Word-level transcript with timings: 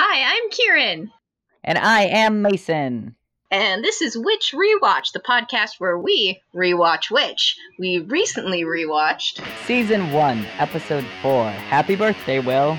Hi, 0.00 0.32
I'm 0.32 0.50
Kieran. 0.50 1.10
And 1.64 1.76
I 1.76 2.02
am 2.02 2.40
Mason. 2.40 3.16
And 3.50 3.82
this 3.82 4.00
is 4.00 4.16
Witch 4.16 4.54
Rewatch, 4.54 5.10
the 5.10 5.18
podcast 5.18 5.80
where 5.80 5.98
we 5.98 6.40
rewatch 6.54 7.10
Witch. 7.10 7.56
We 7.80 7.98
recently 7.98 8.62
rewatched 8.62 9.44
Season 9.66 10.12
1, 10.12 10.46
Episode 10.60 11.04
4. 11.20 11.50
Happy 11.50 11.96
birthday, 11.96 12.38
Will. 12.38 12.78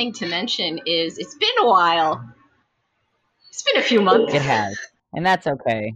Thing 0.00 0.12
to 0.14 0.26
mention 0.26 0.80
is 0.86 1.18
it's 1.18 1.34
been 1.34 1.58
a 1.60 1.66
while. 1.66 2.24
It's 3.50 3.62
been 3.62 3.80
a 3.80 3.84
few 3.84 4.00
months. 4.00 4.32
It 4.32 4.42
has. 4.42 4.78
And 5.12 5.26
that's 5.26 5.46
okay. 5.46 5.94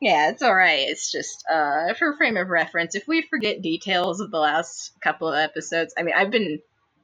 Yeah, 0.00 0.30
it's 0.30 0.42
all 0.42 0.54
right. 0.54 0.88
It's 0.88 1.10
just 1.10 1.44
uh, 1.50 1.94
for 1.94 2.16
frame 2.16 2.36
of 2.36 2.48
reference. 2.48 2.94
If 2.94 3.08
we 3.08 3.22
forget 3.22 3.62
details 3.62 4.20
of 4.20 4.30
the 4.30 4.38
last 4.38 4.92
couple 5.00 5.28
of 5.28 5.34
episodes, 5.34 5.94
I 5.98 6.02
mean, 6.02 6.14
I've 6.16 6.30
been 6.30 6.60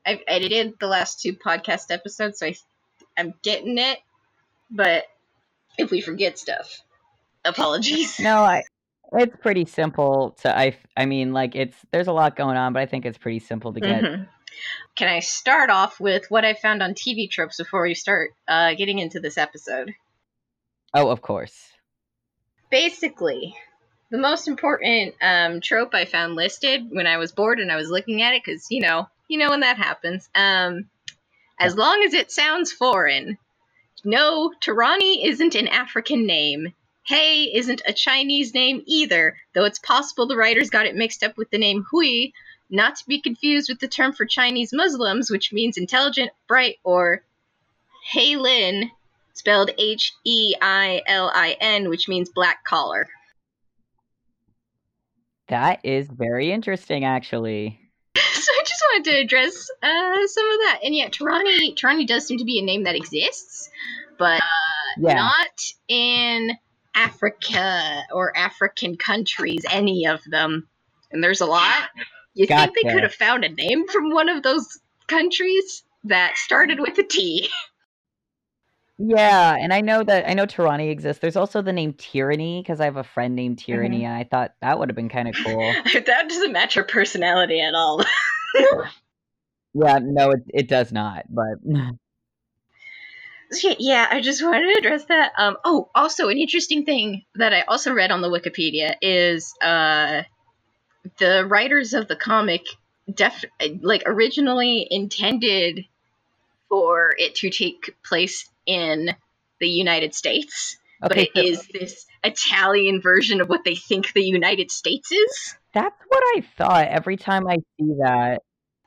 I've 0.07 0.21
edited 0.29 0.75
the 0.79 0.87
last 0.87 1.21
two 1.21 1.33
podcast 1.33 1.91
episodes, 1.91 2.39
so 2.39 2.47
I, 2.47 2.57
I'm 3.17 3.35
getting 3.43 3.79
it. 3.79 3.99
But 4.71 5.05
if 5.77 5.91
we 5.91 6.01
forget 6.01 6.39
stuff, 6.39 6.83
apologies. 7.45 8.19
No, 8.21 8.43
I 8.43 8.63
it's 9.13 9.37
pretty 9.41 9.65
simple 9.65 10.37
to 10.43 10.57
I 10.57 10.77
I 10.97 11.07
mean 11.07 11.33
like 11.33 11.57
it's 11.57 11.77
there's 11.93 12.09
a 12.09 12.13
lot 12.13 12.37
going 12.37 12.57
on, 12.57 12.73
but 12.73 12.83
I 12.83 12.87
think 12.87 13.07
it's 13.07 13.19
pretty 13.19 13.39
simple 13.39 13.73
to 13.73 13.81
get. 13.81 14.03
Mhm. 14.03 14.29
Can 14.97 15.09
I 15.09 15.21
start 15.21 15.71
off 15.71 16.01
with 16.01 16.31
what 16.31 16.45
I 16.45 16.55
found 16.55 16.83
on 16.83 16.95
TV 16.95 17.31
tropes 17.31 17.57
before 17.59 17.83
we 17.83 17.95
start 17.95 18.33
uh, 18.49 18.75
getting 18.75 18.99
into 18.99 19.21
this 19.21 19.39
episode? 19.39 19.95
Oh, 20.95 21.09
of 21.11 21.21
course. 21.23 21.73
basically 22.71 23.55
the 24.11 24.19
most 24.19 24.49
important 24.49 25.15
um, 25.23 25.61
trope 25.61 25.95
i 25.95 26.05
found 26.05 26.35
listed 26.35 26.89
when 26.91 27.07
i 27.07 27.17
was 27.19 27.33
bored 27.33 27.61
and 27.61 27.71
i 27.73 27.77
was 27.77 27.91
looking 27.91 28.23
at 28.23 28.35
it 28.35 28.43
because 28.45 28.67
you 28.71 28.81
know 28.81 29.09
you 29.29 29.39
know 29.39 29.51
when 29.51 29.61
that 29.61 29.77
happens 29.77 30.29
um, 30.35 30.89
as 31.59 31.77
long 31.77 32.03
as 32.07 32.15
it 32.15 32.31
sounds 32.31 32.73
foreign 32.73 33.39
no 34.05 34.53
Taranee 34.61 35.25
isn't 35.25 35.55
an 35.55 35.69
african 35.69 36.27
name 36.27 36.75
hey 37.07 37.45
isn't 37.55 37.83
a 37.87 37.93
chinese 37.93 38.55
name 38.55 38.83
either 38.87 39.37
though 39.55 39.65
it's 39.65 39.79
possible 39.79 40.27
the 40.27 40.37
writers 40.37 40.71
got 40.71 40.87
it 40.87 40.97
mixed 40.97 41.23
up 41.23 41.37
with 41.37 41.51
the 41.51 41.59
name 41.59 41.85
hui 41.91 42.33
not 42.71 42.97
to 42.97 43.05
be 43.07 43.21
confused 43.21 43.69
with 43.69 43.81
the 43.81 43.89
term 43.89 44.13
for 44.13 44.27
chinese 44.27 44.71
muslims 44.73 45.31
which 45.31 45.53
means 45.53 45.77
intelligent 45.77 46.31
bright 46.47 46.77
or 46.85 47.23
hey 48.13 48.37
lin 48.37 48.91
spelled 49.39 49.71
H 49.79 50.13
E 50.25 50.55
I 50.61 51.03
L 51.07 51.31
I 51.33 51.57
N, 51.61 51.89
which 51.89 52.09
means 52.09 52.29
black 52.29 52.65
collar. 52.65 53.07
That 55.49 55.81
is 55.85 56.09
very 56.09 56.53
interesting 56.53 57.05
actually. 57.05 57.81
so 58.17 58.21
I 58.21 58.63
just 58.65 58.85
wanted 58.93 59.11
to 59.11 59.19
address 59.19 59.71
uh, 59.83 60.27
some 60.27 60.51
of 60.51 60.59
that. 60.61 60.81
And 60.85 60.95
yeah, 60.95 61.09
Taranee, 61.09 61.75
Taranee 61.75 62.07
does 62.07 62.27
seem 62.27 62.39
to 62.39 62.45
be 62.45 62.59
a 62.59 62.65
name 62.65 62.85
that 62.85 62.97
exists, 62.97 63.71
but 64.19 64.41
uh, 64.41 65.01
Yeah. 65.01 65.15
not 65.15 65.73
in 65.89 66.51
Africa 66.95 68.03
or 68.13 68.37
African 68.37 68.97
countries, 68.97 69.65
any 69.71 70.07
of 70.07 70.21
them. 70.29 70.69
And 71.11 71.25
there's 71.25 71.41
a 71.41 71.47
lot. 71.47 71.89
You 72.39 72.47
think 72.47 72.75
they 72.75 72.93
could 72.93 73.03
have 73.03 73.15
found 73.15 73.45
a 73.45 73.49
name 73.49 73.89
from 73.89 74.11
one 74.11 74.29
of 74.29 74.45
those 74.45 74.79
countries 75.09 75.83
that 76.05 76.37
started 76.37 76.79
with 76.79 76.97
a 76.99 77.03
T? 77.03 77.49
Yeah, 78.97 79.57
and 79.59 79.73
I 79.73 79.81
know 79.81 80.05
that 80.05 80.29
I 80.31 80.35
know 80.35 80.47
Tyranny 80.47 80.91
exists. 80.91 81.21
There's 81.21 81.35
also 81.35 81.63
the 81.63 81.73
name 81.73 81.95
Tyranny 81.95 82.63
because 82.63 82.81
I 82.81 82.85
have 82.85 82.97
a 82.97 83.03
friend 83.03 83.35
named 83.35 83.59
Tyranny, 83.59 84.05
and 84.05 84.15
I 84.15 84.23
thought 84.23 84.53
that 84.63 84.79
would 84.79 84.89
have 84.89 84.95
been 84.95 85.09
kind 85.09 85.29
of 85.29 85.35
cool. 85.45 85.75
that 85.95 86.29
doesn't 86.29 86.53
match 86.53 86.75
her 86.75 86.85
personality 86.85 87.61
at 87.61 87.75
all. 87.75 88.05
yeah, 89.75 89.99
no, 90.01 90.31
it 90.31 90.43
it 90.49 90.69
does 90.69 90.93
not, 90.93 91.25
but 91.29 91.59
Yeah, 93.63 93.75
yeah, 93.79 94.07
I 94.11 94.21
just 94.21 94.43
wanted 94.43 94.75
to 94.75 94.79
address 94.79 95.07
that. 95.07 95.33
Um, 95.39 95.57
oh, 95.65 95.91
also 95.95 96.29
an 96.29 96.39
interesting 96.39 96.85
thing 96.85 97.25
that 97.37 97.53
I 97.55 97.63
also 97.63 97.93
read 97.93 98.11
on 98.11 98.21
the 98.21 98.29
Wikipedia 98.29 98.95
is 99.01 99.55
uh, 99.63 100.23
the 101.19 101.47
writers 101.47 101.95
of 101.95 102.09
the 102.09 102.17
comic 102.17 102.63
def 103.13 103.45
like 103.81 104.03
originally 104.07 104.87
intended 104.91 105.85
for 106.69 107.15
it 107.17 107.37
to 107.37 107.51
take 107.51 107.97
place 108.05 108.49
in 108.67 109.15
the 109.61 109.69
United 109.69 110.15
States, 110.15 110.77
but 111.01 111.13
okay, 111.13 111.23
it 111.23 111.31
so 111.35 111.43
is 111.43 111.69
this 111.69 112.07
Italian 112.23 113.01
version 113.01 113.41
of 113.41 113.49
what 113.49 113.65
they 113.65 113.75
think 113.75 114.13
the 114.13 114.23
United 114.23 114.71
States 114.71 115.11
is. 115.11 115.55
that's 115.73 116.01
what 116.09 116.23
I 116.37 116.45
thought 116.57 116.89
every 116.89 117.17
time 117.17 117.47
I 117.47 117.57
see 117.79 117.95
that. 118.01 118.43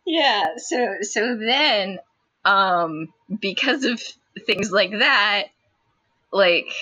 Yeah, 0.05 0.43
so 0.57 0.97
so 1.01 1.35
then 1.37 1.99
um 2.45 3.13
because 3.39 3.83
of 3.85 4.01
things 4.45 4.71
like 4.71 4.91
that 4.91 5.47
like 6.31 6.73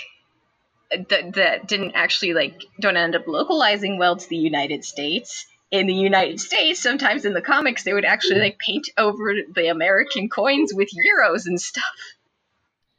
that 0.92 1.34
that 1.34 1.68
didn't 1.68 1.94
actually 1.96 2.34
like 2.34 2.64
don't 2.80 2.98
end 2.98 3.16
up 3.16 3.28
localizing 3.28 3.98
well 3.98 4.16
to 4.16 4.30
the 4.30 4.38
United 4.38 4.84
States. 4.84 5.46
In 5.72 5.86
the 5.86 5.94
United 5.94 6.40
States, 6.40 6.82
sometimes 6.82 7.26
in 7.26 7.34
the 7.34 7.44
comics 7.44 7.84
they 7.84 7.94
would 7.94 8.06
actually 8.06 8.40
like 8.40 8.58
paint 8.58 8.90
over 8.98 9.36
the 9.54 9.68
American 9.68 10.28
coins 10.28 10.74
with 10.74 10.90
euros 10.90 11.46
and 11.46 11.62
stuff. 11.62 11.84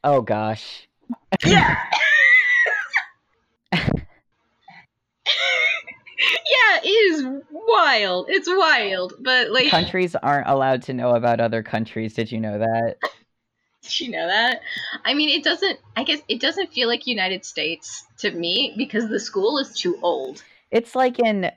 Oh 0.05 0.23
gosh. 0.23 0.87
Yeah. 1.45 1.77
yeah, 3.73 4.01
it 6.85 6.89
is 6.89 7.25
wild. 7.51 8.27
It's 8.29 8.49
wild, 8.49 9.15
but 9.19 9.51
like 9.51 9.69
Countries 9.69 10.15
aren't 10.15 10.49
allowed 10.49 10.83
to 10.83 10.95
know 10.95 11.11
about 11.17 11.41
other 11.41 11.65
countries. 11.65 12.15
Did 12.15 12.31
you 12.31 12.39
know 12.39 12.59
that? 12.59 12.99
Did 13.83 14.01
you 14.01 14.11
know 14.11 14.27
that? 14.27 14.61
I 15.05 15.15
mean, 15.15 15.31
it 15.31 15.43
doesn't. 15.43 15.79
I 15.97 16.05
guess 16.05 16.21
it 16.29 16.41
doesn't 16.41 16.73
feel 16.73 16.89
like 16.89 17.07
United 17.07 17.45
States 17.45 18.05
to 18.19 18.31
me 18.31 18.75
because 18.77 19.09
the 19.09 19.19
school 19.19 19.59
is 19.59 19.75
too 19.75 19.99
old. 20.03 20.43
It's 20.71 20.95
like 20.95 21.19
in 21.19 21.51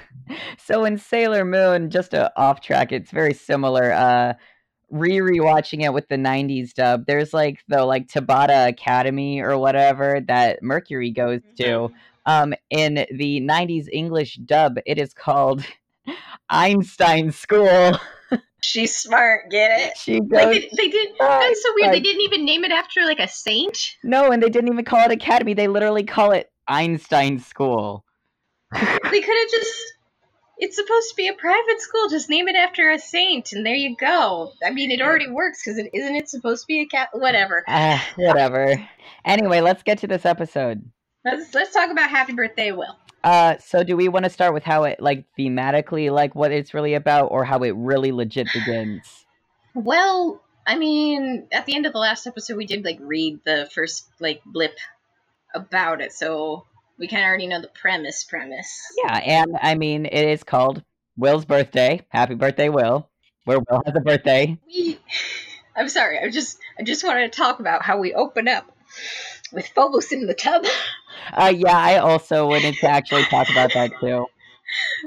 so 0.58 0.84
in 0.84 0.98
Sailor 0.98 1.44
Moon, 1.44 1.90
just 1.90 2.14
a 2.14 2.32
off 2.38 2.60
track. 2.60 2.92
It's 2.92 3.10
very 3.10 3.34
similar. 3.34 3.92
Uh, 3.92 4.34
re 4.90 5.18
rewatching 5.18 5.82
it 5.84 5.92
with 5.92 6.08
the 6.08 6.16
'90s 6.16 6.74
dub. 6.74 7.06
There's 7.06 7.32
like 7.32 7.62
the 7.68 7.84
like 7.84 8.08
Tabata 8.08 8.68
Academy 8.68 9.40
or 9.40 9.56
whatever 9.56 10.20
that 10.26 10.62
Mercury 10.62 11.10
goes 11.10 11.40
to. 11.58 11.92
Um, 12.26 12.54
in 12.70 13.06
the 13.12 13.40
'90s 13.40 13.86
English 13.92 14.36
dub, 14.44 14.78
it 14.84 14.98
is 14.98 15.14
called 15.14 15.64
Einstein 16.50 17.30
School. 17.30 17.92
She's 18.62 18.96
smart. 18.96 19.50
Get 19.50 19.80
it? 19.80 19.96
She 19.96 20.20
Like 20.20 20.50
they, 20.50 20.70
they 20.76 20.88
did. 20.88 21.10
That's 21.18 21.62
so 21.62 21.72
weird. 21.76 21.94
They 21.94 22.00
didn't 22.00 22.22
even 22.22 22.44
name 22.44 22.64
it 22.64 22.72
after 22.72 23.04
like 23.04 23.20
a 23.20 23.28
saint. 23.28 23.96
No, 24.02 24.30
and 24.30 24.42
they 24.42 24.48
didn't 24.48 24.72
even 24.72 24.84
call 24.84 25.04
it 25.04 25.12
Academy. 25.12 25.54
They 25.54 25.68
literally 25.68 26.04
call 26.04 26.32
it 26.32 26.50
Einstein 26.66 27.38
School. 27.38 28.04
They 28.74 29.20
could 29.20 29.38
have 29.38 29.50
just. 29.50 29.82
It's 30.60 30.74
supposed 30.74 31.10
to 31.10 31.14
be 31.16 31.28
a 31.28 31.34
private 31.34 31.80
school. 31.80 32.08
Just 32.10 32.28
name 32.28 32.48
it 32.48 32.56
after 32.56 32.90
a 32.90 32.98
saint, 32.98 33.52
and 33.52 33.64
there 33.64 33.76
you 33.76 33.96
go. 33.96 34.52
I 34.64 34.70
mean, 34.70 34.90
it 34.90 35.00
already 35.00 35.30
works 35.30 35.62
because 35.64 35.78
it 35.78 35.88
isn't 35.94 36.16
it 36.16 36.28
supposed 36.28 36.62
to 36.62 36.66
be 36.66 36.80
a 36.80 36.86
cat? 36.86 37.10
Whatever. 37.12 37.64
Ah, 37.68 38.04
whatever. 38.16 38.76
Anyway, 39.24 39.60
let's 39.60 39.82
get 39.84 39.98
to 39.98 40.08
this 40.08 40.26
episode. 40.26 40.82
Let's 41.24 41.54
let's 41.54 41.72
talk 41.72 41.90
about 41.90 42.10
Happy 42.10 42.32
Birthday, 42.32 42.72
Will. 42.72 42.96
Uh, 43.24 43.56
so 43.58 43.82
do 43.82 43.96
we 43.96 44.08
want 44.08 44.24
to 44.24 44.30
start 44.30 44.54
with 44.54 44.62
how 44.62 44.84
it 44.84 45.00
like 45.00 45.24
thematically, 45.38 46.10
like 46.10 46.34
what 46.34 46.52
it's 46.52 46.72
really 46.74 46.94
about, 46.94 47.26
or 47.26 47.44
how 47.44 47.58
it 47.62 47.74
really 47.74 48.12
legit 48.12 48.48
begins? 48.52 49.26
Well, 49.74 50.40
I 50.66 50.76
mean, 50.76 51.48
at 51.52 51.66
the 51.66 51.74
end 51.74 51.86
of 51.86 51.92
the 51.92 51.98
last 51.98 52.26
episode, 52.26 52.56
we 52.56 52.66
did 52.66 52.84
like 52.84 52.98
read 53.00 53.40
the 53.44 53.68
first 53.72 54.08
like 54.20 54.42
blip 54.44 54.76
about 55.54 56.00
it, 56.00 56.12
so 56.12 56.66
we 56.98 57.08
kind 57.08 57.22
of 57.22 57.28
already 57.28 57.46
know 57.46 57.60
the 57.60 57.68
premise. 57.68 58.24
Premise. 58.24 58.82
Yeah, 59.04 59.16
and 59.16 59.56
I 59.60 59.74
mean 59.74 60.06
it 60.06 60.28
is 60.28 60.44
called 60.44 60.82
Will's 61.16 61.44
birthday. 61.44 62.02
Happy 62.08 62.34
birthday, 62.34 62.68
Will. 62.68 63.08
Where 63.44 63.58
Will 63.58 63.82
has 63.84 63.94
a 63.96 64.00
birthday. 64.00 64.58
We. 64.66 64.98
I'm 65.76 65.88
sorry. 65.88 66.18
I 66.18 66.28
just 66.28 66.58
I 66.78 66.82
just 66.82 67.04
wanted 67.04 67.32
to 67.32 67.36
talk 67.36 67.60
about 67.60 67.82
how 67.82 67.98
we 67.98 68.12
open 68.12 68.48
up 68.48 68.70
with 69.52 69.68
Phobos 69.68 70.12
in 70.12 70.26
the 70.26 70.34
tub. 70.34 70.64
Uh, 71.32 71.52
yeah, 71.56 71.76
I 71.76 71.98
also 71.98 72.46
wanted 72.46 72.74
to 72.80 72.88
actually 72.88 73.24
talk 73.24 73.48
about 73.48 73.72
that 73.74 73.90
too. 74.00 74.26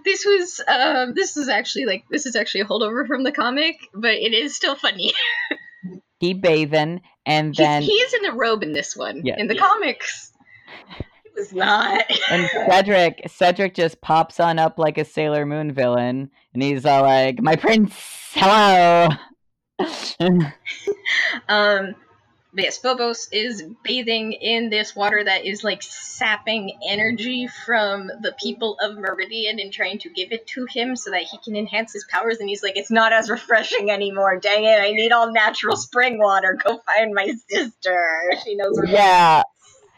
This 0.04 0.26
was 0.26 0.60
um 0.68 1.14
this 1.14 1.38
is 1.38 1.48
actually 1.48 1.86
like 1.86 2.04
this 2.10 2.26
is 2.26 2.36
actually 2.36 2.62
a 2.62 2.66
holdover 2.66 3.06
from 3.06 3.24
the 3.24 3.32
comic, 3.32 3.76
but 3.94 4.16
it 4.16 4.34
is 4.34 4.56
still 4.56 4.76
funny. 4.76 5.14
He 6.20 6.34
bathing, 6.36 7.02
and 7.26 7.56
then 7.56 7.82
he's, 7.82 8.14
is 8.14 8.14
in 8.14 8.26
a 8.26 8.34
robe 8.36 8.62
in 8.64 8.74
this 8.74 8.96
one. 8.96 9.22
Yeah. 9.26 9.36
In 9.40 9.48
the 9.48 9.56
Yeah. 9.56 9.62
comics, 9.68 10.32
it 11.26 11.32
was 11.36 11.52
not. 11.54 12.04
and 12.32 12.48
Cedric, 12.70 13.22
Cedric 13.28 13.74
just 13.74 14.02
pops 14.02 14.40
on 14.40 14.60
up 14.60 14.78
like 14.78 15.00
a 15.00 15.06
Sailor 15.06 15.46
Moon 15.48 15.72
villain, 15.72 16.30
and 16.54 16.62
he's 16.64 16.86
all 16.86 17.02
like, 17.04 17.42
"My 17.42 17.56
prince, 17.56 17.96
hello." 18.34 19.10
um, 21.50 21.96
but 22.54 22.66
yes, 22.66 22.78
Phobos 22.78 23.30
is 23.32 23.64
bathing 23.84 24.34
in 24.34 24.70
this 24.70 24.94
water 24.96 25.24
that 25.24 25.46
is 25.46 25.64
like 25.64 25.82
sapping 25.82 26.78
energy 26.88 27.48
from 27.66 28.08
the 28.08 28.36
people 28.42 28.78
of 28.82 28.98
Meridian 28.98 29.60
and 29.60 29.72
trying 29.72 30.00
to 30.00 30.10
give 30.10 30.34
it 30.34 30.48
to 30.48 30.66
him 30.66 30.96
so 30.98 31.12
that 31.12 31.24
he 31.24 31.38
can 31.38 31.56
enhance 31.56 31.94
his 31.94 32.06
powers. 32.10 32.40
And 32.40 32.50
he's 32.50 32.62
like, 32.62 32.76
it's 32.76 32.92
not 32.92 33.14
as 33.14 33.30
refreshing 33.30 33.90
anymore. 33.90 34.38
Dang 34.40 34.66
it, 34.66 34.82
I 34.82 34.92
need 34.92 35.14
all 35.14 35.32
natural 35.32 35.78
spring 35.78 36.20
water. 36.20 36.58
Go 36.62 36.82
find 36.86 37.14
my 37.14 37.34
sister. 37.50 38.32
She 38.44 38.56
knows 38.56 38.76
where. 38.76 38.88
yeah. 38.88 39.44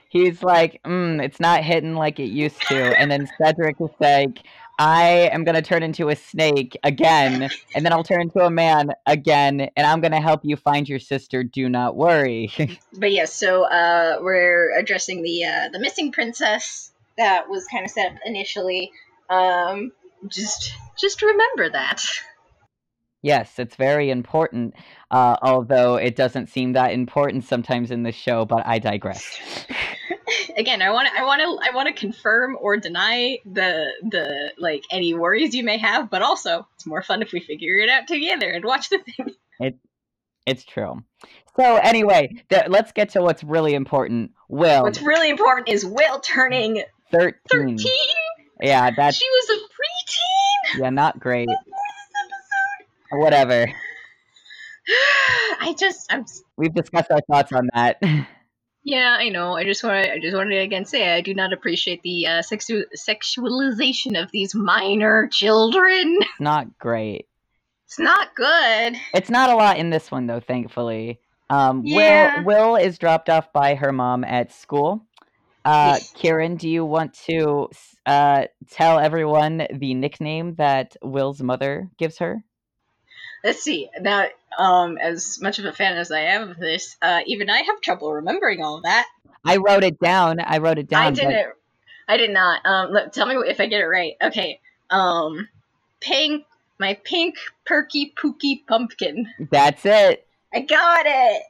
He's 0.10 0.44
like, 0.44 0.82
mm, 0.84 1.24
it's 1.24 1.40
not 1.40 1.64
hitting 1.64 1.96
like 1.96 2.20
it 2.20 2.30
used 2.30 2.62
to. 2.68 3.00
And 3.00 3.10
then 3.10 3.28
Cedric 3.38 3.78
is 3.80 3.90
like, 4.00 4.40
I 4.80 5.30
am 5.32 5.44
going 5.44 5.56
to 5.56 5.62
turn 5.62 5.84
into 5.84 6.10
a 6.10 6.16
snake 6.16 6.78
again, 6.84 7.50
and 7.76 7.86
then 7.86 7.94
I'll 7.94 8.04
turn 8.04 8.22
into 8.22 8.40
a 8.40 8.50
man 8.50 8.92
again, 9.06 9.70
and 9.76 9.88
I'm 9.88 10.02
going 10.02 10.12
to 10.14 10.20
help 10.20 10.42
you 10.44 10.56
find 10.56 10.90
your 10.90 11.00
sister. 11.00 11.44
Do 11.44 11.70
not 11.70 11.96
worry. 11.96 12.52
but 12.94 13.12
yes, 13.12 13.14
yeah, 13.14 13.26
so 13.26 13.64
uh, 13.64 14.18
we're 14.22 14.78
addressing 14.78 15.22
the 15.22 15.46
uh, 15.46 15.70
the 15.70 15.80
missing 15.80 16.12
princess 16.12 16.92
that 17.18 17.50
was 17.50 17.68
kind 17.68 17.86
of 17.86 17.92
set 17.92 18.14
up 18.14 18.18
initially. 18.26 18.92
Um, 19.30 19.92
just 20.28 20.74
just 20.98 21.22
remember 21.22 21.70
that. 21.70 22.04
Yes, 23.22 23.58
it's 23.58 23.78
very 23.78 24.10
important, 24.10 24.74
uh, 25.10 25.38
although 25.42 25.96
it 25.96 26.18
doesn't 26.18 26.50
seem 26.50 26.74
that 26.74 26.92
important 26.92 27.46
sometimes 27.46 27.90
in 27.90 28.04
the 28.04 28.12
show, 28.12 28.44
but 28.44 28.66
I 28.66 28.80
digress. 28.80 29.40
Again, 30.56 30.82
I 30.82 30.92
want 30.92 31.08
to 31.08 31.20
I 31.20 31.26
want 31.26 31.42
to 31.42 31.70
I 31.70 31.76
want 31.76 31.88
to 31.88 31.94
confirm 31.94 32.58
or 32.60 32.78
deny 32.78 33.40
the 33.46 33.92
the 34.04 34.52
like 34.58 34.84
any 34.92 35.14
worries 35.14 35.56
you 35.56 35.64
may 35.64 35.78
have, 35.78 36.10
but 36.10 36.22
also 36.22 36.68
it's 36.76 36.86
more 36.86 37.02
fun 37.02 37.22
if 37.22 37.32
we 37.32 37.40
figure 37.40 37.78
it 37.78 37.90
out 37.90 38.08
together 38.08 38.50
and 38.50 38.64
watch 38.64 38.90
the 38.90 39.00
thing. 39.00 39.32
It 39.60 39.78
it's 40.48 40.66
true. 40.66 41.04
So 41.56 41.78
anyway, 41.78 42.44
th- 42.50 42.66
let's 42.68 42.92
get 42.92 43.10
to 43.10 43.22
what's 43.22 43.44
really 43.44 43.76
important. 43.76 44.32
Will. 44.50 44.82
What's 44.82 45.00
really 45.00 45.30
important 45.30 45.70
is 45.70 45.86
Will 45.86 46.20
turning 46.20 46.84
13. 47.12 47.38
13? 47.52 47.78
Yeah, 48.62 48.90
that. 48.90 49.14
She 49.14 49.30
was 49.30 49.50
a 49.50 49.62
preteen. 49.62 50.82
Yeah, 50.82 50.90
not 50.90 51.20
great. 51.20 51.50
Whatever. 53.12 53.68
I 55.62 55.76
just 55.78 56.12
I'm 56.12 56.26
We've 56.58 56.74
discussed 56.74 57.12
our 57.12 57.22
thoughts 57.22 57.52
on 57.54 57.70
that. 57.74 58.02
Yeah, 58.84 59.16
I 59.18 59.30
know. 59.30 59.56
I 59.56 59.64
just 59.64 59.84
want 59.84 60.04
to. 60.06 60.14
I 60.14 60.20
just 60.20 60.36
wanted 60.36 60.56
to 60.56 60.62
again 60.62 60.86
say 60.86 61.14
I 61.14 61.22
do 61.22 61.34
not 61.34 61.54
appreciate 61.54 62.02
the 62.04 62.28
uh, 62.28 62.42
sexu- 62.42 62.86
sexualization 62.98 64.22
of 64.22 64.30
these 64.32 64.54
minor 64.54 65.30
children. 65.32 66.20
Not 66.40 66.78
great. 66.80 67.28
It's 67.86 68.00
not 68.00 68.34
good. 68.36 68.96
It's 69.14 69.30
not 69.30 69.50
a 69.52 69.56
lot 69.56 69.78
in 69.78 69.92
this 69.92 70.10
one 70.10 70.26
though, 70.26 70.40
thankfully. 70.40 71.20
Um, 71.50 71.84
Yeah. 71.86 72.42
Will 72.42 72.46
Will 72.46 72.76
is 72.76 72.98
dropped 72.98 73.30
off 73.30 73.54
by 73.54 73.76
her 73.76 73.92
mom 73.92 74.24
at 74.24 74.52
school. 74.52 75.06
Uh, 75.64 76.00
Kieran, 76.16 76.56
do 76.56 76.68
you 76.68 76.84
want 76.84 77.14
to 77.28 77.70
uh, 78.06 78.46
tell 78.70 79.00
everyone 79.00 79.68
the 79.72 79.94
nickname 79.94 80.56
that 80.56 80.98
Will's 81.02 81.42
mother 81.42 81.90
gives 81.98 82.18
her? 82.18 82.44
Let's 83.44 83.62
see. 83.62 83.90
Now, 84.00 84.28
um, 84.58 84.98
as 84.98 85.42
much 85.42 85.60
of 85.60 85.66
a 85.66 85.74
fan 85.74 85.98
as 85.98 86.12
I 86.12 86.22
am 86.22 86.50
of 86.52 86.58
this, 86.58 86.96
uh, 87.02 87.22
even 87.26 87.50
I 87.50 87.62
have 87.64 87.82
trouble 87.82 88.14
remembering 88.14 88.62
all 88.64 88.78
of 88.78 88.84
that. 88.84 89.08
I 89.46 89.58
wrote 89.58 89.84
it 89.84 90.00
down. 90.00 90.40
I 90.40 90.60
wrote 90.60 90.78
it 90.78 90.88
down. 90.88 91.04
I 91.04 91.12
didn't. 91.12 91.54
I 92.08 92.18
did 92.18 92.32
not. 92.32 92.66
Um, 92.66 92.92
look, 92.92 93.12
tell 93.12 93.26
me 93.26 93.36
if 93.36 93.60
I 93.60 93.68
get 93.68 93.82
it 93.82 93.88
right. 93.88 94.14
Okay. 94.22 94.60
Um, 94.90 95.48
pink. 96.00 96.46
My 96.80 96.96
pink 97.04 97.36
perky 97.66 98.14
pooky 98.18 98.66
pumpkin. 98.68 99.28
That's 99.52 99.86
it. 99.86 100.26
I 100.54 100.62
got 100.62 101.06
it. 101.06 101.44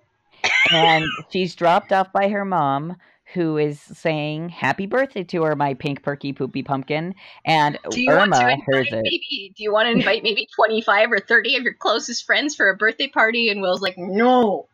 and 0.72 1.06
she's 1.30 1.56
dropped 1.56 1.92
off 1.92 2.12
by 2.12 2.28
her 2.28 2.44
mom 2.46 2.98
who 3.34 3.58
is 3.58 3.80
saying 3.80 4.50
happy 4.50 4.86
birthday 4.86 5.24
to 5.24 5.44
her 5.44 5.56
my 5.56 5.74
pink 5.74 6.04
perky 6.04 6.34
poopy 6.34 6.62
pumpkin 6.62 7.16
and 7.46 7.80
Do 7.90 8.02
you 8.02 8.12
want 8.12 8.34
to 8.34 8.44
irma 8.44 8.58
hears 8.68 8.88
it 8.92 9.02
maybe? 9.04 9.54
Do 9.56 9.64
you 9.64 9.72
want 9.72 9.88
to 9.88 9.92
invite 9.92 10.24
maybe 10.24 10.48
twenty 10.56 10.82
five 10.82 11.12
or 11.12 11.20
thirty 11.20 11.56
of 11.56 11.64
your 11.64 11.74
closest 11.74 12.26
friends 12.26 12.56
for 12.56 12.70
a 12.70 12.76
birthday 12.76 13.08
party? 13.08 13.50
And 13.50 13.62
Will's 13.62 13.82
like, 13.82 13.98
no. 13.98 14.68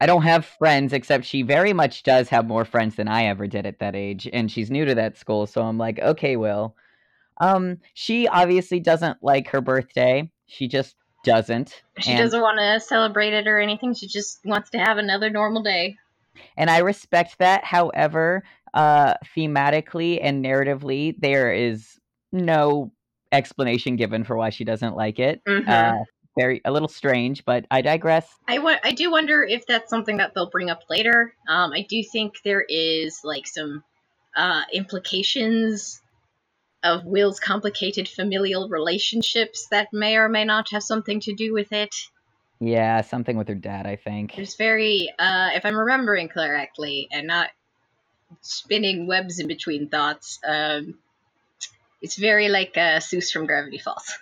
i 0.00 0.06
don't 0.06 0.22
have 0.22 0.44
friends 0.44 0.92
except 0.92 1.24
she 1.24 1.42
very 1.42 1.72
much 1.72 2.02
does 2.02 2.28
have 2.28 2.46
more 2.46 2.64
friends 2.64 2.96
than 2.96 3.08
i 3.08 3.24
ever 3.24 3.46
did 3.46 3.66
at 3.66 3.78
that 3.78 3.94
age 3.94 4.28
and 4.32 4.50
she's 4.50 4.70
new 4.70 4.84
to 4.84 4.94
that 4.94 5.16
school 5.16 5.46
so 5.46 5.62
i'm 5.62 5.78
like 5.78 5.98
okay 6.00 6.36
will 6.36 6.76
um 7.38 7.78
she 7.94 8.28
obviously 8.28 8.80
doesn't 8.80 9.18
like 9.22 9.48
her 9.48 9.60
birthday 9.60 10.30
she 10.46 10.68
just 10.68 10.96
doesn't 11.24 11.82
She 11.98 12.12
and, 12.12 12.20
doesn't 12.20 12.40
want 12.40 12.58
to 12.58 12.80
celebrate 12.80 13.32
it 13.34 13.46
or 13.46 13.58
anything. 13.58 13.94
She 13.94 14.06
just 14.06 14.40
wants 14.44 14.70
to 14.70 14.78
have 14.78 14.98
another 14.98 15.30
normal 15.30 15.62
day. 15.62 15.96
And 16.56 16.70
i 16.70 16.78
respect 16.78 17.38
that 17.38 17.64
however 17.64 18.42
uh 18.74 19.14
thematically 19.36 20.18
and 20.22 20.44
narratively 20.44 21.14
there 21.20 21.52
is 21.52 21.98
no 22.32 22.92
explanation 23.32 23.96
given 23.96 24.24
for 24.24 24.36
why 24.36 24.50
she 24.50 24.64
doesn't 24.64 24.96
like 24.96 25.18
it 25.18 25.42
Mhm. 25.46 25.68
uh 25.68 26.04
very 26.38 26.60
a 26.64 26.70
little 26.70 26.88
strange 26.88 27.44
but 27.44 27.64
i 27.70 27.80
digress 27.82 28.28
I 28.46 28.58
wa- 28.58 28.80
I 28.82 28.92
do 28.92 29.10
wonder 29.10 29.42
if 29.42 29.66
that's 29.66 29.90
something 29.90 30.16
that 30.16 30.32
they'll 30.34 30.48
bring 30.48 30.70
up 30.70 30.84
later. 30.88 31.34
Um, 31.46 31.72
I 31.74 31.82
do 31.86 32.02
think 32.02 32.36
there 32.44 32.64
is 32.66 33.20
like 33.22 33.46
some 33.46 33.84
uh, 34.34 34.62
implications 34.72 36.00
of 36.82 37.04
Will's 37.04 37.40
complicated 37.40 38.08
familial 38.08 38.68
relationships 38.70 39.66
that 39.70 39.88
may 39.92 40.16
or 40.16 40.28
may 40.30 40.44
not 40.44 40.70
have 40.70 40.82
something 40.82 41.20
to 41.20 41.34
do 41.34 41.52
with 41.52 41.72
it. 41.72 41.94
Yeah 42.60 43.00
something 43.00 43.36
with 43.36 43.48
her 43.48 43.54
dad 43.54 43.86
i 43.86 43.96
think 43.96 44.34
There's 44.34 44.56
very, 44.56 45.12
uh, 45.18 45.50
if 45.54 45.64
I'm 45.64 45.76
remembering 45.76 46.28
correctly, 46.28 47.08
and 47.12 47.26
not 47.26 47.48
spinning 48.40 49.06
webs 49.06 49.38
in 49.38 49.46
between 49.46 49.88
thoughts, 49.88 50.38
um, 50.46 50.98
it's 52.02 52.16
very 52.16 52.48
like 52.48 52.76
uh, 52.76 52.98
Seuss 53.00 53.32
from 53.32 53.46
Gravity 53.46 53.78
Falls. 53.78 54.18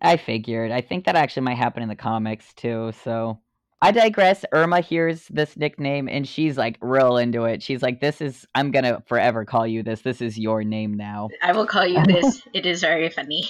I 0.00 0.16
figured. 0.16 0.72
I 0.72 0.80
think 0.80 1.04
that 1.06 1.14
actually 1.14 1.42
might 1.44 1.56
happen 1.56 1.82
in 1.82 1.88
the 1.88 1.96
comics 1.96 2.52
too. 2.54 2.92
So 3.04 3.38
I 3.80 3.92
digress. 3.92 4.44
Irma 4.52 4.80
hears 4.80 5.26
this 5.28 5.56
nickname 5.56 6.08
and 6.08 6.26
she's 6.26 6.58
like 6.58 6.76
real 6.80 7.16
into 7.16 7.44
it. 7.44 7.62
She's 7.62 7.82
like, 7.82 8.00
"This 8.00 8.20
is. 8.20 8.46
I'm 8.54 8.72
gonna 8.72 9.02
forever 9.06 9.44
call 9.44 9.66
you 9.66 9.82
this. 9.82 10.02
This 10.02 10.20
is 10.20 10.38
your 10.38 10.64
name 10.64 10.94
now." 10.94 11.28
I 11.42 11.52
will 11.52 11.66
call 11.66 11.86
you 11.86 12.02
this. 12.06 12.42
it 12.52 12.66
is 12.66 12.80
very 12.80 13.08
funny. 13.10 13.44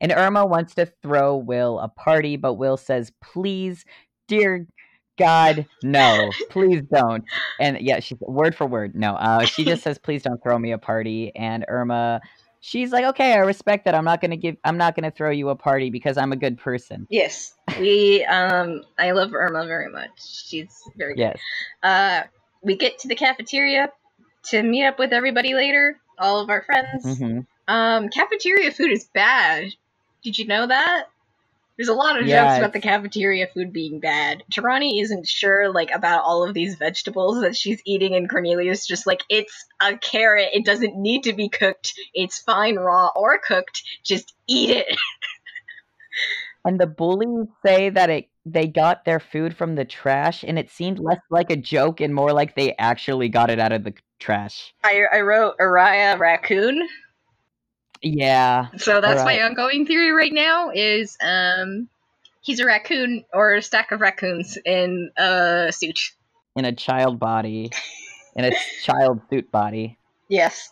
And 0.00 0.12
Irma 0.12 0.46
wants 0.46 0.74
to 0.76 0.86
throw 1.02 1.36
Will 1.36 1.78
a 1.80 1.88
party, 1.88 2.36
but 2.36 2.54
Will 2.54 2.76
says, 2.76 3.12
"Please, 3.22 3.84
dear 4.28 4.66
God, 5.18 5.66
no, 5.82 6.38
please 6.50 6.82
don't." 6.92 7.24
And 7.58 7.78
yeah, 7.80 8.00
she's 8.00 8.18
word 8.20 8.54
for 8.54 8.66
word. 8.66 8.94
No, 8.94 9.14
uh, 9.16 9.44
she 9.46 9.64
just 9.64 9.82
says, 9.82 9.98
"Please 9.98 10.22
don't 10.22 10.42
throw 10.42 10.58
me 10.58 10.72
a 10.72 10.78
party." 10.78 11.34
And 11.36 11.64
Irma. 11.68 12.20
She's 12.60 12.90
like, 12.90 13.04
okay, 13.04 13.34
I 13.34 13.38
respect 13.38 13.84
that. 13.84 13.94
I'm 13.94 14.04
not 14.04 14.20
gonna 14.20 14.36
give. 14.36 14.56
I'm 14.64 14.76
not 14.76 14.96
gonna 14.96 15.12
throw 15.12 15.30
you 15.30 15.50
a 15.50 15.56
party 15.56 15.90
because 15.90 16.16
I'm 16.16 16.32
a 16.32 16.36
good 16.36 16.58
person. 16.58 17.06
Yes, 17.08 17.54
we. 17.78 18.24
Um, 18.24 18.82
I 18.98 19.12
love 19.12 19.34
Irma 19.34 19.66
very 19.66 19.90
much. 19.90 20.10
She's 20.18 20.82
very 20.96 21.14
good. 21.14 21.20
Yes. 21.20 21.38
Uh, 21.82 22.22
we 22.62 22.76
get 22.76 22.98
to 23.00 23.08
the 23.08 23.14
cafeteria 23.14 23.92
to 24.46 24.62
meet 24.62 24.84
up 24.84 24.98
with 24.98 25.12
everybody 25.12 25.54
later. 25.54 25.96
All 26.18 26.40
of 26.40 26.50
our 26.50 26.62
friends. 26.62 27.04
hmm 27.04 27.40
Um, 27.68 28.08
cafeteria 28.08 28.70
food 28.72 28.92
is 28.92 29.04
bad. 29.04 29.72
Did 30.22 30.38
you 30.38 30.46
know 30.46 30.66
that? 30.66 31.06
There's 31.76 31.88
a 31.88 31.94
lot 31.94 32.18
of 32.18 32.26
Yeah, 32.26 32.44
jokes 32.44 32.58
about 32.58 32.72
the 32.72 32.80
cafeteria 32.80 33.48
food 33.52 33.72
being 33.72 34.00
bad. 34.00 34.42
Taranee 34.50 35.02
isn't 35.02 35.28
sure 35.28 35.70
like 35.70 35.90
about 35.90 36.24
all 36.24 36.42
of 36.42 36.54
these 36.54 36.76
vegetables 36.76 37.42
that 37.42 37.54
she's 37.54 37.82
eating, 37.84 38.14
and 38.14 38.30
Cornelia 38.30 38.74
just 38.74 39.06
like 39.06 39.22
it's 39.28 39.66
a 39.80 39.96
carrot. 39.98 40.48
It 40.54 40.64
doesn't 40.64 40.96
need 40.96 41.24
to 41.24 41.34
be 41.34 41.50
cooked. 41.50 41.92
It's 42.14 42.38
fine 42.38 42.76
raw 42.76 43.10
or 43.14 43.38
cooked. 43.38 43.82
Just 44.02 44.34
eat 44.46 44.70
it. 44.70 44.96
And 46.64 46.80
the 46.80 46.86
bullies 46.86 47.46
say 47.64 47.90
that 47.90 48.10
it 48.10 48.28
they 48.44 48.66
got 48.66 49.04
their 49.04 49.20
food 49.20 49.56
from 49.56 49.74
the 49.74 49.84
trash, 49.84 50.44
and 50.44 50.58
it 50.58 50.70
seemed 50.70 50.98
less 50.98 51.20
like 51.30 51.50
a 51.50 51.56
joke 51.56 52.00
and 52.00 52.14
more 52.14 52.32
like 52.32 52.54
they 52.54 52.74
actually 52.78 53.28
got 53.28 53.50
it 53.50 53.58
out 53.58 53.72
of 53.72 53.84
the 53.84 53.94
trash. 54.18 54.74
I 54.82 55.04
I 55.12 55.20
wrote 55.20 55.56
Uriah 55.58 56.16
raccoon. 56.16 56.88
Yeah, 58.02 58.68
So 58.78 59.00
that's 59.00 59.20
Alright. 59.20 59.40
my 59.40 59.46
ongoing 59.46 59.86
theory 59.86 60.12
right 60.12 60.32
now 60.32 60.70
is 60.70 61.16
um 61.22 61.88
he's 62.40 62.60
a 62.60 62.66
raccoon 62.66 63.24
or 63.32 63.54
a 63.54 63.62
stack 63.62 63.92
of 63.92 64.00
raccoons 64.00 64.58
in 64.64 65.10
a 65.16 65.72
suit. 65.72 66.12
in 66.54 66.64
a 66.64 66.72
child 66.72 67.18
body, 67.18 67.70
in 68.36 68.44
a 68.44 68.52
child 68.82 69.20
suit 69.30 69.50
body. 69.50 69.98
Yes. 70.28 70.70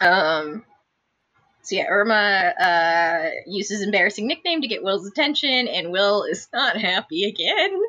Um 0.00 0.64
so 1.62 1.76
yeah, 1.76 1.84
Irma 1.88 2.52
uh 2.58 3.30
uses 3.46 3.82
embarrassing 3.82 4.26
nickname 4.26 4.62
to 4.62 4.68
get 4.68 4.82
Will's 4.82 5.06
attention 5.06 5.68
and 5.68 5.92
Will 5.92 6.24
is 6.24 6.48
not 6.52 6.76
happy 6.76 7.24
again. 7.24 7.80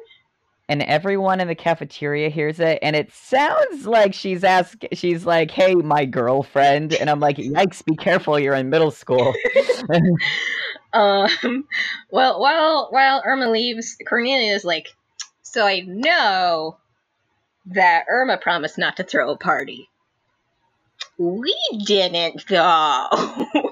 And 0.71 0.81
everyone 0.83 1.39
in 1.39 1.47
the 1.47 1.55
cafeteria 1.55 2.29
hears 2.29 2.59
it 2.59 2.79
and 2.81 2.95
it 2.95 3.11
sounds 3.11 3.85
like 3.85 4.13
she's 4.13 4.43
asked 4.43 4.85
she's 4.93 5.25
like 5.25 5.51
hey 5.51 5.75
my 5.75 6.05
girlfriend 6.05 6.93
and 6.93 7.09
i'm 7.09 7.19
like 7.19 7.37
yikes 7.37 7.83
be 7.85 7.95
careful 7.95 8.39
you're 8.39 8.55
in 8.55 8.69
middle 8.69 8.91
school 8.91 9.33
um, 10.93 11.65
well, 12.09 12.39
while 12.39 12.87
while 12.91 13.21
Irma 13.25 13.49
leaves, 13.49 13.97
Cornelia 14.07 14.53
is 14.53 14.65
like, 14.65 14.87
"So 15.41 15.65
I 15.65 15.81
know 15.85 16.77
that 17.67 18.05
Irma 18.09 18.37
promised 18.37 18.77
not 18.77 18.97
to 18.97 19.03
throw 19.03 19.31
a 19.31 19.37
party. 19.37 19.89
We 21.17 21.55
didn't, 21.85 22.45
though." 22.47 23.07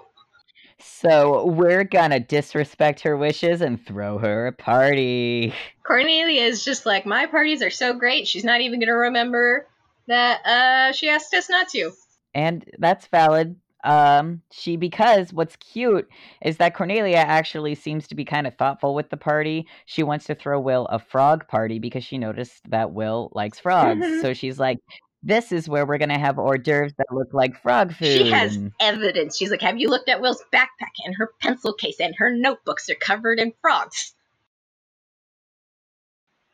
so 0.79 1.45
we're 1.45 1.83
gonna 1.83 2.19
disrespect 2.19 3.01
her 3.01 3.17
wishes 3.17 3.61
and 3.61 3.85
throw 3.85 4.17
her 4.17 4.47
a 4.47 4.53
party 4.53 5.53
Cornelia 5.85 6.43
is 6.43 6.63
just 6.63 6.85
like, 6.85 7.05
"My 7.07 7.25
parties 7.25 7.63
are 7.63 7.71
so 7.71 7.93
great. 7.93 8.27
She's 8.27 8.43
not 8.43 8.61
even 8.61 8.79
gonna 8.79 8.95
remember 8.95 9.67
that 10.07 10.45
uh, 10.45 10.91
she 10.91 11.09
asked 11.09 11.33
us 11.33 11.49
not 11.49 11.67
to." 11.69 11.91
and 12.33 12.63
that's 12.77 13.07
valid 13.07 13.55
um 13.85 14.41
she 14.51 14.75
because 14.75 15.31
what's 15.31 15.55
cute 15.55 16.07
is 16.41 16.57
that 16.57 16.75
cornelia 16.75 17.15
actually 17.17 17.73
seems 17.73 18.07
to 18.07 18.15
be 18.15 18.25
kind 18.25 18.45
of 18.45 18.53
thoughtful 18.55 18.93
with 18.93 19.09
the 19.09 19.17
party 19.17 19.65
she 19.85 20.03
wants 20.03 20.25
to 20.25 20.35
throw 20.35 20.59
will 20.59 20.85
a 20.87 20.99
frog 20.99 21.47
party 21.47 21.79
because 21.79 22.03
she 22.03 22.17
noticed 22.17 22.69
that 22.69 22.91
will 22.91 23.31
likes 23.33 23.57
frogs 23.57 24.05
Mhm. 24.05 24.21
so 24.21 24.33
she's 24.33 24.59
like 24.59 24.79
this 25.21 25.51
is 25.51 25.67
where 25.67 25.85
we're 25.85 25.97
gonna 25.97 26.17
have 26.19 26.37
hors 26.37 26.57
d'oeuvres 26.57 26.93
that 26.97 27.07
look 27.11 27.33
like 27.33 27.61
frog 27.61 27.93
food 27.93 28.05
She 28.17 28.29
has 28.31 28.55
and- 28.55 28.71
evidence. 28.79 29.37
She's 29.37 29.51
like, 29.51 29.61
"Have 29.61 29.77
you 29.77 29.89
looked 29.89 30.09
at 30.09 30.21
Will's 30.21 30.43
backpack 30.53 30.93
and 31.05 31.15
her 31.17 31.31
pencil 31.41 31.73
case 31.73 31.99
and 31.99 32.15
her 32.17 32.31
notebooks 32.31 32.89
are 32.89 32.95
covered 32.95 33.39
in 33.39 33.53
frogs?" 33.61 34.13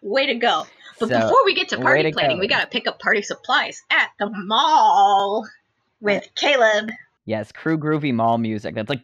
Way 0.02 0.28
to 0.28 0.36
go! 0.36 0.66
But 1.00 1.10
so 1.10 1.20
before 1.20 1.44
we 1.46 1.54
get 1.56 1.70
to 1.70 1.78
party 1.78 2.04
to 2.04 2.12
planning, 2.12 2.38
go. 2.38 2.42
we 2.42 2.48
gotta 2.48 2.68
pick 2.68 2.88
up 2.88 3.00
party 3.00 3.22
supplies 3.22 3.82
at 3.90 4.10
the 4.20 4.30
mall 4.30 5.48
with 6.00 6.28
Caleb. 6.36 6.92
yes 7.26 7.52
crew 7.52 7.78
groovy 7.78 8.14
mall 8.14 8.38
music 8.38 8.76
that's 8.76 8.90
like. 8.90 9.02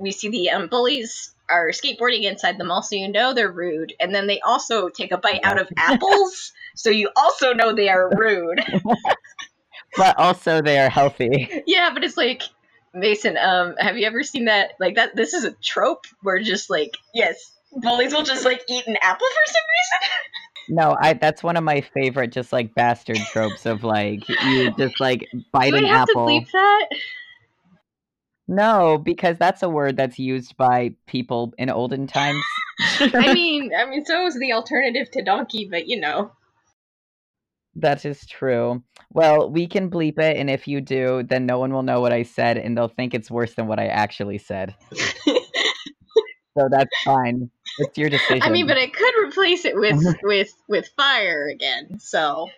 We 0.00 0.10
see 0.10 0.28
the 0.30 0.50
um, 0.50 0.68
bullies 0.68 1.34
are 1.48 1.70
skateboarding 1.70 2.22
inside 2.22 2.58
the 2.58 2.64
mall, 2.64 2.82
so 2.82 2.96
you 2.96 3.08
know 3.08 3.34
they're 3.34 3.50
rude. 3.50 3.92
And 4.00 4.14
then 4.14 4.26
they 4.26 4.40
also 4.40 4.88
take 4.88 5.12
a 5.12 5.18
bite 5.18 5.40
out 5.44 5.60
of 5.60 5.68
apples, 5.76 6.52
so 6.74 6.90
you 6.90 7.10
also 7.16 7.52
know 7.52 7.72
they 7.74 7.88
are 7.88 8.10
rude. 8.16 8.60
but 9.96 10.18
also 10.18 10.62
they 10.62 10.78
are 10.78 10.88
healthy 10.88 11.50
yeah, 11.66 11.90
but 11.92 12.04
it's 12.04 12.16
like 12.16 12.42
Mason. 12.94 13.36
Um, 13.36 13.74
have 13.78 13.96
you 13.96 14.06
ever 14.06 14.22
seen 14.22 14.46
that? 14.46 14.72
Like 14.80 14.96
that. 14.96 15.14
This 15.14 15.34
is 15.34 15.44
a 15.44 15.52
trope 15.52 16.06
where 16.22 16.40
just 16.40 16.70
like 16.70 16.96
yes, 17.14 17.52
bullies 17.72 18.12
will 18.12 18.24
just 18.24 18.44
like 18.44 18.62
eat 18.68 18.86
an 18.86 18.96
apple 19.00 19.26
for 19.26 19.52
some 19.52 19.62
reason. 19.62 20.08
no 20.72 20.96
i 21.00 21.14
that's 21.14 21.42
one 21.42 21.56
of 21.56 21.64
my 21.64 21.80
favorite 21.80 22.30
just 22.30 22.52
like 22.52 22.74
bastard 22.74 23.16
tropes 23.32 23.66
of 23.66 23.82
like 23.82 24.28
you 24.28 24.70
just 24.76 25.00
like 25.00 25.26
bite 25.52 25.70
Do 25.70 25.78
an 25.78 25.86
I 25.86 25.88
have 25.88 26.02
apple 26.02 26.26
to 26.26 26.32
bleep 26.32 26.50
that? 26.52 26.88
No, 28.50 28.98
because 28.98 29.38
that's 29.38 29.62
a 29.62 29.68
word 29.68 29.96
that's 29.96 30.18
used 30.18 30.56
by 30.56 30.94
people 31.06 31.54
in 31.56 31.70
olden 31.70 32.08
times. 32.08 32.42
I 32.98 33.32
mean, 33.32 33.70
I 33.78 33.88
mean, 33.88 34.04
so 34.04 34.26
is 34.26 34.36
the 34.40 34.52
alternative 34.52 35.08
to 35.12 35.22
donkey, 35.22 35.68
but 35.70 35.86
you 35.86 36.00
know. 36.00 36.32
that 37.76 38.04
is 38.04 38.26
true. 38.26 38.82
Well, 39.12 39.48
we 39.48 39.68
can 39.68 39.88
bleep 39.88 40.18
it, 40.18 40.36
and 40.36 40.50
if 40.50 40.66
you 40.66 40.80
do, 40.80 41.22
then 41.22 41.46
no 41.46 41.60
one 41.60 41.72
will 41.72 41.84
know 41.84 42.00
what 42.00 42.12
I 42.12 42.24
said, 42.24 42.58
and 42.58 42.76
they'll 42.76 42.88
think 42.88 43.14
it's 43.14 43.30
worse 43.30 43.54
than 43.54 43.68
what 43.68 43.78
I 43.78 43.86
actually 43.86 44.38
said. 44.38 44.74
So 46.58 46.68
that's 46.68 46.90
fine. 47.04 47.48
It's 47.78 47.96
your 47.96 48.10
decision. 48.10 48.42
I 48.42 48.50
mean, 48.50 48.66
but 48.66 48.76
I 48.76 48.88
could 48.88 49.14
replace 49.24 49.64
it 49.64 49.76
with 49.76 50.02
with 50.24 50.52
with 50.68 50.88
fire 50.96 51.48
again. 51.48 52.00
So 52.00 52.48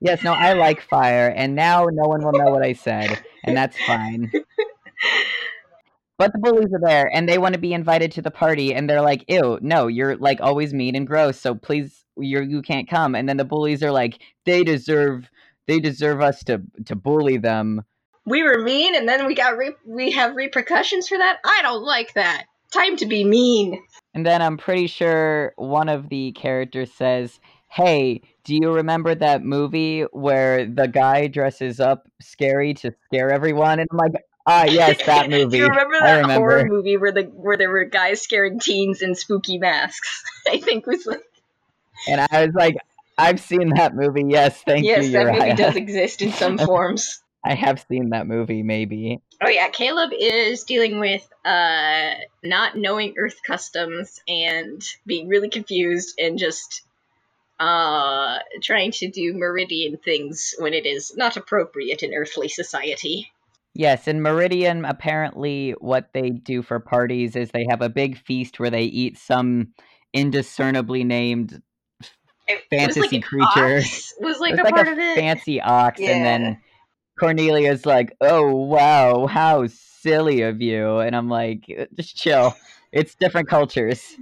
yes, 0.00 0.22
no, 0.24 0.32
I 0.32 0.54
like 0.54 0.80
fire, 0.80 1.28
and 1.28 1.54
now 1.54 1.86
no 1.92 2.08
one 2.08 2.24
will 2.24 2.32
know 2.32 2.50
what 2.50 2.64
I 2.64 2.72
said, 2.72 3.22
and 3.44 3.56
that's 3.56 3.76
fine. 3.86 4.32
But 6.16 6.32
the 6.32 6.38
bullies 6.38 6.72
are 6.72 6.80
there, 6.80 7.10
and 7.12 7.28
they 7.28 7.38
want 7.38 7.54
to 7.54 7.60
be 7.60 7.72
invited 7.74 8.12
to 8.12 8.22
the 8.22 8.30
party, 8.30 8.72
and 8.72 8.88
they're 8.88 9.02
like, 9.02 9.24
"Ew, 9.28 9.58
no, 9.60 9.88
you're 9.88 10.16
like 10.16 10.40
always 10.40 10.72
mean 10.72 10.94
and 10.94 11.06
gross, 11.06 11.40
so 11.40 11.54
please, 11.54 12.04
you 12.16 12.40
you 12.40 12.62
can't 12.62 12.88
come." 12.88 13.14
And 13.14 13.28
then 13.28 13.36
the 13.36 13.44
bullies 13.44 13.82
are 13.82 13.90
like, 13.90 14.20
"They 14.44 14.62
deserve, 14.62 15.28
they 15.66 15.80
deserve 15.80 16.20
us 16.20 16.44
to 16.44 16.62
to 16.86 16.94
bully 16.94 17.36
them." 17.36 17.84
we 18.26 18.42
were 18.42 18.62
mean, 18.62 18.94
and 18.94 19.08
then 19.08 19.26
we 19.26 19.34
got 19.34 19.56
re- 19.56 19.76
we 19.84 20.10
have 20.12 20.34
repercussions 20.36 21.08
for 21.08 21.18
that. 21.18 21.38
I 21.44 21.60
don't 21.62 21.82
like 21.84 22.14
that. 22.14 22.44
Time 22.72 22.96
to 22.96 23.06
be 23.06 23.24
mean. 23.24 23.82
And 24.14 24.24
then 24.24 24.42
I'm 24.42 24.56
pretty 24.56 24.86
sure 24.86 25.52
one 25.56 25.88
of 25.88 26.08
the 26.08 26.32
characters 26.32 26.92
says, 26.92 27.38
"Hey, 27.68 28.22
do 28.44 28.54
you 28.54 28.72
remember 28.72 29.14
that 29.14 29.44
movie 29.44 30.02
where 30.12 30.66
the 30.66 30.88
guy 30.88 31.26
dresses 31.26 31.80
up 31.80 32.08
scary 32.20 32.74
to 32.74 32.92
scare 33.04 33.30
everyone?" 33.30 33.80
And 33.80 33.88
I'm 33.92 33.98
like, 33.98 34.14
"Ah, 34.46 34.64
yes, 34.64 35.04
that 35.06 35.30
movie. 35.30 35.50
Do 35.50 35.56
you 35.58 35.68
remember 35.68 35.98
that 36.00 36.24
horror 36.30 36.66
movie 36.66 36.96
where 36.96 37.12
the 37.12 37.22
where 37.22 37.56
there 37.56 37.70
were 37.70 37.84
guys 37.84 38.22
scaring 38.22 38.58
teens 38.60 39.02
in 39.02 39.14
spooky 39.14 39.58
masks? 39.58 40.22
I 40.48 40.58
think 40.58 40.86
was 40.86 41.06
like 41.06 41.22
And 42.08 42.20
I 42.30 42.46
was 42.46 42.54
like, 42.54 42.76
"I've 43.16 43.40
seen 43.40 43.70
that 43.76 43.94
movie. 43.94 44.24
Yes, 44.28 44.62
thank 44.62 44.84
yes, 44.84 45.04
you, 45.06 45.12
Yes, 45.12 45.24
that 45.26 45.32
movie 45.32 45.54
does 45.54 45.76
exist 45.76 46.22
in 46.22 46.32
some 46.32 46.58
forms. 46.66 47.22
I 47.44 47.54
have 47.54 47.84
seen 47.88 48.10
that 48.10 48.26
movie. 48.26 48.62
Maybe." 48.62 49.20
Oh 49.42 49.48
yeah, 49.48 49.68
Caleb 49.68 50.10
is 50.18 50.64
dealing 50.64 51.00
with 51.00 51.26
uh 51.44 52.14
not 52.42 52.76
knowing 52.76 53.14
Earth 53.18 53.40
customs 53.46 54.20
and 54.28 54.82
being 55.06 55.28
really 55.28 55.48
confused 55.48 56.18
and 56.18 56.38
just 56.38 56.82
uh 57.58 58.38
trying 58.62 58.90
to 58.90 59.08
do 59.08 59.32
meridian 59.32 59.96
things 59.96 60.54
when 60.58 60.74
it 60.74 60.86
is 60.86 61.16
not 61.16 61.36
appropriate 61.36 62.02
in 62.02 62.14
earthly 62.14 62.48
society. 62.48 63.32
Yes, 63.74 64.06
in 64.06 64.22
Meridian, 64.22 64.84
apparently, 64.84 65.72
what 65.80 66.10
they 66.14 66.30
do 66.30 66.62
for 66.62 66.78
parties 66.78 67.34
is 67.34 67.50
they 67.50 67.66
have 67.68 67.82
a 67.82 67.88
big 67.88 68.16
feast 68.18 68.60
where 68.60 68.70
they 68.70 68.84
eat 68.84 69.18
some 69.18 69.72
indiscernibly 70.12 71.02
named 71.02 71.60
It, 72.46 72.60
it 72.70 72.86
was 72.86 72.94
Fantasy 72.94 73.16
like 73.16 73.24
creature. 73.24 73.78
ox 73.78 74.14
was 74.20 74.38
like 74.38 74.52
it's 74.52 74.60
a 74.60 74.64
like 74.64 74.74
part 74.74 74.88
a 74.88 74.92
of 74.92 74.98
it. 74.98 75.16
fancy 75.16 75.60
ox, 75.60 75.98
Yeah. 76.00 76.10
and 76.10 76.24
then 76.24 76.58
Cornelia's 77.18 77.84
like, 77.84 78.16
"Oh 78.20 78.54
wow, 78.54 79.26
how 79.26 79.66
silly 79.66 80.42
of 80.42 80.60
you," 80.62 80.98
and 80.98 81.16
I'm 81.16 81.28
like, 81.28 81.64
"Uh, 81.76 81.86
"Just 81.96 82.16
chill. 82.16 82.54
It's 82.92 83.14
different 83.16 83.48
cultures." 83.48 84.14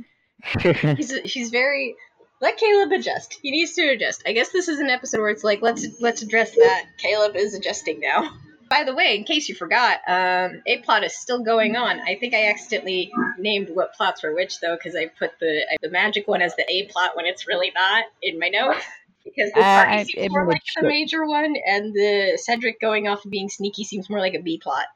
he's 0.61 1.13
he's 1.25 1.51
very 1.51 1.95
let 2.41 2.57
Caleb 2.57 2.91
adjust. 2.93 3.39
He 3.43 3.51
needs 3.51 3.75
to 3.75 3.83
adjust. 3.91 4.23
I 4.27 4.33
guess 4.33 4.51
this 4.51 4.69
is 4.69 4.79
an 4.81 4.89
episode 4.89 5.21
where 5.21 5.29
it's 5.31 5.45
like 5.45 5.61
let's 5.63 5.87
let's 6.01 6.23
address 6.23 6.53
that. 6.55 6.87
Caleb 6.99 7.37
is 7.37 7.55
adjusting 7.55 8.01
now. 8.01 8.31
By 8.73 8.85
the 8.85 8.95
way, 8.95 9.17
in 9.19 9.25
case 9.25 9.51
you 9.51 9.55
forgot, 9.55 10.01
um, 10.07 10.63
a 10.65 10.79
plot 10.79 11.05
is 11.05 11.15
still 11.15 11.45
going 11.45 11.77
on. 11.77 12.01
I 12.01 12.17
think 12.19 12.33
I 12.33 12.49
accidentally 12.49 13.13
named 13.37 13.69
what 13.69 13.93
plots 13.93 14.23
were 14.23 14.35
which 14.35 14.61
though, 14.61 14.77
because 14.77 14.97
I 14.97 15.09
put 15.19 15.33
the 15.41 15.67
the 15.83 15.91
magic 15.91 16.27
one 16.27 16.41
as 16.41 16.57
the 16.57 16.65
a 16.67 16.87
plot 16.87 17.15
when 17.15 17.27
it's 17.27 17.47
really 17.47 17.71
not 17.75 18.05
in 18.23 18.39
my 18.39 18.49
notes. 18.49 18.83
Because 19.25 19.53
the 19.53 19.61
Uh, 19.61 19.85
party 19.85 20.05
seems 20.05 20.33
more 20.33 20.49
like 20.49 20.63
the 20.81 20.89
major 20.89 21.25
one, 21.25 21.55
and 21.65 21.95
the 21.95 22.37
Cedric 22.43 22.81
going 22.81 23.07
off 23.07 23.23
and 23.25 23.31
being 23.31 23.49
sneaky 23.49 23.85
seems 23.85 24.11
more 24.11 24.19
like 24.19 24.35
a 24.35 24.41
B 24.41 24.59
plot. 24.59 24.87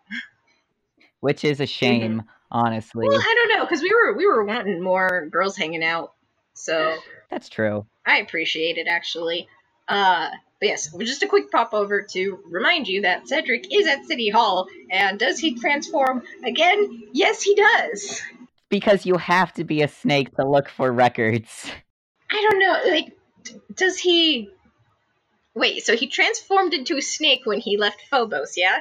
Which 1.21 1.45
is 1.45 1.61
a 1.61 1.67
shame, 1.67 2.25
honestly. 2.51 3.07
Well, 3.07 3.21
I 3.21 3.35
don't 3.37 3.57
know, 3.57 3.65
because 3.65 3.83
we 3.83 3.93
were 3.95 4.17
we 4.17 4.27
were 4.27 4.45
wanting 4.45 4.83
more 4.83 5.29
girls 5.31 5.57
hanging 5.57 5.85
out, 5.85 6.15
so 6.55 6.97
That's 7.31 7.49
true. 7.49 7.87
I 8.05 8.19
appreciate 8.19 8.79
it 8.79 8.89
actually. 8.89 9.47
Uh, 9.87 10.31
but 10.61 10.69
yes, 10.69 10.95
just 10.99 11.23
a 11.23 11.27
quick 11.27 11.51
pop 11.51 11.75
over 11.75 12.03
to 12.03 12.39
remind 12.51 12.89
you 12.89 13.03
that 13.03 13.29
Cedric 13.29 13.67
is 13.73 13.87
at 13.87 14.05
City 14.07 14.31
Hall, 14.31 14.69
and 14.91 15.19
does 15.19 15.39
he 15.39 15.55
transform 15.59 16.23
again? 16.45 17.03
Yes, 17.13 17.43
he 17.43 17.55
does. 17.55 18.23
Because 18.69 19.07
you 19.07 19.17
have 19.17 19.53
to 19.55 19.65
be 19.65 19.83
a 19.83 19.89
snake 19.89 20.35
to 20.37 20.49
look 20.49 20.69
for 20.69 20.91
records. 20.91 21.71
I 22.31 22.49
don't 22.51 22.59
know, 22.59 22.91
like, 22.91 23.17
does 23.75 23.99
he? 23.99 24.51
Wait, 25.55 25.85
so 25.85 25.97
he 25.97 26.07
transformed 26.07 26.75
into 26.75 26.97
a 26.97 27.03
snake 27.03 27.43
when 27.45 27.61
he 27.61 27.77
left 27.79 28.03
Phobos, 28.11 28.57
yeah? 28.57 28.81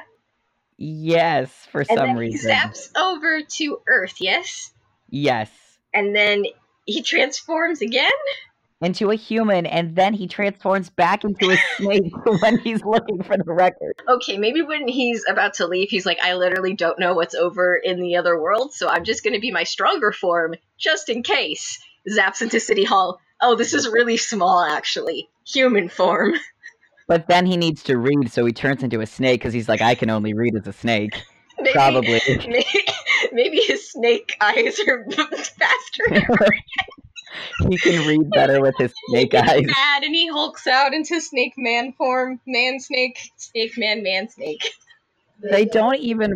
Yes, 0.76 1.50
for 1.70 1.80
And 1.88 1.98
some 1.98 2.16
reason. 2.16 2.50
he 2.50 2.56
zaps 2.56 2.90
over 2.96 3.40
to 3.42 3.80
Earth, 3.86 4.16
yes? 4.20 4.72
Yes. 5.08 5.50
And 5.94 6.14
then 6.14 6.44
he 6.84 7.02
transforms 7.02 7.80
again? 7.80 8.10
Into 8.82 9.10
a 9.10 9.14
human, 9.16 9.64
and 9.64 9.96
then 9.96 10.12
he 10.12 10.26
transforms 10.26 10.90
back 10.90 11.24
into 11.24 11.50
a 11.50 11.56
snake 11.76 12.12
when 12.42 12.58
he's 12.58 12.84
looking 12.84 13.22
for 13.22 13.36
the 13.38 13.52
record. 13.52 13.94
okay, 14.06 14.36
maybe 14.36 14.60
when 14.60 14.86
he's 14.86 15.24
about 15.28 15.54
to 15.54 15.66
leave, 15.66 15.88
he's 15.88 16.04
like, 16.04 16.18
I 16.22 16.34
literally 16.34 16.74
don't 16.74 16.98
know 16.98 17.14
what's 17.14 17.34
over 17.34 17.74
in 17.74 18.00
the 18.00 18.16
other 18.16 18.38
world, 18.38 18.74
so 18.74 18.88
I'm 18.88 19.04
just 19.04 19.24
gonna 19.24 19.40
be 19.40 19.50
my 19.50 19.64
stronger 19.64 20.12
form, 20.12 20.56
just 20.78 21.08
in 21.08 21.22
case. 21.22 21.78
Zaps 22.06 22.42
into 22.42 22.60
City 22.60 22.84
Hall. 22.84 23.18
Oh, 23.40 23.54
this 23.56 23.72
is 23.72 23.88
really 23.88 24.16
small, 24.18 24.62
actually. 24.62 25.28
Human 25.46 25.88
form. 25.88 26.34
But 27.08 27.28
then 27.28 27.46
he 27.46 27.56
needs 27.56 27.84
to 27.84 27.96
read, 27.98 28.32
so 28.32 28.44
he 28.44 28.52
turns 28.52 28.82
into 28.82 29.00
a 29.00 29.06
snake 29.06 29.38
because 29.38 29.54
he's 29.54 29.68
like, 29.68 29.80
I 29.80 29.94
can 29.94 30.10
only 30.10 30.34
read 30.34 30.56
as 30.56 30.66
a 30.66 30.72
snake. 30.72 31.14
Maybe, 31.56 31.72
Probably. 31.72 32.20
Maybe, 32.26 32.66
maybe 33.30 33.58
his 33.58 33.92
snake 33.92 34.36
eyes 34.40 34.80
are 34.80 35.06
faster. 35.10 36.36
He 37.68 37.76
can 37.78 38.06
read 38.06 38.30
better 38.30 38.60
with 38.60 38.74
his 38.78 38.92
snake 39.08 39.34
eyes. 39.34 39.64
mad 39.64 40.02
and 40.04 40.14
he 40.14 40.28
hulks 40.28 40.66
out 40.66 40.94
into 40.94 41.20
snake 41.20 41.54
man 41.56 41.92
form. 41.92 42.40
Man 42.46 42.80
snake, 42.80 43.18
snake 43.36 43.76
man, 43.76 44.02
man 44.02 44.28
snake. 44.28 44.62
They 45.42 45.64
don't 45.64 45.98
even 45.98 46.34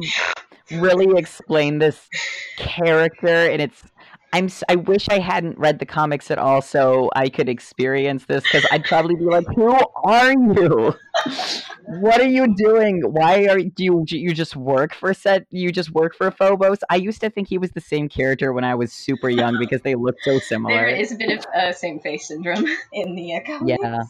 really 0.72 1.18
explain 1.18 1.78
this 1.78 2.08
character, 2.56 3.28
and 3.28 3.62
it's. 3.62 3.82
I'm. 4.32 4.48
I 4.68 4.76
wish 4.76 5.08
I 5.08 5.18
hadn't 5.18 5.58
read 5.58 5.80
the 5.80 5.86
comics 5.86 6.30
at 6.30 6.38
all, 6.38 6.62
so 6.62 7.10
I 7.16 7.28
could 7.28 7.48
experience 7.48 8.26
this. 8.26 8.44
Because 8.44 8.64
I'd 8.70 8.84
probably 8.84 9.16
be 9.16 9.24
like, 9.24 9.46
"Who 9.56 9.76
are 10.04 10.32
you? 10.32 10.94
what 12.00 12.20
are 12.20 12.28
you 12.28 12.54
doing? 12.54 13.02
Why 13.02 13.46
are 13.46 13.58
do 13.58 13.84
you? 13.84 14.04
do 14.06 14.16
You 14.16 14.32
just 14.32 14.54
work 14.54 14.94
for 14.94 15.12
set? 15.14 15.46
You 15.50 15.72
just 15.72 15.90
work 15.90 16.14
for 16.14 16.30
Phobos?" 16.30 16.78
I 16.88 16.96
used 16.96 17.20
to 17.22 17.30
think 17.30 17.48
he 17.48 17.58
was 17.58 17.72
the 17.72 17.80
same 17.80 18.08
character 18.08 18.52
when 18.52 18.62
I 18.62 18.76
was 18.76 18.92
super 18.92 19.28
young 19.28 19.58
because 19.60 19.82
they 19.82 19.96
look 19.96 20.16
so 20.22 20.38
similar. 20.38 20.74
There 20.74 20.88
is 20.88 21.10
a 21.10 21.16
bit 21.16 21.38
of 21.38 21.44
uh, 21.52 21.72
same 21.72 21.98
face 21.98 22.28
syndrome 22.28 22.66
in 22.92 23.16
the 23.16 23.34
uh, 23.34 23.40
comics. 23.44 23.78
Yeah. 23.82 24.02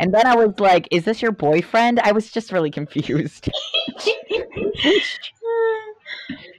And 0.00 0.12
then 0.12 0.26
I 0.26 0.34
was 0.34 0.58
like, 0.58 0.88
"Is 0.90 1.04
this 1.04 1.22
your 1.22 1.32
boyfriend?" 1.32 2.00
I 2.00 2.10
was 2.10 2.32
just 2.32 2.50
really 2.50 2.70
confused. 2.70 3.48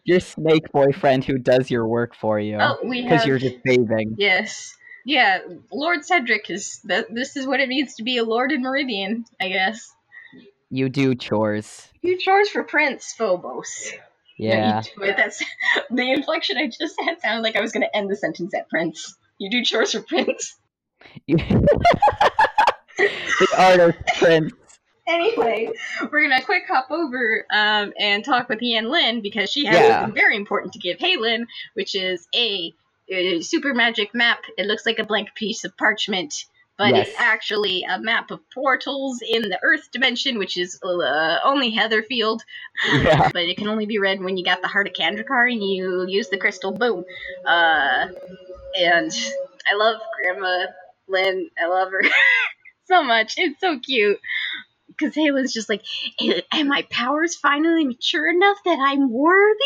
Your 0.04 0.20
snake 0.20 0.72
boyfriend 0.72 1.24
who 1.24 1.38
does 1.38 1.70
your 1.70 1.88
work 1.88 2.16
for 2.16 2.40
you 2.40 2.58
oh, 2.60 2.78
we 2.84 3.04
because 3.04 3.26
you're 3.26 3.38
just 3.40 3.56
bathing. 3.64 4.16
Yes. 4.18 4.76
Yeah, 5.06 5.40
Lord 5.72 6.06
Cedric 6.06 6.50
is. 6.50 6.80
Th- 6.88 7.08
this 7.10 7.36
is 7.36 7.48
what 7.48 7.60
it 7.60 7.68
means 7.68 7.96
to 7.96 8.04
be 8.04 8.18
a 8.18 8.24
Lord 8.24 8.52
in 8.52 8.62
Meridian, 8.62 9.26
I 9.40 9.50
guess. 9.50 9.92
You 10.70 10.90
do 10.90 11.16
chores. 11.16 11.88
You 12.02 12.20
chores 12.20 12.50
for 12.50 12.64
Prince 12.64 13.14
Phobos. 13.18 13.92
No, 14.40 14.48
you 14.48 14.52
Yeah. 14.52 14.82
do 14.82 15.04
it. 15.04 15.18
That's 15.18 15.44
the 15.90 16.12
inflection 16.12 16.58
I 16.58 16.68
just 16.68 16.96
had 17.02 17.20
sounded 17.20 17.42
like 17.42 17.56
I 17.56 17.62
was 17.62 17.72
going 17.72 17.82
to 17.84 17.96
end 17.96 18.10
the 18.12 18.16
sentence 18.16 18.54
at 18.54 18.70
Prince. 18.70 19.16
You 19.40 19.50
do 19.50 19.64
chores 19.64 19.92
for 19.94 20.02
Prince. 20.02 20.56
the 21.28 21.68
artist 23.58 23.98
prince. 24.20 24.52
Anyway, 25.12 25.70
we're 26.10 26.22
gonna 26.30 26.42
quick 26.42 26.64
hop 26.68 26.90
over 26.90 27.46
um, 27.54 27.92
and 28.00 28.24
talk 28.24 28.48
with 28.48 28.62
Yan 28.62 28.90
Lin 28.90 29.22
because 29.22 29.52
she 29.52 29.66
has 29.66 29.76
Yeah. 29.76 30.00
something 30.00 30.14
very 30.16 30.38
important 30.38 30.72
to 30.74 30.80
give 30.80 31.00
Hay 31.00 31.18
Lin, 31.18 31.48
which 31.74 31.96
is 31.96 32.28
a, 32.34 32.74
a 33.10 33.42
super 33.42 33.74
magic 33.74 34.14
map. 34.16 34.40
It 34.58 34.68
looks 34.68 34.86
like 34.86 35.00
a 35.00 35.04
blank 35.06 35.36
piece 35.36 35.66
of 35.66 35.76
parchment, 35.76 36.46
but 36.78 36.96
Yes. 36.96 37.10
it's 37.10 37.20
actually 37.20 37.84
a 37.84 38.00
map 38.00 38.32
of 38.32 38.40
portals 38.52 39.20
in 39.22 39.42
the 39.50 39.60
Earth 39.62 39.92
dimension, 39.92 40.40
which 40.40 40.56
is 40.56 40.80
uh, 40.82 41.40
only 41.44 41.76
Heatherfield. 41.76 42.40
Yeah. 43.04 43.30
But 43.34 43.44
it 43.44 43.58
can 43.58 43.68
only 43.68 43.86
be 43.86 44.00
read 44.00 44.24
when 44.24 44.38
you 44.38 44.46
got 44.46 44.62
the 44.62 44.70
Heart 44.70 44.88
of 44.88 44.94
Kandrakar 44.94 45.52
and 45.52 45.62
you 45.62 46.06
use 46.08 46.30
the 46.30 46.38
crystal 46.38 46.72
boom. 46.72 47.04
Uh, 47.46 48.08
and 48.80 49.12
I 49.70 49.76
love 49.76 50.00
Grandma 50.22 50.68
Lin. 51.10 51.50
I 51.62 51.68
love 51.68 51.92
her 51.92 52.02
so 52.86 53.04
much. 53.04 53.34
It's 53.38 53.60
so 53.60 53.78
cute. 53.80 54.20
Because 55.02 55.16
Hay 55.16 55.32
Lin's 55.32 55.54
just 55.54 55.70
like, 55.70 55.82
"Eh, 56.22 56.42
and 56.52 56.70
my 56.70 56.84
powers 56.90 57.36
finally 57.36 57.86
mature 57.86 58.30
enough 58.30 58.58
that 58.66 58.78
I'm 58.80 59.12
worthy? 59.12 59.60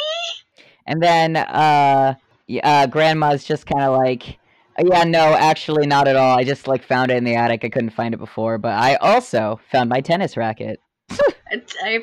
And 0.88 1.02
then 1.02 1.36
uh, 1.36 2.16
uh 2.64 2.88
grandma's 2.88 3.44
just 3.44 3.66
kind 3.66 3.84
of 3.84 3.98
like, 3.98 4.40
"Oh, 4.80 4.84
yeah, 4.86 5.04
no, 5.04 5.34
actually 5.34 5.88
not 5.88 6.08
at 6.08 6.16
all. 6.16 6.38
I 6.38 6.44
just 6.44 6.68
like 6.68 6.84
found 6.84 7.12
it 7.12 7.18
in 7.18 7.24
the 7.24 7.36
attic. 7.36 7.66
I 7.66 7.70
couldn't 7.70 7.92
find 7.92 8.14
it 8.14 8.18
before, 8.18 8.58
but 8.58 8.74
I 8.74 8.96
also 8.96 9.60
found 9.72 9.90
my 9.90 10.02
tennis 10.02 10.38
racket. 10.38 10.80
I, 11.12 11.62
I, 11.84 12.00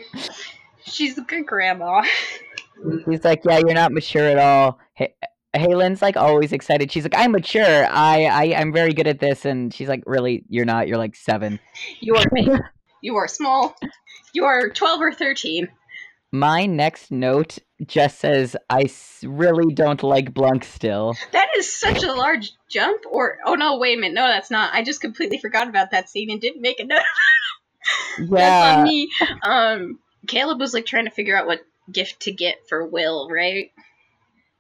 she's 0.84 1.18
a 1.18 1.22
good 1.22 1.46
grandma. 1.46 2.02
He's 3.08 3.24
like, 3.24 3.42
yeah, 3.44 3.58
you're 3.58 3.74
not 3.74 3.92
mature 3.92 4.26
at 4.26 4.38
all. 4.38 4.80
Hey, 4.94 5.14
Hay 5.54 5.74
Lin's 5.74 6.02
like 6.02 6.16
always 6.16 6.52
excited. 6.52 6.90
She's 6.90 7.04
like, 7.04 7.16
I'm 7.16 7.32
mature. 7.32 7.86
I, 7.86 8.24
I 8.24 8.54
I'm 8.56 8.72
very 8.72 8.92
good 8.92 9.06
at 9.06 9.20
this. 9.20 9.44
And 9.44 9.72
she's 9.72 9.88
like, 9.88 10.02
really, 10.06 10.44
you're 10.48 10.64
not. 10.64 10.88
You're 10.88 10.98
like 10.98 11.14
seven. 11.14 11.60
You 12.00 12.16
are 12.16 12.72
you 13.02 13.16
are 13.16 13.28
small. 13.28 13.76
You 14.32 14.44
are 14.47 14.71
12 14.71 15.00
or 15.00 15.12
13. 15.12 15.68
My 16.35 16.64
next 16.64 17.11
note 17.12 17.59
just 17.87 18.18
says, 18.18 18.56
I 18.71 18.86
really 19.23 19.75
don't 19.75 20.02
like 20.02 20.32
Blunk 20.32 20.65
still. 20.65 21.15
That 21.32 21.49
is 21.58 21.71
such 21.78 22.02
a 22.02 22.12
large 22.15 22.52
jump. 22.71 23.02
Or, 23.10 23.36
oh 23.45 23.54
no, 23.54 23.76
wait 23.76 23.99
a 23.99 24.00
minute. 24.00 24.15
No, 24.15 24.26
that's 24.26 24.50
not. 24.50 24.73
I 24.73 24.82
just 24.82 25.02
completely 25.02 25.36
forgot 25.36 25.69
about 25.69 25.91
that 25.91 26.08
scene 26.08 26.30
and 26.30 26.41
didn't 26.41 26.62
make 26.62 26.80
a 26.80 26.84
note. 26.84 27.02
That's 28.19 28.78
on 28.78 28.78
Yeah. 28.78 28.82
me. 28.84 29.10
Um, 29.43 29.99
Caleb 30.26 30.60
was 30.60 30.73
like 30.73 30.86
trying 30.86 31.04
to 31.04 31.10
figure 31.10 31.36
out 31.36 31.47
what 31.47 31.60
gift 31.91 32.21
to 32.21 32.32
get 32.32 32.67
for 32.69 32.86
Will, 32.86 33.28
right? 33.28 33.71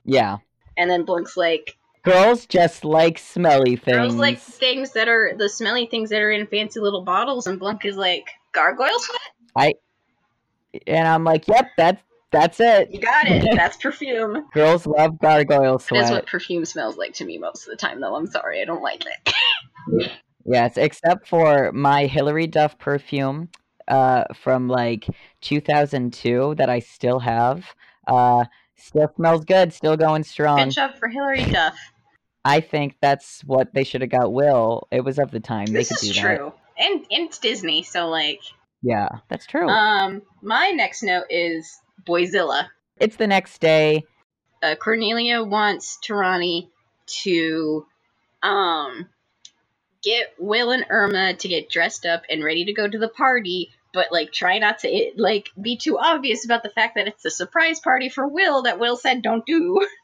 Yeah. 0.04 0.38
And 0.76 0.90
then 0.90 1.04
Blunk's 1.04 1.36
like, 1.36 1.76
Girls 2.04 2.46
just 2.46 2.84
like 2.84 3.18
smelly 3.18 3.76
things. 3.76 3.96
girls 3.96 4.14
like 4.16 4.40
things 4.40 4.92
that 4.92 5.08
are 5.08 5.34
the 5.36 5.48
smelly 5.48 5.86
things 5.86 6.10
that 6.10 6.20
are 6.20 6.30
in 6.30 6.46
fancy 6.46 6.80
little 6.80 7.04
bottles, 7.04 7.46
and 7.46 7.60
Blunk 7.60 7.84
is 7.84 7.96
like, 7.96 8.26
gargoyle 8.52 8.98
sweat? 8.98 9.20
I 9.56 9.74
and 10.86 11.06
I'm 11.06 11.24
like, 11.24 11.46
yep, 11.48 11.70
that's 11.76 12.02
that's 12.32 12.60
it. 12.60 12.90
You 12.90 12.98
got 12.98 13.26
it. 13.28 13.44
That's 13.56 13.76
perfume. 13.76 14.46
Girls 14.54 14.86
love 14.86 15.18
gargoyle 15.18 15.78
sweat. 15.78 16.00
That 16.00 16.04
is 16.06 16.10
what 16.12 16.26
perfume 16.26 16.64
smells 16.64 16.96
like 16.96 17.12
to 17.14 17.26
me 17.26 17.36
most 17.36 17.66
of 17.66 17.70
the 17.70 17.76
time, 17.76 18.00
though. 18.00 18.16
I'm 18.16 18.26
sorry, 18.26 18.62
I 18.62 18.64
don't 18.64 18.82
like 18.82 19.04
it. 19.04 20.14
Yes, 20.46 20.78
except 20.78 21.28
for 21.28 21.72
my 21.72 22.06
Hilary 22.06 22.46
Duff 22.46 22.78
perfume 22.78 23.50
uh, 23.86 24.24
from 24.34 24.66
like 24.66 25.06
2002 25.42 26.54
that 26.56 26.70
I 26.70 26.78
still 26.78 27.18
have. 27.18 27.66
Uh, 28.06 28.44
still 28.82 29.10
smells 29.16 29.44
good, 29.44 29.72
still 29.72 29.96
going 29.96 30.24
strong. 30.24 30.58
Good 30.58 30.70
job 30.74 30.94
for 30.98 31.08
Hilary 31.08 31.44
Duff. 31.44 31.76
I 32.44 32.60
think 32.60 32.96
that's 33.00 33.42
what 33.42 33.72
they 33.72 33.84
should 33.84 34.00
have 34.00 34.10
got 34.10 34.32
Will. 34.32 34.88
It 34.90 35.02
was 35.04 35.18
of 35.18 35.30
the 35.30 35.40
time. 35.40 35.66
this 35.66 35.88
they 35.88 35.94
could 35.94 36.02
is 36.02 36.14
do 36.14 36.22
that. 36.22 36.36
true. 36.36 36.52
And, 36.78 36.94
and 37.10 37.28
it's 37.28 37.38
Disney, 37.38 37.82
so 37.82 38.08
like, 38.08 38.40
Yeah, 38.82 39.08
that's 39.28 39.46
true. 39.46 39.68
um, 39.68 40.22
my 40.42 40.70
next 40.70 41.02
note 41.02 41.26
is 41.30 41.80
Boyzilla. 42.04 42.68
it's 42.98 43.16
the 43.16 43.26
next 43.28 43.60
day. 43.60 44.02
uh, 44.62 44.74
Cornelia 44.74 45.42
wants 45.44 45.98
Taranee 46.04 46.68
to 47.22 47.86
um 48.42 49.08
get 50.02 50.34
Will 50.38 50.72
and 50.72 50.84
Irma 50.88 51.34
to 51.34 51.48
get 51.48 51.68
dressed 51.70 52.06
up 52.06 52.22
and 52.28 52.42
ready 52.42 52.64
to 52.64 52.72
go 52.72 52.88
to 52.88 52.98
the 52.98 53.08
party, 53.08 53.70
but 53.92 54.10
like 54.10 54.32
try 54.32 54.58
not 54.58 54.78
to 54.80 54.88
it, 54.88 55.18
like 55.18 55.50
be 55.60 55.76
too 55.76 55.98
obvious 55.98 56.44
about 56.44 56.62
the 56.62 56.70
fact 56.70 56.94
that 56.96 57.08
it's 57.08 57.24
a 57.24 57.30
surprise 57.30 57.80
party 57.80 58.08
for 58.08 58.26
Will 58.26 58.62
that 58.62 58.78
Will 58.78 58.96
said 58.96 59.22
don't 59.22 59.46
do. 59.46 59.86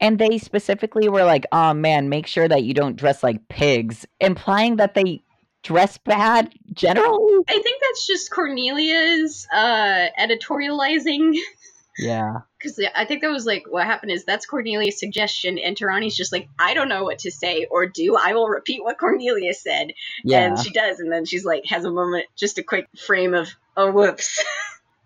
And 0.00 0.18
they 0.18 0.38
specifically 0.38 1.10
were 1.10 1.24
like, 1.24 1.44
oh 1.52 1.74
man, 1.74 2.08
make 2.08 2.26
sure 2.26 2.48
that 2.48 2.64
you 2.64 2.72
don't 2.72 2.96
dress 2.96 3.22
like 3.22 3.48
pigs, 3.48 4.06
implying 4.18 4.76
that 4.76 4.94
they 4.94 5.22
dress 5.62 5.98
bad 5.98 6.54
generally. 6.72 7.44
I 7.46 7.52
think 7.52 7.82
that's 7.82 8.06
just 8.06 8.30
Cornelia's 8.30 9.46
uh 9.52 10.06
editorializing 10.18 11.34
Yeah. 11.98 12.40
because 12.58 12.80
I 12.94 13.04
think 13.04 13.22
that 13.22 13.30
was 13.30 13.44
like 13.44 13.64
what 13.68 13.84
happened 13.84 14.12
is 14.12 14.24
that's 14.24 14.46
Cornelia's 14.46 14.98
suggestion, 14.98 15.58
and 15.58 15.76
Taranee's 15.76 16.16
just 16.16 16.32
like 16.32 16.48
I 16.58 16.74
don't 16.74 16.88
know 16.88 17.04
what 17.04 17.18
to 17.20 17.30
say 17.30 17.66
or 17.70 17.86
do. 17.86 18.16
I 18.16 18.34
will 18.34 18.48
repeat 18.48 18.82
what 18.84 18.98
Cornelia 18.98 19.52
said, 19.54 19.92
Yeah. 20.24 20.40
and 20.40 20.58
she 20.58 20.70
does, 20.70 21.00
and 21.00 21.10
then 21.12 21.24
she's 21.24 21.44
like 21.44 21.64
has 21.66 21.84
a 21.84 21.90
moment, 21.90 22.26
just 22.36 22.58
a 22.58 22.62
quick 22.62 22.86
frame 22.96 23.34
of 23.34 23.48
oh 23.76 23.90
whoops, 23.90 24.42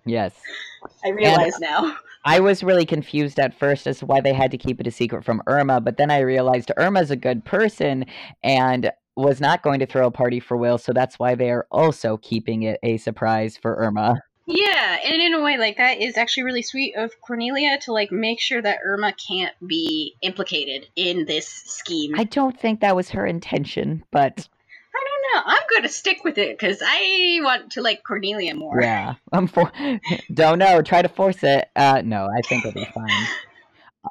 yes. 0.04 0.34
I 1.04 1.10
realize 1.10 1.58
now. 1.60 1.96
I 2.24 2.40
was 2.40 2.62
really 2.62 2.86
confused 2.86 3.40
at 3.40 3.52
first 3.58 3.86
as 3.86 3.98
to 3.98 4.06
why 4.06 4.20
they 4.20 4.32
had 4.32 4.50
to 4.52 4.58
keep 4.58 4.80
it 4.80 4.86
a 4.86 4.90
secret 4.92 5.24
from 5.24 5.42
Irma, 5.46 5.80
but 5.80 5.96
then 5.96 6.10
I 6.10 6.20
realized 6.20 6.70
Irma's 6.76 7.10
a 7.10 7.16
good 7.16 7.44
person 7.44 8.04
and 8.44 8.90
was 9.16 9.40
not 9.40 9.62
going 9.62 9.80
to 9.80 9.86
throw 9.86 10.06
a 10.06 10.10
party 10.10 10.40
for 10.40 10.56
Will, 10.56 10.78
so 10.78 10.92
that's 10.92 11.18
why 11.18 11.34
they 11.34 11.50
are 11.50 11.66
also 11.70 12.16
keeping 12.18 12.62
it 12.62 12.78
a 12.82 12.96
surprise 12.96 13.56
for 13.56 13.74
Irma. 13.76 14.20
Yeah, 14.46 14.98
and 15.04 15.22
in 15.22 15.34
a 15.34 15.42
way, 15.42 15.56
like 15.56 15.76
that 15.76 16.00
is 16.00 16.16
actually 16.16 16.42
really 16.44 16.62
sweet 16.62 16.96
of 16.96 17.12
Cornelia 17.20 17.78
to 17.82 17.92
like 17.92 18.10
make 18.10 18.40
sure 18.40 18.60
that 18.60 18.80
Irma 18.84 19.12
can't 19.12 19.54
be 19.66 20.16
implicated 20.20 20.88
in 20.96 21.26
this 21.26 21.46
scheme. 21.46 22.14
I 22.16 22.24
don't 22.24 22.58
think 22.58 22.80
that 22.80 22.96
was 22.96 23.10
her 23.10 23.24
intention, 23.24 24.02
but 24.10 24.48
I 24.94 25.04
don't 25.04 25.46
know. 25.46 25.52
I'm 25.52 25.62
gonna 25.72 25.88
stick 25.88 26.24
with 26.24 26.38
it 26.38 26.58
because 26.58 26.82
I 26.84 27.38
want 27.42 27.72
to 27.72 27.82
like 27.82 28.02
Cornelia 28.04 28.54
more. 28.54 28.80
yeah, 28.82 29.14
I'm 29.32 29.46
for. 29.46 29.70
don't 30.34 30.58
know. 30.58 30.82
Try 30.82 31.02
to 31.02 31.08
force 31.08 31.42
it. 31.44 31.70
Uh, 31.76 32.02
no, 32.04 32.26
I 32.26 32.40
think 32.48 32.64
it'll 32.66 32.80
be 32.80 32.90
fine. 32.92 33.08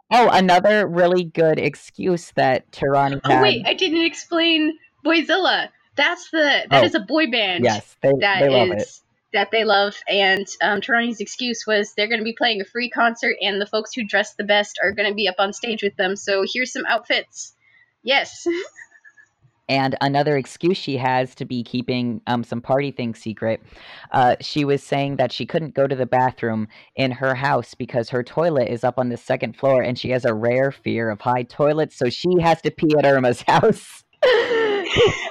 Oh, 0.10 0.30
another 0.32 0.88
really 0.88 1.26
good 1.26 1.60
excuse 1.60 2.32
that 2.36 2.72
Taranee 2.72 3.20
had. 3.26 3.40
Oh 3.40 3.42
wait, 3.42 3.66
I 3.68 3.74
didn't 3.74 4.06
explain 4.06 4.78
Boyzilla. 5.06 5.68
That's 5.98 6.30
the 6.32 6.66
that 6.70 6.82
Oh. 6.82 6.86
is 6.86 6.96
a 6.96 7.02
boy 7.02 7.30
band. 7.30 7.66
yes, 7.66 7.98
they 8.02 8.14
that 8.22 8.40
they 8.40 8.48
love 8.48 8.70
is- 8.78 8.84
it. 8.84 9.02
That 9.34 9.50
they 9.52 9.64
love. 9.64 9.96
And 10.08 10.46
um, 10.62 10.82
Taranee's 10.82 11.22
excuse 11.22 11.66
was 11.66 11.94
they're 11.96 12.10
going 12.10 12.20
to 12.20 12.26
be 12.26 12.36
playing 12.38 12.62
a 12.62 12.66
free 12.66 12.90
concert, 12.90 13.36
and 13.42 13.62
the 13.62 13.66
folks 13.66 13.94
who 13.94 14.04
dress 14.04 14.36
the 14.36 14.44
best 14.44 14.78
are 14.84 14.92
going 14.92 15.10
to 15.10 15.16
be 15.16 15.28
up 15.28 15.36
on 15.40 15.54
stage 15.54 15.84
with 15.84 15.96
them. 15.96 16.16
So 16.16 16.44
here's 16.52 16.74
some 16.74 16.86
outfits. 16.88 17.54
Yes, 18.04 18.46
And 19.72 19.96
another 20.02 20.36
excuse 20.36 20.76
she 20.76 20.98
has 20.98 21.34
to 21.36 21.46
be 21.46 21.64
keeping 21.64 22.20
um, 22.28 22.44
some 22.44 22.60
party 22.60 22.92
things 22.92 23.20
secret, 23.20 23.62
uh, 24.12 24.36
she 24.42 24.66
was 24.66 24.84
saying 24.84 25.16
that 25.16 25.32
she 25.32 25.46
couldn't 25.46 25.76
go 25.76 25.88
to 25.88 25.96
the 25.96 26.06
bathroom 26.06 26.68
in 26.98 27.12
her 27.12 27.34
house 27.36 27.74
because 27.74 28.10
her 28.10 28.22
toilet 28.22 28.68
is 28.68 28.84
up 28.84 29.00
on 29.00 29.08
the 29.08 29.16
second 29.16 29.56
floor 29.56 29.82
and 29.82 29.98
she 29.98 30.10
has 30.10 30.26
a 30.26 30.34
rare 30.34 30.74
fear 30.74 31.10
of 31.10 31.22
high 31.22 31.44
toilets, 31.44 31.96
so 31.96 32.10
she 32.10 32.28
has 32.42 32.62
to 32.64 32.72
pee 32.72 32.94
at 32.98 33.06
Irma's 33.06 33.42
house. 33.48 34.04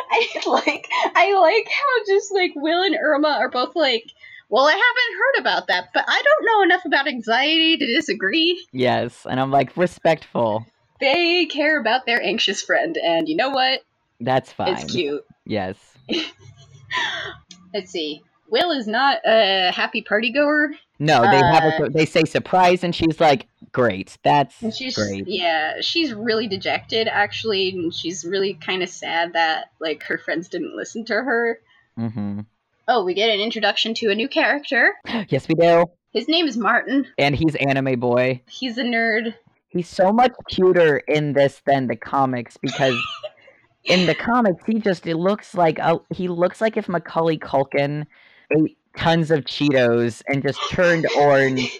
Like 0.50 0.88
I 1.14 1.32
like 1.38 1.68
how 1.68 2.04
just 2.06 2.32
like 2.32 2.52
Will 2.56 2.82
and 2.82 2.96
Irma 3.00 3.28
are 3.28 3.50
both 3.50 3.74
like, 3.76 4.04
well, 4.48 4.64
I 4.66 4.72
haven't 4.72 5.18
heard 5.18 5.40
about 5.40 5.66
that, 5.68 5.90
but 5.94 6.04
I 6.08 6.22
don't 6.24 6.46
know 6.46 6.62
enough 6.62 6.84
about 6.84 7.06
anxiety 7.06 7.76
to 7.76 7.86
disagree. 7.86 8.66
yes, 8.72 9.26
and 9.28 9.38
I'm 9.40 9.50
like, 9.50 9.76
respectful. 9.76 10.66
They 11.00 11.46
care 11.46 11.80
about 11.80 12.04
their 12.04 12.20
anxious 12.22 12.60
friend, 12.62 12.96
and 12.96 13.28
you 13.28 13.36
know 13.36 13.50
what? 13.50 13.80
That's 14.20 14.52
fine. 14.52 14.74
It's 14.76 14.92
cute. 14.92 15.24
Yes. 15.46 15.76
Let's 17.74 17.90
see. 17.90 18.22
Will 18.50 18.72
is 18.72 18.86
not 18.86 19.18
a 19.24 19.70
happy 19.70 20.02
party 20.02 20.32
goer. 20.32 20.72
No, 20.98 21.22
they 21.22 21.36
have 21.38 21.64
Uh, 21.80 21.84
a, 21.84 21.90
they 21.90 22.04
say 22.04 22.24
surprise, 22.24 22.82
and 22.84 22.94
she's 22.94 23.20
like, 23.20 23.46
"Great, 23.72 24.16
that's 24.22 24.60
And 24.62 24.74
she's 24.74 24.96
great." 24.96 25.26
yeah, 25.26 25.80
she's 25.80 26.12
really 26.12 26.48
dejected 26.48 27.08
actually, 27.08 27.70
and 27.70 27.94
she's 27.94 28.24
really 28.24 28.54
kind 28.54 28.82
of 28.82 28.88
sad 28.88 29.32
that 29.34 29.70
like 29.80 30.02
her 30.04 30.18
friends 30.18 30.48
didn't 30.48 30.76
listen 30.76 31.04
to 31.06 31.14
her. 31.14 31.60
Mm-hmm. 31.98 32.40
Oh, 32.88 33.04
we 33.04 33.14
get 33.14 33.30
an 33.30 33.40
introduction 33.40 33.94
to 33.94 34.10
a 34.10 34.14
new 34.14 34.28
character. 34.28 34.94
Yes, 35.28 35.46
we 35.46 35.54
do. 35.54 35.86
His 36.12 36.28
name 36.28 36.48
is 36.48 36.56
Martin. 36.56 37.06
And 37.18 37.36
he's 37.36 37.54
anime 37.54 38.00
boy. 38.00 38.42
He's 38.48 38.78
a 38.78 38.82
nerd. 38.82 39.34
He's 39.68 39.88
so 39.88 40.12
much 40.12 40.32
cuter 40.48 40.96
in 40.96 41.32
this 41.32 41.62
than 41.64 41.86
the 41.86 41.94
comics 41.94 42.56
because 42.56 43.00
in 43.84 44.06
the 44.06 44.14
comics 44.14 44.64
he 44.66 44.80
just 44.80 45.06
it 45.06 45.16
looks 45.16 45.54
like 45.54 45.78
a, 45.78 46.00
he 46.12 46.26
looks 46.26 46.60
like 46.60 46.76
if 46.76 46.88
Macaulay 46.88 47.38
Culkin 47.38 48.06
ate 48.52 48.76
tons 48.96 49.30
of 49.30 49.44
Cheetos 49.44 50.22
and 50.26 50.42
just 50.42 50.58
turned 50.70 51.06
orange. 51.16 51.78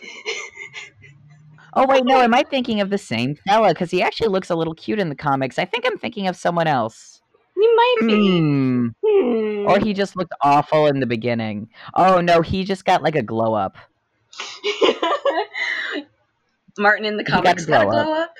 Oh 1.74 1.86
wait, 1.86 2.04
no, 2.04 2.20
am 2.20 2.34
I 2.34 2.42
thinking 2.42 2.80
of 2.80 2.90
the 2.90 2.98
same 2.98 3.36
fella? 3.46 3.68
Because 3.68 3.90
he 3.90 4.02
actually 4.02 4.28
looks 4.28 4.50
a 4.50 4.56
little 4.56 4.74
cute 4.74 4.98
in 4.98 5.08
the 5.08 5.14
comics. 5.14 5.58
I 5.58 5.64
think 5.64 5.86
I'm 5.86 5.98
thinking 5.98 6.26
of 6.26 6.36
someone 6.36 6.66
else. 6.66 7.20
He 7.54 7.66
might 7.74 7.96
be. 8.06 8.38
Hmm. 8.40 8.86
Hmm. 9.04 9.66
Or 9.68 9.78
he 9.78 9.92
just 9.92 10.16
looked 10.16 10.32
awful 10.42 10.86
in 10.86 11.00
the 11.00 11.06
beginning. 11.06 11.68
Oh 11.94 12.20
no, 12.20 12.40
he 12.42 12.64
just 12.64 12.84
got 12.84 13.02
like 13.02 13.16
a 13.16 13.22
glow 13.22 13.54
up. 13.54 13.76
Martin 16.78 17.04
in 17.04 17.16
the 17.16 17.22
He 17.24 17.30
got 17.30 17.44
comics 17.44 17.64
to 17.66 17.70
got 17.70 17.82
a 17.82 17.90
glow 17.90 18.12
up. 18.14 18.30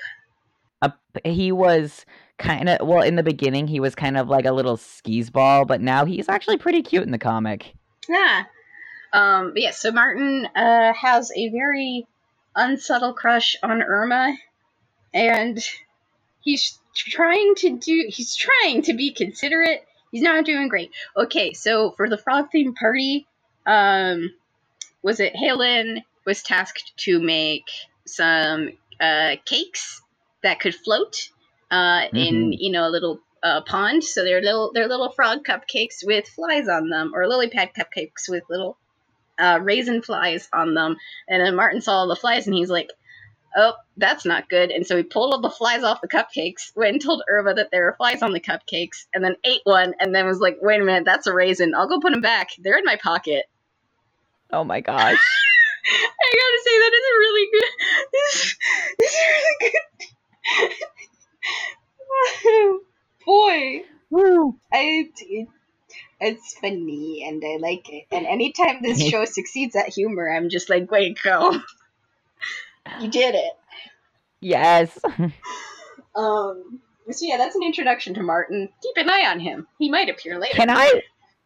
up. 0.81 0.93
Up, 1.15 1.25
he 1.25 1.51
was 1.51 2.05
kind 2.39 2.69
of 2.69 2.87
well 2.87 3.01
in 3.03 3.15
the 3.15 3.23
beginning. 3.23 3.67
He 3.67 3.79
was 3.79 3.93
kind 3.93 4.17
of 4.17 4.27
like 4.27 4.45
a 4.45 4.51
little 4.51 4.77
skis 4.77 5.29
ball, 5.29 5.65
but 5.65 5.79
now 5.81 6.05
he's 6.05 6.27
actually 6.27 6.57
pretty 6.57 6.81
cute 6.81 7.03
in 7.03 7.11
the 7.11 7.19
comic. 7.19 7.75
Yeah. 8.09 8.43
Um, 9.13 9.51
but 9.53 9.61
yeah, 9.61 9.71
so 9.71 9.91
Martin 9.91 10.47
uh, 10.55 10.93
has 10.93 11.31
a 11.35 11.49
very 11.49 12.07
unsubtle 12.55 13.13
crush 13.13 13.55
on 13.63 13.81
Irma, 13.81 14.35
and 15.13 15.59
he's 16.41 16.79
trying 16.95 17.55
to 17.57 17.77
do. 17.77 18.05
He's 18.09 18.35
trying 18.35 18.83
to 18.83 18.93
be 18.93 19.11
considerate. 19.11 19.85
He's 20.11 20.21
not 20.21 20.45
doing 20.45 20.67
great. 20.67 20.91
Okay, 21.15 21.53
so 21.53 21.91
for 21.91 22.09
the 22.09 22.17
frog 22.17 22.51
theme 22.51 22.73
party, 22.73 23.27
um, 23.65 24.31
was 25.01 25.19
it 25.19 25.35
Hay 25.35 25.53
Lin 25.53 26.03
was 26.25 26.43
tasked 26.43 26.93
to 26.97 27.19
make 27.19 27.69
some 28.05 28.71
uh, 28.99 29.35
cakes 29.45 30.01
that 30.43 30.59
could 30.59 30.75
float 30.75 31.29
uh, 31.69 32.03
in 32.13 32.51
you 32.51 32.71
know 32.71 32.87
a 32.87 32.91
little 32.91 33.19
uh, 33.43 33.61
pond. 33.61 34.03
So 34.03 34.23
they're 34.23 34.41
little 34.41 34.71
they're 34.73 34.87
little 34.87 35.11
frog 35.11 35.45
cupcakes 35.45 36.05
with 36.05 36.27
flies 36.27 36.67
on 36.67 36.89
them, 36.89 37.11
or 37.15 37.27
lily 37.27 37.49
pad 37.49 37.71
cupcakes 37.77 38.29
with 38.29 38.43
little 38.49 38.77
uh, 39.41 39.59
raisin 39.61 40.01
flies 40.01 40.47
on 40.53 40.73
them. 40.73 40.97
And 41.27 41.45
then 41.45 41.55
Martin 41.55 41.81
saw 41.81 41.93
all 41.93 42.07
the 42.07 42.15
flies, 42.15 42.47
and 42.47 42.55
he's 42.55 42.69
like, 42.69 42.89
"Oh, 43.55 43.73
that's 43.97 44.25
not 44.25 44.49
good." 44.49 44.71
And 44.71 44.85
so 44.85 44.97
he 44.97 45.03
pulled 45.03 45.33
all 45.33 45.41
the 45.41 45.49
flies 45.49 45.83
off 45.83 46.01
the 46.01 46.07
cupcakes, 46.07 46.75
went 46.75 46.93
and 46.93 47.01
told 47.01 47.23
Irma 47.29 47.53
that 47.55 47.69
there 47.71 47.85
were 47.85 47.95
flies 47.97 48.21
on 48.21 48.33
the 48.33 48.39
cupcakes, 48.39 49.05
and 49.13 49.23
then 49.23 49.35
ate 49.43 49.61
one, 49.63 49.93
and 49.99 50.13
then 50.13 50.25
was 50.25 50.39
like, 50.39 50.57
"Wait 50.61 50.81
a 50.81 50.83
minute, 50.83 51.05
that's 51.05 51.27
a 51.27 51.33
raisin. 51.33 51.73
I'll 51.75 51.87
go 51.89 51.99
put 51.99 52.13
them 52.13 52.21
back. 52.21 52.49
They're 52.59 52.77
in 52.77 52.85
my 52.85 52.97
pocket." 52.97 53.45
Oh 54.51 54.63
my 54.63 54.81
gosh. 54.81 55.17
I 55.85 56.35
gotta 56.35 56.61
say 56.63 56.77
that 56.77 56.93
is 56.93 57.05
a 57.05 57.17
really 57.17 57.47
good. 57.51 57.71
This, 58.11 58.55
this 58.99 59.13
is 59.13 59.27
really 59.27 59.71
good. 59.71 59.81
Boy, 63.25 63.83
Woo. 64.09 64.57
I. 64.73 65.09
It's 66.21 66.53
funny 66.53 67.25
and 67.27 67.43
I 67.43 67.57
like 67.57 67.89
it. 67.89 68.05
And 68.11 68.25
anytime 68.25 68.81
this 68.81 69.03
show 69.09 69.25
succeeds 69.25 69.75
at 69.75 69.89
humor, 69.89 70.29
I'm 70.29 70.49
just 70.49 70.69
like, 70.69 70.89
wait, 70.89 71.17
go. 71.21 71.59
You 72.99 73.09
did 73.09 73.35
it. 73.35 73.53
Yes. 74.39 74.97
Um. 76.13 76.81
So 77.09 77.25
yeah, 77.25 77.37
that's 77.37 77.55
an 77.55 77.63
introduction 77.63 78.13
to 78.15 78.21
Martin. 78.21 78.67
Keep 78.83 78.97
an 78.97 79.09
eye 79.09 79.27
on 79.27 79.39
him. 79.39 79.65
He 79.79 79.89
might 79.89 80.09
appear 80.09 80.37
later. 80.37 80.55
Can 80.55 80.69
I 80.69 81.01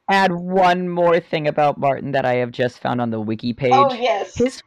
add 0.09 0.31
one 0.31 0.89
more 0.89 1.19
thing 1.19 1.47
about 1.47 1.77
Martin 1.79 2.13
that 2.13 2.25
I 2.25 2.37
have 2.37 2.51
just 2.51 2.79
found 2.79 3.01
on 3.01 3.11
the 3.11 3.19
wiki 3.19 3.53
page? 3.53 3.73
Oh 3.73 3.93
yes. 3.93 4.35
His 4.35 4.63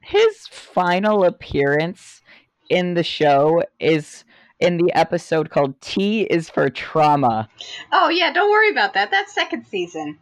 his 0.00 0.46
final 0.48 1.24
appearance 1.24 2.22
in 2.70 2.94
the 2.94 3.02
show 3.02 3.64
is 3.80 4.24
in 4.62 4.76
the 4.78 4.92
episode 4.96 5.50
called 5.50 5.78
T 5.80 6.22
is 6.22 6.48
for 6.48 6.70
trauma. 6.70 7.48
Oh 7.92 8.08
yeah, 8.08 8.32
don't 8.32 8.50
worry 8.50 8.70
about 8.70 8.94
that. 8.94 9.10
That's 9.10 9.34
second 9.34 9.66
season. 9.66 10.18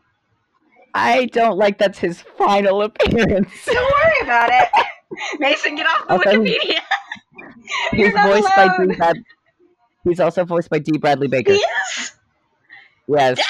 I 0.94 1.26
don't 1.26 1.56
like 1.56 1.78
that's 1.78 1.98
his 1.98 2.20
final 2.36 2.82
appearance. 2.82 3.52
Don't 3.66 3.76
worry 3.76 4.20
about 4.22 4.50
it. 4.52 4.68
Mason, 5.38 5.76
get 5.76 5.86
off 5.86 6.08
the 6.08 6.14
Okay. 6.14 6.36
Wikipedia. 6.36 6.80
He's 7.92 8.00
You're 8.00 8.12
not 8.12 8.26
voiced 8.28 8.56
by 8.56 8.64
allowed. 8.64 8.88
Dee 8.88 8.96
Brad- 8.96 9.24
He's 10.02 10.18
also 10.18 10.44
voiced 10.44 10.68
by 10.68 10.80
Dee 10.80 10.98
Bradley 10.98 11.28
Baker. 11.28 11.52
Yes. 11.52 12.16
Yes. 13.06 13.40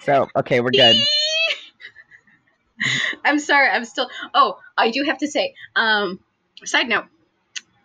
So 0.00 0.26
okay, 0.34 0.60
we're 0.60 0.70
good. 0.70 0.96
I'm 3.24 3.38
sorry. 3.38 3.68
I'm 3.68 3.84
still. 3.84 4.08
Oh, 4.34 4.58
I 4.76 4.90
do 4.90 5.04
have 5.04 5.18
to 5.18 5.28
say. 5.28 5.54
Um, 5.76 6.18
side 6.64 6.88
note. 6.88 7.04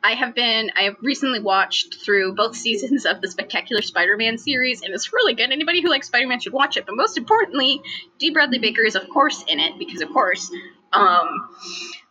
I 0.04 0.14
have 0.14 0.36
been. 0.36 0.72
I 0.78 0.84
have 0.84 0.96
recently 1.02 1.40
watched 1.40 1.96
through 2.04 2.36
both 2.36 2.56
seasons 2.66 3.06
of 3.06 3.22
the 3.22 3.28
Spectacular 3.30 3.82
Spider-Man 3.82 4.38
series, 4.38 4.82
and 4.82 4.94
it's 4.94 5.12
really 5.14 5.34
good. 5.34 5.52
Anybody 5.52 5.82
who 5.82 5.90
likes 5.90 6.08
Spider-Man 6.08 6.40
should 6.40 6.54
watch 6.54 6.78
it. 6.78 6.86
But 6.86 6.96
most 6.96 7.18
importantly, 7.18 7.82
Dee 8.20 8.32
Bradley 8.32 8.60
Baker 8.60 8.84
is 8.84 8.96
of 8.96 9.10
course 9.10 9.44
in 9.48 9.60
it 9.60 9.78
because 9.80 10.02
of 10.02 10.10
course. 10.10 10.52
Um, 10.94 11.50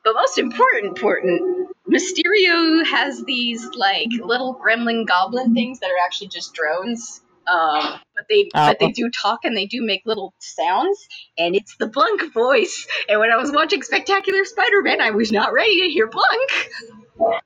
but 0.04 0.14
most 0.14 0.38
important, 0.38 0.84
important, 0.86 1.68
Mysterio 1.90 2.84
has 2.86 3.24
these 3.24 3.66
like 3.74 4.08
little 4.12 4.54
gremlin 4.54 5.06
goblin 5.06 5.54
things 5.54 5.80
that 5.80 5.86
are 5.86 6.04
actually 6.04 6.28
just 6.28 6.52
drones. 6.54 7.22
Um, 7.48 8.00
but 8.16 8.26
they 8.28 8.50
Oh. 8.54 8.66
but 8.66 8.78
they 8.80 8.90
do 8.90 9.08
talk 9.08 9.44
and 9.44 9.56
they 9.56 9.66
do 9.66 9.80
make 9.82 10.02
little 10.04 10.34
sounds, 10.40 11.08
and 11.38 11.54
it's 11.54 11.76
the 11.76 11.86
Blunk 11.86 12.32
voice. 12.34 12.86
And 13.08 13.20
when 13.20 13.30
I 13.30 13.36
was 13.36 13.52
watching 13.52 13.82
Spectacular 13.82 14.44
Spider-Man, 14.44 15.00
I 15.00 15.12
was 15.12 15.30
not 15.30 15.52
ready 15.52 15.82
to 15.82 15.88
hear 15.88 16.08
Blunk. 16.08 17.42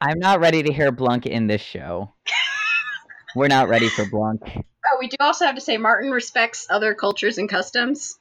I'm 0.00 0.18
not 0.18 0.40
ready 0.40 0.62
to 0.62 0.72
hear 0.72 0.92
Blunk 0.92 1.26
in 1.26 1.46
this 1.46 1.60
show. 1.60 2.12
We're 3.34 3.48
not 3.48 3.68
ready 3.68 3.88
for 3.88 4.06
Blunk. 4.08 4.42
Oh, 4.46 4.96
we 4.98 5.08
do 5.08 5.16
also 5.20 5.44
have 5.44 5.54
to 5.56 5.60
say 5.60 5.76
Martin 5.76 6.10
respects 6.10 6.66
other 6.70 6.94
cultures 6.94 7.36
and 7.38 7.48
customs. 7.48 8.18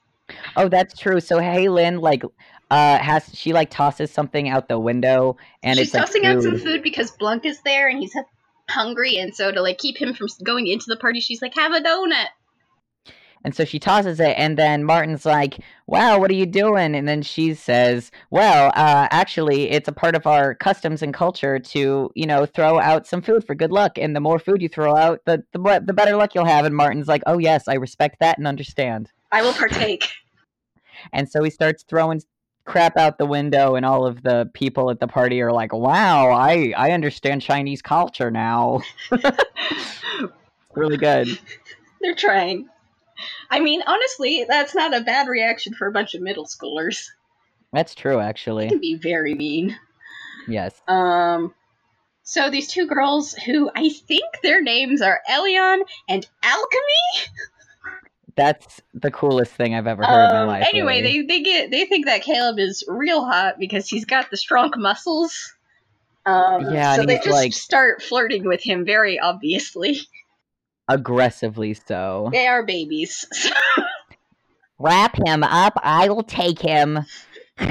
Oh, 0.55 0.67
that's 0.67 0.97
true. 0.97 1.19
So 1.19 1.39
Hay 1.39 1.69
Lin 1.69 1.99
like 1.99 2.23
uh 2.69 2.97
has 2.97 3.29
she 3.33 3.53
like 3.53 3.69
tosses 3.69 4.11
something 4.11 4.49
out 4.49 4.67
the 4.67 4.77
window 4.77 5.37
and 5.63 5.77
She's 5.77 5.87
it's 5.87 5.93
like 5.93 6.05
tossing 6.05 6.25
out 6.25 6.41
some 6.41 6.53
food. 6.53 6.63
food 6.63 6.83
because 6.83 7.11
Blunk 7.11 7.45
is 7.45 7.61
there 7.61 7.87
and 7.87 7.99
he's 7.99 8.13
hungry, 8.69 9.17
and 9.17 9.33
so 9.33 9.51
to 9.51 9.61
like 9.61 9.77
keep 9.77 9.97
him 9.97 10.13
from 10.13 10.27
going 10.43 10.67
into 10.67 10.85
the 10.87 10.97
party, 10.97 11.21
she's 11.21 11.41
like, 11.41 11.55
"Have 11.55 11.71
a 11.73 11.79
donut." 11.79 12.27
And 13.43 13.55
so 13.55 13.65
she 13.65 13.79
tosses 13.79 14.19
it, 14.19 14.35
and 14.37 14.57
then 14.57 14.83
Martin's 14.83 15.25
like, 15.25 15.59
Wow, 15.85 16.19
what 16.19 16.29
are 16.29 16.35
you 16.35 16.45
doing? 16.45 16.95
And 16.95 17.07
then 17.07 17.21
she 17.21 17.53
says, 17.53 18.11
Well, 18.29 18.67
uh, 18.75 19.07
actually, 19.11 19.69
it's 19.69 19.87
a 19.87 19.93
part 19.93 20.15
of 20.15 20.27
our 20.27 20.55
customs 20.55 21.01
and 21.01 21.13
culture 21.13 21.59
to, 21.59 22.11
you 22.15 22.25
know, 22.25 22.45
throw 22.45 22.79
out 22.79 23.07
some 23.07 23.21
food 23.21 23.45
for 23.45 23.55
good 23.55 23.71
luck. 23.71 23.97
And 23.97 24.15
the 24.15 24.19
more 24.19 24.39
food 24.39 24.61
you 24.61 24.69
throw 24.69 24.95
out, 24.95 25.21
the, 25.25 25.43
the, 25.53 25.83
the 25.85 25.93
better 25.93 26.15
luck 26.15 26.35
you'll 26.35 26.45
have. 26.45 26.65
And 26.65 26.75
Martin's 26.75 27.07
like, 27.07 27.23
Oh, 27.25 27.37
yes, 27.37 27.67
I 27.67 27.75
respect 27.75 28.19
that 28.19 28.37
and 28.37 28.47
understand. 28.47 29.11
I 29.31 29.41
will 29.41 29.53
partake. 29.53 30.07
And 31.13 31.29
so 31.29 31.43
he 31.43 31.49
starts 31.49 31.83
throwing 31.83 32.21
crap 32.65 32.97
out 32.97 33.17
the 33.17 33.25
window, 33.25 33.75
and 33.75 33.85
all 33.85 34.05
of 34.05 34.21
the 34.23 34.49
people 34.53 34.91
at 34.91 34.99
the 34.99 35.07
party 35.07 35.41
are 35.41 35.53
like, 35.53 35.73
Wow, 35.73 36.31
I, 36.31 36.73
I 36.77 36.91
understand 36.91 37.41
Chinese 37.41 37.81
culture 37.81 38.29
now. 38.29 38.81
really 40.75 40.97
good. 40.97 41.39
They're 42.01 42.15
trying. 42.15 42.67
I 43.49 43.59
mean, 43.59 43.81
honestly, 43.85 44.45
that's 44.47 44.75
not 44.75 44.95
a 44.95 45.01
bad 45.01 45.27
reaction 45.27 45.73
for 45.73 45.87
a 45.87 45.91
bunch 45.91 46.13
of 46.15 46.21
middle 46.21 46.45
schoolers. 46.45 47.05
That's 47.73 47.93
true, 47.95 48.19
It 48.19 48.23
actually. 48.23 48.69
can 48.69 48.79
be 48.79 48.95
very 48.95 49.33
mean. 49.35 49.77
Yes. 50.47 50.79
Um, 50.87 51.53
So 52.23 52.49
these 52.49 52.67
two 52.67 52.87
girls, 52.87 53.33
who 53.33 53.69
I 53.75 53.89
think 53.89 54.23
their 54.43 54.61
names 54.61 55.01
are 55.01 55.21
Elyon 55.29 55.79
and 56.09 56.27
Alchemy. 56.43 57.31
That's 58.35 58.81
the 58.93 59.09
coolest 59.09 59.51
thing 59.53 59.73
I've 59.73 59.87
ever 59.87 60.03
heard 60.03 60.29
in 60.29 60.35
my 60.35 60.41
Um, 60.41 60.47
life. 60.47 60.65
anyway, 60.67 61.01
really. 61.01 61.21
they 61.23 61.27
they 61.27 61.41
get 61.43 61.71
they 61.71 61.85
think 61.85 62.05
that 62.05 62.21
Caleb 62.21 62.59
is 62.59 62.83
real 62.87 63.25
hot 63.25 63.57
because 63.59 63.87
he's 63.89 64.05
got 64.05 64.29
the 64.29 64.37
strong 64.37 64.71
muscles. 64.77 65.53
Um, 66.25 66.71
Yeah, 66.73 66.95
so 66.97 67.05
they 67.05 67.15
just 67.15 67.29
like- 67.29 67.53
start 67.53 68.03
flirting 68.03 68.45
with 68.45 68.61
him 68.61 68.85
very 68.85 69.19
obviously. 69.19 70.01
Aggressively 70.87 71.73
so. 71.73 72.29
They 72.31 72.47
are 72.47 72.63
babies. 72.63 73.25
Wrap 74.79 75.17
him 75.25 75.43
up. 75.43 75.73
I 75.83 76.09
will 76.09 76.23
take 76.23 76.59
him. 76.59 76.99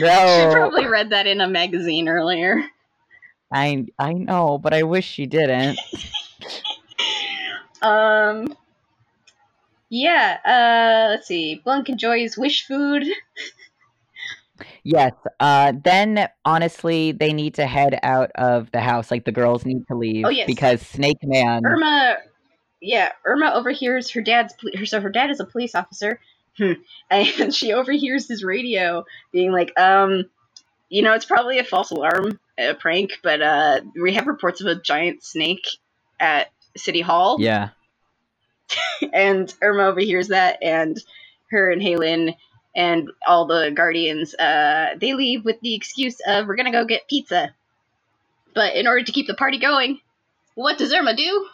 No. 0.00 0.48
She 0.48 0.54
probably 0.54 0.86
read 0.86 1.10
that 1.10 1.26
in 1.26 1.42
a 1.42 1.46
magazine 1.46 2.08
earlier. 2.08 2.62
I 3.52 3.84
I 3.98 4.14
know, 4.14 4.56
but 4.56 4.72
I 4.72 4.84
wish 4.84 5.06
she 5.06 5.26
didn't. 5.26 5.78
Um. 7.82 8.54
Yeah. 9.88 10.36
Uh. 10.44 11.10
Let's 11.12 11.26
see. 11.26 11.62
Blunk 11.64 11.88
enjoys 11.88 12.36
wish 12.36 12.66
food. 12.66 13.06
Yes. 14.84 15.12
Uh. 15.38 15.72
Then 15.82 16.28
honestly, 16.44 17.12
they 17.12 17.32
need 17.32 17.54
to 17.54 17.66
head 17.66 17.98
out 18.02 18.30
of 18.34 18.70
the 18.72 18.80
house. 18.80 19.10
Like 19.10 19.24
the 19.24 19.32
girls 19.32 19.64
need 19.64 19.86
to 19.88 19.94
leave 19.94 20.24
Oh, 20.24 20.30
yes. 20.30 20.46
because 20.46 20.80
Snake 20.82 21.18
Man. 21.22 21.62
Irma. 21.64 22.16
Yeah. 22.80 23.12
Irma 23.24 23.52
overhears 23.54 24.10
her 24.10 24.20
dad's. 24.22 24.54
So 24.84 25.00
her 25.00 25.10
dad 25.10 25.30
is 25.30 25.40
a 25.40 25.44
police 25.44 25.74
officer. 25.74 26.20
Hmm. 26.56 26.72
And 27.10 27.54
she 27.54 27.72
overhears 27.72 28.28
his 28.28 28.44
radio 28.44 29.04
being 29.32 29.52
like, 29.52 29.78
um, 29.78 30.24
you 30.88 31.02
know, 31.02 31.14
it's 31.14 31.24
probably 31.24 31.58
a 31.58 31.64
false 31.64 31.90
alarm, 31.90 32.38
a 32.58 32.74
prank, 32.74 33.12
but 33.22 33.40
uh, 33.40 33.80
we 34.00 34.14
have 34.14 34.26
reports 34.26 34.60
of 34.60 34.66
a 34.66 34.74
giant 34.74 35.22
snake 35.24 35.66
at 36.18 36.48
City 36.76 37.00
Hall. 37.00 37.36
Yeah. 37.40 37.70
and 39.12 39.52
Irma 39.62 39.84
overhears 39.84 40.28
that, 40.28 40.58
and 40.62 40.98
her 41.50 41.70
and 41.70 41.82
Hay 41.82 41.96
Lin 41.96 42.34
and 42.74 43.10
all 43.26 43.46
the 43.46 43.72
guardians, 43.74 44.34
uh, 44.34 44.94
they 45.00 45.14
leave 45.14 45.44
with 45.44 45.60
the 45.60 45.74
excuse 45.74 46.18
of 46.26 46.46
we're 46.46 46.56
gonna 46.56 46.72
go 46.72 46.84
get 46.84 47.08
pizza. 47.08 47.54
But 48.54 48.74
in 48.74 48.86
order 48.86 49.04
to 49.04 49.12
keep 49.12 49.26
the 49.26 49.34
party 49.34 49.58
going, 49.58 50.00
what 50.54 50.78
does 50.78 50.92
Irma 50.92 51.14
do? 51.14 51.46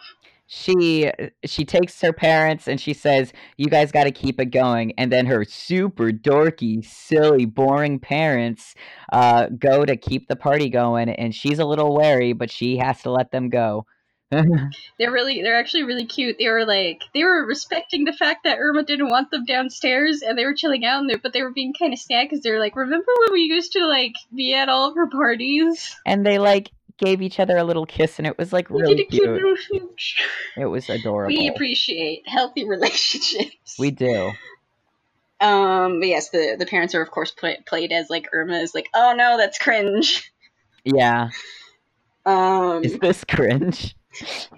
She 0.48 1.10
she 1.44 1.64
takes 1.64 2.00
her 2.02 2.12
parents 2.12 2.68
and 2.68 2.80
she 2.80 2.92
says, 2.92 3.32
"You 3.56 3.66
guys 3.66 3.90
got 3.90 4.04
to 4.04 4.12
keep 4.12 4.40
it 4.40 4.46
going." 4.46 4.92
And 4.96 5.10
then 5.10 5.26
her 5.26 5.44
super 5.44 6.12
dorky, 6.12 6.84
silly, 6.84 7.46
boring 7.46 7.98
parents 7.98 8.74
uh, 9.12 9.48
go 9.58 9.84
to 9.84 9.96
keep 9.96 10.28
the 10.28 10.36
party 10.36 10.68
going, 10.68 11.08
and 11.08 11.34
she's 11.34 11.58
a 11.58 11.64
little 11.64 11.92
wary, 11.96 12.32
but 12.32 12.50
she 12.50 12.76
has 12.76 13.02
to 13.02 13.10
let 13.10 13.32
them 13.32 13.48
go. 13.48 13.86
They're 14.98 15.12
really, 15.12 15.42
they're 15.42 15.58
actually 15.58 15.84
really 15.84 16.04
cute. 16.04 16.36
They 16.38 16.48
were 16.48 16.64
like, 16.64 17.02
they 17.14 17.22
were 17.22 17.46
respecting 17.46 18.04
the 18.04 18.12
fact 18.12 18.42
that 18.44 18.58
Irma 18.58 18.82
didn't 18.82 19.08
want 19.08 19.30
them 19.30 19.44
downstairs, 19.44 20.22
and 20.22 20.36
they 20.36 20.44
were 20.44 20.54
chilling 20.54 20.84
out 20.84 21.00
in 21.00 21.06
there, 21.06 21.18
but 21.18 21.32
they 21.32 21.42
were 21.42 21.52
being 21.52 21.72
kind 21.78 21.92
of 21.92 21.98
sad 21.98 22.24
because 22.28 22.42
they 22.42 22.50
were 22.50 22.58
like, 22.58 22.74
remember 22.74 23.12
when 23.20 23.32
we 23.32 23.42
used 23.42 23.72
to 23.72 23.86
like 23.86 24.14
be 24.34 24.52
at 24.52 24.68
all 24.68 24.88
of 24.88 24.96
her 24.96 25.06
parties? 25.06 25.96
and 26.04 26.26
they 26.26 26.38
like 26.38 26.72
gave 26.98 27.22
each 27.22 27.38
other 27.38 27.56
a 27.56 27.64
little 27.64 27.86
kiss, 27.86 28.18
and 28.18 28.26
it 28.26 28.36
was 28.36 28.52
like 28.52 28.68
really 28.68 28.96
did 28.96 29.06
a 29.06 29.08
cute. 29.08 29.58
It 30.56 30.66
was 30.66 30.88
adorable. 30.88 31.34
We 31.34 31.48
appreciate 31.48 32.26
healthy 32.26 32.66
relationships. 32.66 33.76
We 33.78 33.90
do. 33.92 34.32
Um, 35.40 36.00
but 36.00 36.08
yes, 36.08 36.30
the 36.30 36.56
the 36.58 36.66
parents 36.66 36.94
are 36.94 37.02
of 37.02 37.10
course 37.10 37.30
play, 37.30 37.58
played 37.66 37.92
as 37.92 38.08
like 38.10 38.28
Irma 38.32 38.54
is 38.54 38.74
like, 38.74 38.88
oh 38.94 39.14
no, 39.16 39.36
that's 39.36 39.58
cringe. 39.58 40.32
Yeah. 40.84 41.28
Um, 42.24 42.82
Is 42.82 42.98
this 42.98 43.22
cringe? 43.22 43.94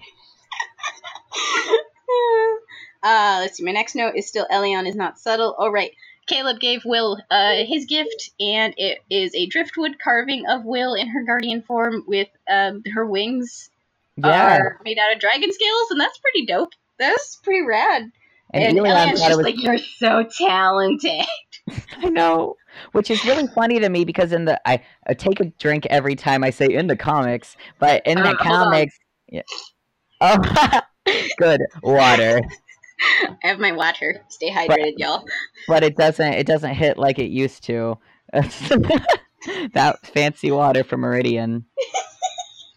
uh, 3.03 3.38
let's 3.40 3.57
see. 3.57 3.64
My 3.64 3.73
next 3.73 3.94
note 3.94 4.14
is 4.16 4.29
still 4.29 4.47
Elyon 4.51 4.88
is 4.88 4.97
not 4.97 5.18
subtle. 5.18 5.55
Oh 5.59 5.71
right, 5.71 5.92
Caleb 6.27 6.61
gave 6.61 6.83
Will 6.85 7.18
uh 7.31 7.64
his 7.66 7.87
gift, 7.87 8.31
and 8.40 8.75
it 8.77 8.99
is 9.11 9.35
a 9.35 9.47
driftwood 9.47 9.99
carving 9.99 10.44
of 10.49 10.64
Will 10.64 10.94
in 10.94 11.09
her 11.09 11.25
guardian 11.25 11.62
form 11.62 12.05
with 12.07 12.29
um 12.51 12.83
her 12.94 13.07
wings 13.07 13.71
Yeah. 14.16 14.59
are 14.59 14.81
made 14.85 14.99
out 14.99 15.14
of 15.14 15.21
dragon 15.21 15.53
scales, 15.53 15.90
and 15.90 16.01
that's 16.01 16.18
pretty 16.18 16.47
dope. 16.47 16.73
That's 16.99 17.37
pretty 17.42 17.66
rad. 17.66 18.11
And, 18.53 18.64
And, 18.64 18.77
just 19.18 19.37
was 19.37 19.44
like, 19.44 19.62
you're 19.62 19.79
so 19.79 20.25
talented. 20.25 21.27
I 22.03 22.09
know, 22.09 22.57
which 22.92 23.11
is 23.11 23.25
really 23.25 23.47
funny 23.47 23.79
to 23.81 23.88
me 23.88 24.05
because 24.05 24.33
in 24.33 24.47
the 24.47 24.61
I, 24.68 24.83
I 25.07 25.14
take 25.14 25.40
a 25.40 25.47
drink 25.59 25.87
every 25.90 26.16
time 26.16 26.42
I 26.42 26.51
say 26.51 26.66
in 26.66 26.87
the 26.87 26.97
comics, 26.97 27.57
but 27.79 28.07
in 28.07 28.23
the 28.23 28.31
Uh, 28.31 28.42
comics, 28.42 28.99
yeah. 29.28 29.42
oh, 30.20 30.80
good 31.38 31.62
water, 31.82 32.40
I 33.44 33.46
have 33.48 33.58
my 33.58 33.72
water. 33.72 34.24
Stay 34.28 34.50
hydrated, 34.50 34.94
y'all. 34.96 35.24
but 35.66 35.82
it 35.82 35.96
doesn't 35.96 36.32
it 36.32 36.46
doesn't 36.46 36.74
hit 36.74 36.98
like 36.98 37.18
it 37.18 37.30
used 37.30 37.64
to. 37.64 37.98
that 38.32 39.98
fancy 40.02 40.50
water 40.50 40.84
from 40.84 41.00
Meridian. 41.00 41.64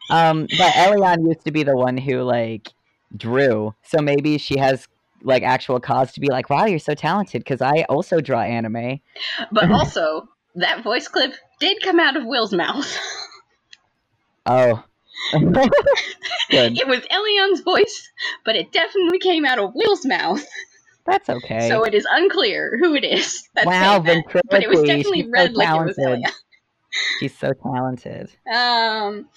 Um, 0.09 0.47
but 0.57 0.73
Elyon 0.73 1.27
used 1.27 1.43
to 1.45 1.51
be 1.51 1.63
the 1.63 1.75
one 1.75 1.97
who 1.97 2.21
like 2.21 2.69
drew, 3.15 3.73
so 3.83 3.99
maybe 3.99 4.37
she 4.37 4.57
has 4.59 4.87
like 5.23 5.43
actual 5.43 5.79
cause 5.79 6.11
to 6.13 6.19
be 6.19 6.29
like, 6.29 6.49
wow, 6.49 6.65
you're 6.65 6.79
so 6.79 6.93
talented 6.93 7.43
because 7.43 7.61
I 7.61 7.85
also 7.89 8.21
draw 8.21 8.41
anime. 8.41 8.99
But 9.51 9.71
also, 9.71 10.27
that 10.55 10.83
voice 10.83 11.07
clip 11.07 11.33
did 11.59 11.81
come 11.81 11.99
out 11.99 12.15
of 12.15 12.25
Will's 12.25 12.53
mouth. 12.53 12.97
Oh. 14.45 14.83
It 16.53 16.87
was 16.87 16.99
Elyon's 17.11 17.61
voice, 17.61 18.09
but 18.43 18.55
it 18.55 18.71
definitely 18.71 19.19
came 19.19 19.45
out 19.45 19.59
of 19.59 19.71
Will's 19.73 20.05
mouth. 20.05 20.45
That's 21.05 21.29
okay. 21.29 21.69
So 21.69 21.83
it 21.83 21.93
is 21.93 22.05
unclear 22.11 22.77
who 22.77 22.93
it 22.95 23.03
is. 23.03 23.47
Wow. 23.63 23.99
But 23.99 24.63
it 24.63 24.69
was 24.69 24.81
definitely 24.81 25.23
She's 25.23 25.31
read 25.31 25.53
so 25.53 25.57
like 25.57 25.69
it 25.69 25.85
was. 25.85 25.97
Elyon. 25.97 26.31
She's 27.19 27.37
so 27.37 27.53
talented. 27.53 28.31
Um. 28.51 29.29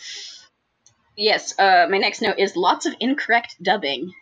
Yes. 1.16 1.58
Uh. 1.58 1.86
My 1.88 1.98
next 1.98 2.20
note 2.20 2.38
is 2.38 2.56
lots 2.56 2.86
of 2.86 2.94
incorrect 3.00 3.56
dubbing. 3.62 4.12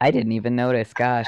I 0.00 0.10
didn't 0.10 0.32
even 0.32 0.56
notice. 0.56 0.92
Gosh. 0.92 1.26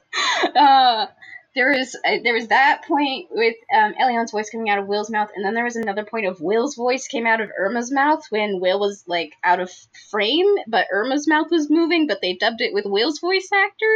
uh, 0.56 1.06
there 1.54 1.70
was 1.70 1.96
uh, 2.06 2.18
there 2.22 2.34
was 2.34 2.48
that 2.48 2.82
point 2.86 3.26
with 3.30 3.56
um, 3.76 3.94
Elyon's 4.00 4.30
voice 4.30 4.50
coming 4.50 4.70
out 4.70 4.78
of 4.78 4.86
Will's 4.86 5.10
mouth, 5.10 5.30
and 5.34 5.44
then 5.44 5.54
there 5.54 5.64
was 5.64 5.76
another 5.76 6.04
point 6.04 6.26
of 6.26 6.40
Will's 6.40 6.76
voice 6.76 7.08
came 7.08 7.26
out 7.26 7.40
of 7.40 7.50
Irma's 7.58 7.90
mouth 7.90 8.24
when 8.30 8.60
Will 8.60 8.78
was 8.78 9.04
like 9.06 9.32
out 9.42 9.60
of 9.60 9.70
frame, 10.10 10.46
but 10.68 10.86
Irma's 10.92 11.26
mouth 11.26 11.48
was 11.50 11.68
moving, 11.70 12.06
but 12.06 12.20
they 12.20 12.34
dubbed 12.34 12.60
it 12.60 12.72
with 12.72 12.84
Will's 12.86 13.18
voice 13.18 13.48
actor, 13.52 13.94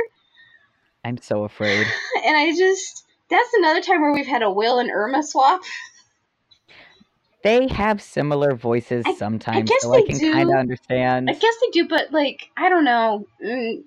I'm 1.05 1.19
so 1.19 1.45
afraid. 1.45 1.87
and 2.25 2.37
I 2.37 2.53
just 2.57 3.05
that's 3.29 3.55
another 3.55 3.81
time 3.83 4.01
where 4.03 4.13
we've 4.13 4.27
had 4.27 4.43
a 4.43 4.51
Will 4.51 4.79
and 4.79 4.91
Irma 4.91 5.23
swap. 5.23 5.61
They 7.43 7.69
have 7.69 8.01
similar 8.01 8.55
voices 8.55 9.05
I- 9.07 9.11
I 9.11 9.15
sometimes, 9.15 9.69
guess 9.69 9.83
so 9.83 9.93
I 9.93 9.99
they 9.99 10.07
can 10.07 10.19
do. 10.19 10.33
kind 10.33 10.51
of 10.51 10.57
understand. 10.57 11.29
I 11.31 11.35
guess 11.35 11.55
they 11.61 11.69
do, 11.73 11.89
but 11.89 12.11
like 12.11 12.49
I 12.57 12.69
don't 12.71 12.85
know. 12.85 13.27
Mm, 13.45 13.85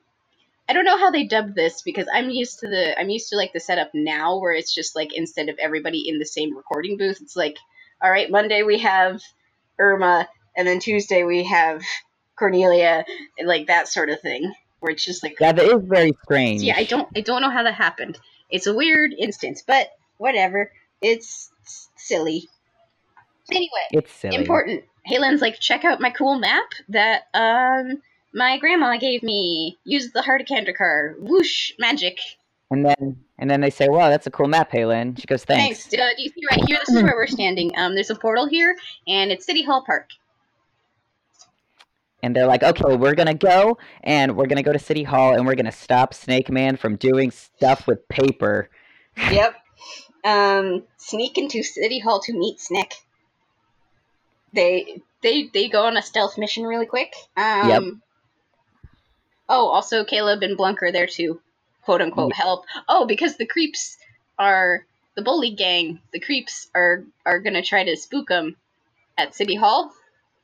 I 0.69 0.73
don't 0.73 0.85
know 0.85 0.97
how 0.97 1.11
they 1.11 1.23
dubbed 1.25 1.55
this 1.55 1.81
because 1.81 2.07
I'm 2.13 2.29
used 2.29 2.59
to 2.59 2.67
the 2.67 2.99
I'm 2.99 3.09
used 3.09 3.29
to 3.29 3.37
like 3.37 3.53
the 3.53 3.59
setup 3.59 3.91
now 3.93 4.37
where 4.39 4.51
it's 4.53 4.73
just 4.73 4.95
like 4.95 5.13
instead 5.13 5.49
of 5.49 5.57
everybody 5.59 6.07
in 6.07 6.19
the 6.19 6.25
same 6.25 6.55
recording 6.55 6.97
booth, 6.97 7.21
it's 7.21 7.35
like, 7.35 7.57
all 8.01 8.11
right, 8.11 8.29
Monday 8.29 8.63
we 8.63 8.79
have 8.79 9.21
Irma, 9.79 10.27
and 10.55 10.67
then 10.67 10.79
Tuesday 10.79 11.23
we 11.23 11.45
have 11.45 11.81
Cornelia, 12.35 13.05
and 13.39 13.47
like 13.47 13.67
that 13.67 13.87
sort 13.87 14.09
of 14.09 14.19
thing, 14.21 14.53
where 14.79 14.91
it's 14.91 15.05
just 15.05 15.23
like, 15.23 15.37
Yeah, 15.39 15.53
that 15.53 15.63
is 15.65 15.81
very 15.85 16.11
strange. 16.23 16.61
yeah, 16.63 16.75
I 16.77 16.83
don't 16.83 17.07
I 17.15 17.21
don't 17.21 17.41
know 17.41 17.49
how 17.49 17.63
that 17.63 17.73
happened. 17.75 18.17
It's 18.49 18.67
a 18.67 18.73
weird 18.73 19.13
instance, 19.17 19.63
but 19.65 19.87
whatever. 20.17 20.71
It's 21.01 21.49
silly. 21.95 22.49
Anyway, 23.51 23.69
It's 23.91 24.11
silly. 24.11 24.35
important. 24.35 24.83
Hay 25.05 25.19
Lin's 25.19 25.41
like, 25.41 25.59
check 25.59 25.85
out 25.85 26.01
my 26.01 26.09
cool 26.09 26.37
map 26.39 26.65
that 26.89 27.27
um 27.33 28.01
my 28.37 28.57
grandma 28.59 28.97
gave 28.97 29.23
me. 29.23 29.77
Use 29.83 30.11
the 30.11 30.21
Heart 30.21 30.41
of 30.41 30.47
Kandrakar. 30.47 31.19
Whoosh, 31.19 31.73
magic. 31.79 32.19
And 32.69 32.85
then 32.85 33.17
and 33.39 33.49
then 33.49 33.61
they 33.61 33.71
say, 33.71 33.89
"Wow, 33.89 34.09
that's 34.09 34.27
a 34.27 34.31
cool 34.31 34.47
map, 34.47 34.71
Hay 34.71 34.85
Lin." 34.85 35.15
She 35.15 35.25
goes, 35.25 35.43
"Thanks." 35.43 35.87
Thanks. 35.87 35.93
Uh, 35.93 36.15
do 36.15 36.21
you 36.21 36.29
see 36.29 36.41
right 36.49 36.63
here? 36.67 36.77
This 36.79 36.95
is 36.95 37.03
where 37.03 37.15
we're 37.15 37.27
standing. 37.27 37.71
Um, 37.75 37.95
there's 37.95 38.11
a 38.11 38.15
portal 38.15 38.45
here, 38.47 38.77
and 39.07 39.31
it's 39.31 39.45
City 39.45 39.63
Hall 39.63 39.83
Park. 39.83 40.09
And 42.21 42.35
they're 42.35 42.45
like, 42.45 42.61
"Okay, 42.61 42.95
we're 42.95 43.15
gonna 43.15 43.33
go, 43.33 43.77
and 44.03 44.35
we're 44.35 44.47
gonna 44.47 44.63
go 44.63 44.73
to 44.73 44.79
City 44.79 45.03
Hall, 45.03 45.33
and 45.33 45.47
we're 45.47 45.55
gonna 45.55 45.71
stop 45.71 46.13
Snake 46.13 46.49
Man 46.51 46.77
from 46.77 46.95
doing 46.95 47.31
stuff 47.31 47.87
with 47.87 48.07
paper." 48.07 48.69
Yep. 49.31 49.55
Um, 50.23 50.83
sneak 50.97 51.39
into 51.39 51.63
City 51.63 51.97
Hall 51.97 52.19
to 52.21 52.33
meet 52.33 52.59
Snick. 52.59 52.93
They 54.53 55.01
they 55.23 55.49
they 55.51 55.69
go 55.69 55.85
on 55.85 55.97
a 55.97 56.03
stealth 56.03 56.37
mission 56.37 56.65
really 56.65 56.85
quick. 56.85 57.15
Um, 57.35 57.69
Yep. 57.69 57.83
Oh, 59.49 59.67
also 59.67 60.03
Caleb 60.03 60.43
and 60.43 60.57
Blunk 60.57 60.83
are 60.83 60.91
there 60.91 61.07
to 61.07 61.39
quote 61.83 62.01
unquote 62.01 62.33
mm. 62.33 62.35
help. 62.35 62.65
Oh, 62.87 63.05
because 63.05 63.37
the 63.37 63.45
creeps 63.45 63.97
are 64.37 64.85
the 65.15 65.21
bully 65.21 65.51
gang. 65.51 65.99
The 66.13 66.19
creeps 66.19 66.67
are 66.75 67.03
are 67.25 67.39
gonna 67.39 67.63
try 67.63 67.83
to 67.83 67.95
spook 67.95 68.27
them. 68.27 68.55
at 69.17 69.33
City 69.33 69.55
Hall. 69.55 69.91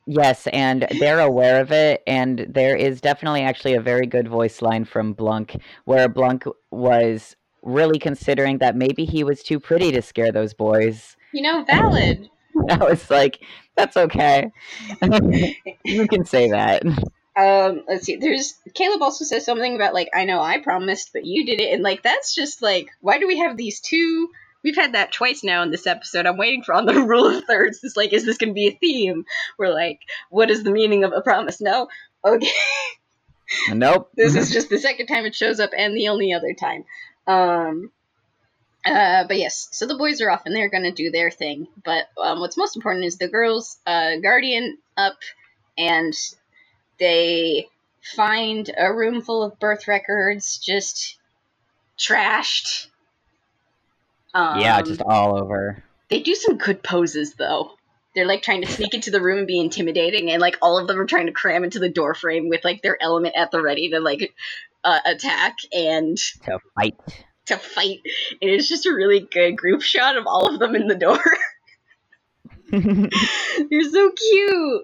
Yes, 0.05 0.47
and 0.47 0.85
they're 0.99 1.19
aware 1.19 1.61
of 1.61 1.71
it, 1.71 2.03
and 2.05 2.45
there 2.49 2.75
is 2.75 2.99
definitely 2.99 3.41
actually 3.41 3.75
a 3.75 3.81
very 3.81 4.05
good 4.05 4.27
voice 4.27 4.61
line 4.61 4.83
from 4.83 5.13
Blunk, 5.13 5.55
where 5.85 6.09
Blunk 6.09 6.43
was 6.71 7.37
really 7.61 7.99
considering 7.99 8.57
that 8.57 8.75
maybe 8.75 9.05
he 9.05 9.23
was 9.23 9.41
too 9.41 9.59
pretty 9.59 9.91
to 9.93 10.01
scare 10.01 10.31
those 10.31 10.53
boys. 10.53 11.15
You 11.31 11.43
know, 11.43 11.63
valid. 11.63 12.29
I 12.69 12.77
was 12.77 13.09
like, 13.09 13.41
that's 13.75 13.95
okay. 13.95 14.51
you 15.85 16.07
can 16.07 16.25
say 16.25 16.49
that. 16.49 16.83
Um, 17.35 17.83
let's 17.87 18.05
see. 18.05 18.17
There's 18.17 18.53
Caleb 18.73 19.01
also 19.01 19.25
says 19.25 19.45
something 19.45 19.75
about 19.75 19.93
like 19.93 20.09
I 20.13 20.25
know 20.25 20.39
I 20.39 20.59
promised, 20.59 21.11
but 21.13 21.25
you 21.25 21.45
did 21.45 21.59
it, 21.59 21.73
and 21.73 21.83
like 21.83 22.03
that's 22.03 22.35
just 22.35 22.61
like 22.61 22.89
why 23.01 23.17
do 23.17 23.27
we 23.27 23.39
have 23.39 23.57
these 23.57 23.79
two? 23.79 24.29
We've 24.63 24.75
had 24.75 24.93
that 24.93 25.11
twice 25.11 25.43
now 25.43 25.61
in 25.63 25.71
this 25.71 25.87
episode. 25.87 26.25
I'm 26.25 26.37
waiting 26.37 26.63
for 26.63 26.73
on 26.73 26.85
the 26.85 26.93
rule 27.05 27.27
of 27.27 27.43
thirds. 27.45 27.83
It's 27.83 27.97
like, 27.97 28.13
is 28.13 28.25
this 28.25 28.37
going 28.37 28.51
to 28.51 28.53
be 28.53 28.67
a 28.67 28.77
theme? 28.79 29.25
We're 29.57 29.73
like, 29.73 29.99
what 30.29 30.49
is 30.49 30.63
the 30.63 30.71
meaning 30.71 31.03
of 31.03 31.11
a 31.11 31.21
promise? 31.21 31.59
No, 31.59 31.89
okay. 32.23 32.47
Nope. 33.71 34.09
this 34.15 34.35
is 34.35 34.51
just 34.51 34.69
the 34.69 34.79
second 34.79 35.05
time 35.07 35.25
it 35.25 35.35
shows 35.35 35.59
up 35.59 35.71
and 35.77 35.95
the 35.95 36.07
only 36.07 36.33
other 36.33 36.53
time. 36.53 36.85
Um, 37.27 37.91
uh, 38.85 39.25
but 39.27 39.37
yes, 39.37 39.67
so 39.71 39.85
the 39.85 39.97
boys 39.97 40.21
are 40.21 40.29
off 40.31 40.43
and 40.45 40.55
they're 40.55 40.69
gonna 40.69 40.91
do 40.91 41.11
their 41.11 41.29
thing. 41.29 41.67
But 41.83 42.05
um, 42.17 42.39
what's 42.39 42.57
most 42.57 42.75
important 42.75 43.05
is 43.05 43.17
the 43.17 43.27
girls 43.27 43.77
uh, 43.85 44.17
guardian 44.21 44.77
up 44.97 45.17
and 45.77 46.13
they 46.99 47.67
find 48.15 48.69
a 48.77 48.93
room 48.93 49.21
full 49.21 49.43
of 49.43 49.59
birth 49.59 49.87
records 49.87 50.57
just 50.57 51.17
trashed. 51.97 52.87
Um, 54.33 54.59
yeah, 54.59 54.81
just 54.81 55.01
all 55.01 55.39
over. 55.41 55.83
They 56.09 56.21
do 56.21 56.35
some 56.35 56.57
good 56.57 56.83
poses 56.83 57.35
though. 57.35 57.71
They're 58.15 58.27
like 58.27 58.43
trying 58.43 58.61
to 58.61 58.71
sneak 58.71 58.93
into 58.93 59.09
the 59.09 59.21
room 59.21 59.39
and 59.39 59.47
be 59.47 59.59
intimidating, 59.59 60.29
and 60.31 60.41
like 60.41 60.57
all 60.61 60.77
of 60.77 60.87
them 60.87 60.99
are 60.99 61.05
trying 61.05 61.25
to 61.27 61.31
cram 61.31 61.63
into 61.63 61.79
the 61.79 61.89
door 61.89 62.13
frame 62.13 62.49
with 62.49 62.63
like 62.63 62.81
their 62.81 62.97
element 63.01 63.35
at 63.35 63.49
the 63.51 63.61
ready 63.61 63.89
to 63.89 63.99
like 63.99 64.33
uh, 64.83 64.99
attack 65.05 65.57
and 65.71 66.17
To 66.45 66.59
fight. 66.75 66.95
to 67.47 67.57
fight. 67.57 67.99
And 68.41 68.51
it's 68.51 68.67
just 68.69 68.85
a 68.85 68.93
really 68.93 69.19
good 69.19 69.55
group 69.57 69.81
shot 69.81 70.17
of 70.17 70.27
all 70.27 70.53
of 70.53 70.59
them 70.59 70.75
in 70.75 70.87
the 70.87 70.95
door. 70.95 71.19
You're 72.71 73.89
so 73.91 74.11
cute. 74.11 74.81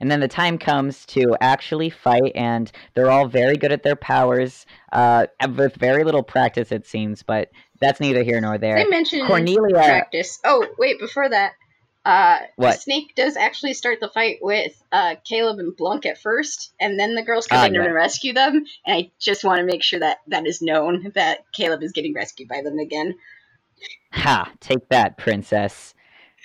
And 0.00 0.10
then 0.10 0.20
the 0.20 0.28
time 0.28 0.58
comes 0.58 1.04
to 1.06 1.36
actually 1.40 1.90
fight, 1.90 2.32
and 2.34 2.70
they're 2.94 3.10
all 3.10 3.26
very 3.28 3.56
good 3.56 3.72
at 3.72 3.82
their 3.82 3.96
powers, 3.96 4.66
uh, 4.92 5.26
with 5.56 5.74
very 5.76 6.04
little 6.04 6.22
practice, 6.22 6.72
it 6.72 6.86
seems, 6.86 7.22
but 7.22 7.50
that's 7.80 8.00
neither 8.00 8.22
here 8.22 8.40
nor 8.40 8.58
there. 8.58 8.76
They 8.76 8.86
mentioned 8.88 9.26
Cornelia. 9.26 9.74
practice. 9.74 10.38
Oh, 10.44 10.66
wait, 10.78 10.98
before 10.98 11.28
that, 11.28 11.52
uh, 12.04 12.38
What? 12.56 12.80
Snake 12.80 13.14
does 13.16 13.36
actually 13.36 13.74
start 13.74 13.98
the 14.00 14.08
fight 14.08 14.38
with 14.40 14.72
uh, 14.92 15.16
Caleb 15.28 15.58
and 15.58 15.76
Blunk 15.76 16.06
at 16.06 16.18
first, 16.18 16.72
and 16.80 16.98
then 16.98 17.14
the 17.16 17.22
girls 17.22 17.46
come 17.48 17.58
Ah, 17.58 17.66
in 17.66 17.74
yeah. 17.74 17.82
and 17.84 17.92
rescue 17.94 18.32
them. 18.32 18.64
And 18.86 18.96
I 18.96 19.10
just 19.18 19.42
want 19.44 19.58
to 19.58 19.64
make 19.66 19.82
sure 19.82 19.98
that 20.00 20.18
that 20.28 20.46
is 20.46 20.62
known 20.62 21.10
that 21.16 21.40
Caleb 21.52 21.82
is 21.82 21.92
getting 21.92 22.14
rescued 22.14 22.48
by 22.48 22.62
them 22.62 22.78
again. 22.78 23.16
Ha! 24.12 24.50
Take 24.60 24.88
that, 24.90 25.18
princess. 25.18 25.94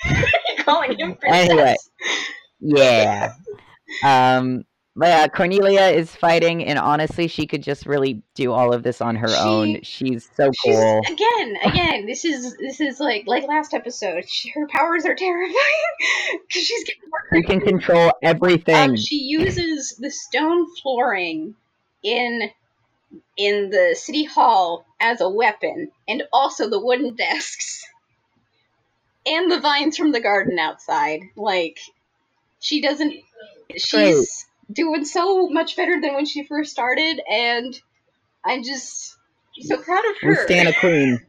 You're 0.03 0.17
calling 0.65 0.97
him 0.99 1.15
princess. 1.15 1.49
Anyway. 1.49 1.75
Yeah. 2.62 3.34
um. 4.04 4.63
But 4.93 5.08
yeah, 5.08 5.28
Cornelia 5.30 5.84
is 5.84 6.13
fighting, 6.13 6.65
and 6.65 6.78
honestly, 6.78 7.30
she 7.30 7.47
could 7.47 7.63
just 7.63 7.86
really 7.86 8.21
do 8.36 8.52
all 8.52 8.74
of 8.74 8.84
this 8.84 9.00
on 9.00 9.15
her 9.15 9.30
She- 9.30 9.36
own. 9.39 9.82
She's 9.84 10.30
so 10.36 10.52
She's, 10.65 10.76
cool. 10.76 11.00
again, 11.10 11.58
again, 11.63 12.06
this 12.06 12.26
is 12.26 12.58
this 12.58 12.82
is 12.82 13.00
like 13.00 13.24
like 13.26 13.47
last 13.47 13.74
episode. 13.74 14.28
She, 14.28 14.50
her 14.50 14.67
powers 14.67 15.06
are 15.06 15.15
terrifying 15.15 15.54
because 16.45 16.62
she's 16.62 16.84
getting 16.84 17.04
more. 17.10 17.21
She 17.34 17.43
can 17.43 17.62
control 17.62 18.12
everything. 18.21 18.76
Um, 18.91 18.97
she 18.97 19.15
uses 19.15 19.95
the 19.97 20.12
stone 20.12 20.67
flooring 20.84 21.56
in 22.04 22.50
in 23.38 23.69
the 23.69 23.95
city 23.97 24.26
hall 24.26 24.86
as 25.00 25.21
a 25.21 25.30
weapon, 25.30 25.89
and 26.06 26.24
also 26.34 26.69
the 26.69 26.80
wooden 26.84 27.15
desks 27.15 27.86
and 29.26 29.50
the 29.50 29.62
vines 29.62 29.95
from 29.95 30.12
the 30.12 30.19
garden 30.19 30.60
outside. 30.60 31.21
Like 31.38 31.80
she 32.62 32.80
doesn't. 32.80 33.13
She's 33.76 34.45
doing 34.71 35.04
so 35.04 35.50
much 35.50 35.76
better 35.76 36.00
than 36.00 36.13
when 36.13 36.26
she 36.26 36.43
first 36.43 36.71
started, 36.71 37.19
and 37.30 37.78
I'm 38.45 38.63
just 38.63 39.17
so 39.60 39.78
proud 39.78 40.06
of 40.06 40.15
we 40.24 40.30
her. 40.30 40.43
stand 40.45 40.69
a 40.69 40.74
queen. 40.74 41.19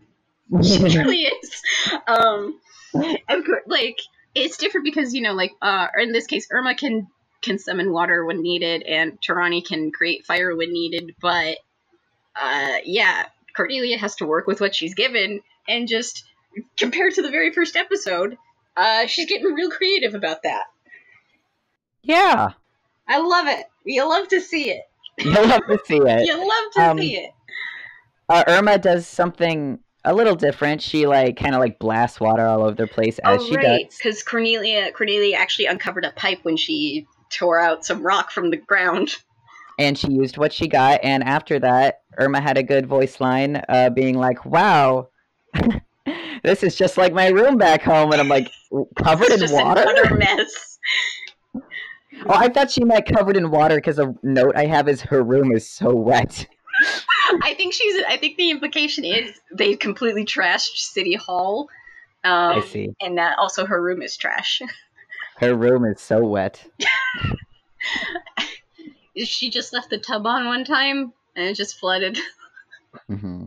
she 0.62 0.78
truly 0.90 1.22
is. 1.22 1.62
Um, 2.06 2.60
of 2.94 3.44
course, 3.44 3.64
like 3.66 3.98
it's 4.34 4.58
different 4.58 4.84
because 4.84 5.14
you 5.14 5.22
know, 5.22 5.32
like, 5.32 5.52
uh, 5.60 5.88
in 5.98 6.12
this 6.12 6.26
case, 6.26 6.46
Irma 6.52 6.74
can 6.74 7.08
can 7.40 7.58
summon 7.58 7.92
water 7.92 8.24
when 8.24 8.42
needed, 8.42 8.82
and 8.82 9.20
Taranee 9.20 9.66
can 9.66 9.90
create 9.90 10.26
fire 10.26 10.54
when 10.54 10.72
needed. 10.72 11.14
But, 11.20 11.56
uh, 12.40 12.76
yeah, 12.84 13.24
Cornelia 13.56 13.98
has 13.98 14.16
to 14.16 14.26
work 14.26 14.46
with 14.46 14.60
what 14.60 14.74
she's 14.74 14.94
given, 14.94 15.40
and 15.66 15.88
just 15.88 16.24
compared 16.76 17.14
to 17.14 17.22
the 17.22 17.30
very 17.30 17.52
first 17.52 17.74
episode, 17.74 18.36
uh, 18.76 19.06
she's 19.06 19.26
getting 19.26 19.46
real 19.46 19.70
creative 19.70 20.14
about 20.14 20.42
that. 20.42 20.64
Yeah, 22.02 22.50
I 23.08 23.18
love 23.20 23.46
it. 23.48 23.66
You 23.84 24.08
love 24.08 24.28
to 24.28 24.40
see 24.40 24.70
it. 24.70 24.82
you'll 25.18 25.46
have 25.46 25.66
to 25.66 25.78
see 25.86 25.98
it. 25.98 26.26
You 26.26 26.38
love 26.38 26.72
to 26.74 26.80
Um, 26.90 26.98
see 26.98 27.16
it. 27.16 27.32
Uh, 28.28 28.44
Irma 28.48 28.78
does 28.78 29.06
something 29.06 29.78
a 30.04 30.14
little 30.14 30.34
different. 30.34 30.80
She 30.80 31.06
like 31.06 31.36
kind 31.36 31.54
of 31.54 31.60
like 31.60 31.78
blasts 31.78 32.18
water 32.20 32.46
all 32.46 32.62
over 32.62 32.74
the 32.74 32.86
place 32.86 33.18
as 33.20 33.40
oh, 33.40 33.46
she 33.46 33.56
right, 33.56 33.86
does. 33.88 33.98
because 33.98 34.22
Cornelia 34.22 34.90
Cornelia 34.92 35.36
actually 35.36 35.66
uncovered 35.66 36.04
a 36.04 36.12
pipe 36.12 36.38
when 36.42 36.56
she 36.56 37.06
tore 37.30 37.58
out 37.60 37.84
some 37.84 38.02
rock 38.02 38.30
from 38.30 38.50
the 38.50 38.56
ground. 38.56 39.16
and 39.78 39.96
she 39.98 40.10
used 40.10 40.38
what 40.38 40.52
she 40.52 40.66
got. 40.68 41.00
And 41.02 41.22
after 41.24 41.58
that, 41.60 42.02
Irma 42.18 42.40
had 42.40 42.56
a 42.58 42.62
good 42.62 42.86
voice 42.86 43.20
line, 43.20 43.62
uh, 43.68 43.90
being 43.90 44.16
like, 44.18 44.44
"Wow, 44.44 45.08
this 46.42 46.62
is 46.62 46.74
just 46.76 46.96
like 46.96 47.12
my 47.12 47.28
room 47.28 47.56
back 47.56 47.82
home." 47.82 48.12
And 48.12 48.20
I'm 48.20 48.28
like, 48.28 48.50
"Covered 48.96 49.30
in 49.30 49.50
water?" 49.52 49.84
mess. 50.16 50.78
Oh, 52.26 52.34
I 52.34 52.48
thought 52.48 52.70
she 52.70 52.84
meant 52.84 53.06
covered 53.06 53.36
in 53.36 53.50
water 53.50 53.76
because 53.76 53.98
a 53.98 54.14
note 54.22 54.56
I 54.56 54.66
have 54.66 54.88
is 54.88 55.02
her 55.02 55.22
room 55.22 55.52
is 55.52 55.68
so 55.68 55.94
wet. 55.94 56.46
I 57.42 57.54
think 57.54 57.72
she's. 57.72 58.02
I 58.08 58.16
think 58.16 58.36
the 58.36 58.50
implication 58.50 59.04
is 59.04 59.40
they 59.52 59.76
completely 59.76 60.24
trashed 60.24 60.76
City 60.76 61.14
Hall. 61.14 61.68
Um, 62.24 62.58
I 62.58 62.60
see. 62.60 62.94
And 63.00 63.18
that 63.18 63.38
also 63.38 63.66
her 63.66 63.82
room 63.82 64.02
is 64.02 64.16
trash. 64.16 64.62
Her 65.38 65.56
room 65.56 65.84
is 65.86 66.00
so 66.00 66.24
wet. 66.24 66.64
she 69.16 69.50
just 69.50 69.72
left 69.72 69.90
the 69.90 69.98
tub 69.98 70.24
on 70.24 70.46
one 70.46 70.64
time 70.64 71.12
and 71.34 71.48
it 71.48 71.56
just 71.56 71.80
flooded. 71.80 72.16
Hmm 73.08 73.44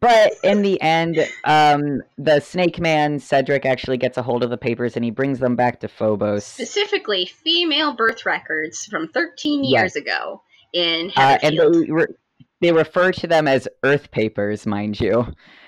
But 0.00 0.34
in 0.42 0.62
the 0.62 0.80
end, 0.80 1.18
um, 1.44 2.02
the 2.18 2.40
Snake 2.40 2.78
Man 2.80 3.18
Cedric 3.18 3.64
actually 3.64 3.96
gets 3.96 4.18
a 4.18 4.22
hold 4.22 4.42
of 4.42 4.50
the 4.50 4.58
papers 4.58 4.96
and 4.96 5.04
he 5.04 5.10
brings 5.10 5.38
them 5.38 5.56
back 5.56 5.80
to 5.80 5.88
Phobos. 5.88 6.44
Specifically, 6.44 7.26
female 7.26 7.94
birth 7.94 8.26
records 8.26 8.84
from 8.86 9.08
13 9.08 9.64
Yes. 9.64 9.80
years 9.80 9.96
ago 9.96 10.42
in 10.72 11.12
Uh, 11.16 11.38
and 11.42 11.58
they, 11.58 11.90
re- 11.90 12.14
they 12.60 12.72
refer 12.72 13.12
to 13.12 13.26
them 13.26 13.48
as 13.48 13.68
Earth 13.82 14.10
papers, 14.10 14.66
mind 14.66 15.00
you. 15.00 15.26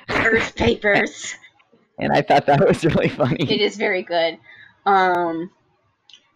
Earth 0.08 0.54
papers. 0.56 1.34
And 1.98 2.12
I 2.12 2.22
thought 2.22 2.46
that 2.46 2.66
was 2.66 2.84
really 2.84 3.08
funny. 3.08 3.50
It 3.50 3.60
is 3.60 3.76
very 3.76 4.02
good. 4.02 4.38
Um, 4.84 5.50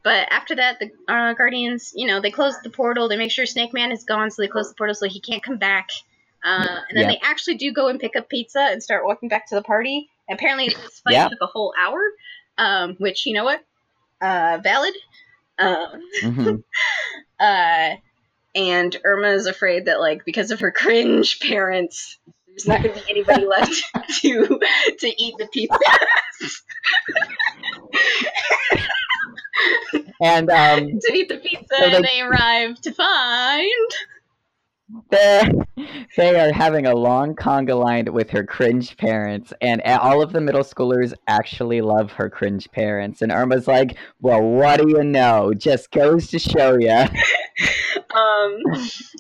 but 0.05 0.29
after 0.31 0.55
that, 0.57 0.79
the 0.79 0.91
uh, 1.13 1.35
Guardians, 1.35 1.93
you 1.95 2.07
know, 2.07 2.21
they 2.21 2.31
close 2.31 2.55
the 2.63 2.71
portal. 2.71 3.09
They 3.09 3.17
make 3.17 3.33
sure 3.33 3.45
Snake 3.45 3.75
Man 3.75 3.93
is 3.93 4.05
gone, 4.05 4.31
so 4.31 4.41
they 4.43 4.49
close 4.49 4.69
the 4.69 4.75
portal 4.77 4.95
so 4.95 5.09
he 5.09 5.21
can't 5.21 5.43
come 5.43 5.59
back. 5.59 5.89
Uh, 6.45 6.81
and 6.89 6.97
then 6.97 7.05
Yeah. 7.05 7.09
they 7.09 7.21
actually 7.23 7.57
do 7.57 7.73
go 7.73 7.89
and 7.89 7.99
pick 8.01 8.17
up 8.17 8.29
pizza 8.29 8.61
and 8.61 8.83
start 8.83 9.05
walking 9.05 9.29
back 9.29 9.49
to 9.49 9.55
the 9.55 9.63
party. 9.63 10.09
Apparently, 10.31 10.69
this 10.69 11.01
fight 11.01 11.15
Yeah. 11.15 11.29
took 11.29 11.41
a 11.41 11.47
whole 11.47 11.75
hour, 11.79 12.01
um, 12.59 12.95
which 12.99 13.27
you 13.27 13.35
know 13.35 13.45
what, 13.45 13.63
uh, 14.21 14.59
valid. 14.63 14.95
Um, 15.59 16.01
hmm 16.23 16.51
uh, 17.41 17.97
and 18.55 18.97
Irma 19.05 19.29
is 19.29 19.47
afraid 19.47 19.87
that 19.87 20.01
like 20.01 20.25
because 20.25 20.51
of 20.51 20.61
her 20.61 20.71
cringe 20.71 21.41
parents, 21.41 22.19
there's 22.47 22.67
not 22.67 22.83
going 22.83 22.95
to 22.95 23.01
be 23.05 23.11
anybody 23.11 23.45
left 23.47 23.83
to 24.21 24.61
to 25.01 25.23
eat 25.23 25.35
the 25.39 25.49
pizza. 25.53 25.79
And 30.21 30.51
um, 30.51 30.87
to 31.01 31.13
eat 31.13 31.29
the 31.29 31.39
pizza 31.39 31.67
So 31.79 31.91
they- 31.91 32.03
they 32.03 32.21
arrive 32.21 32.81
to 32.83 32.93
find 32.93 33.91
they 35.11 35.43
they 36.17 36.39
are 36.39 36.53
having 36.53 36.87
a 36.87 36.95
long 36.95 37.35
conga 37.35 37.83
line 37.83 38.13
with 38.13 38.31
her 38.31 38.45
cringe 38.45 38.97
parents, 38.97 39.53
and 39.61 39.83
all 39.83 40.23
of 40.23 40.33
the 40.33 40.41
middle 40.41 40.63
schoolers 40.63 41.13
actually 41.27 41.81
love 41.81 42.13
her 42.13 42.31
cringe 42.31 42.71
parents. 42.71 43.23
And 43.23 43.33
Irma's 43.33 43.67
like, 43.67 43.97
"Well, 44.21 44.43
what 44.43 44.81
do 44.81 44.89
you 44.89 45.05
know? 45.05 45.53
Just 45.55 45.91
goes 45.91 46.29
to 46.29 46.39
show 46.39 46.77
you." 46.79 46.91
um 48.15 48.63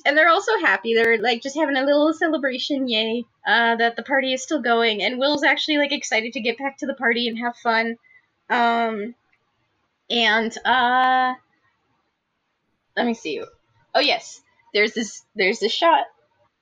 and 0.06 0.16
they're 0.16 0.28
also 0.28 0.56
happy 0.60 0.94
they're 0.94 1.18
like 1.18 1.42
just 1.42 1.58
having 1.58 1.76
a 1.76 1.84
little 1.84 2.12
celebration 2.14 2.88
yay 2.88 3.24
uh 3.46 3.76
that 3.76 3.96
the 3.96 4.02
party 4.02 4.32
is 4.32 4.42
still 4.42 4.62
going 4.62 5.02
and 5.02 5.18
will's 5.18 5.42
actually 5.42 5.76
like 5.76 5.92
excited 5.92 6.32
to 6.32 6.40
get 6.40 6.56
back 6.56 6.78
to 6.78 6.86
the 6.86 6.94
party 6.94 7.28
and 7.28 7.38
have 7.38 7.54
fun 7.56 7.96
um 8.48 9.14
and 10.10 10.56
uh, 10.64 11.34
let 12.96 13.06
me 13.06 13.14
see. 13.14 13.42
Oh 13.94 14.00
yes, 14.00 14.40
there's 14.74 14.92
this 14.92 15.22
there's 15.34 15.58
this 15.60 15.72
shot 15.72 16.04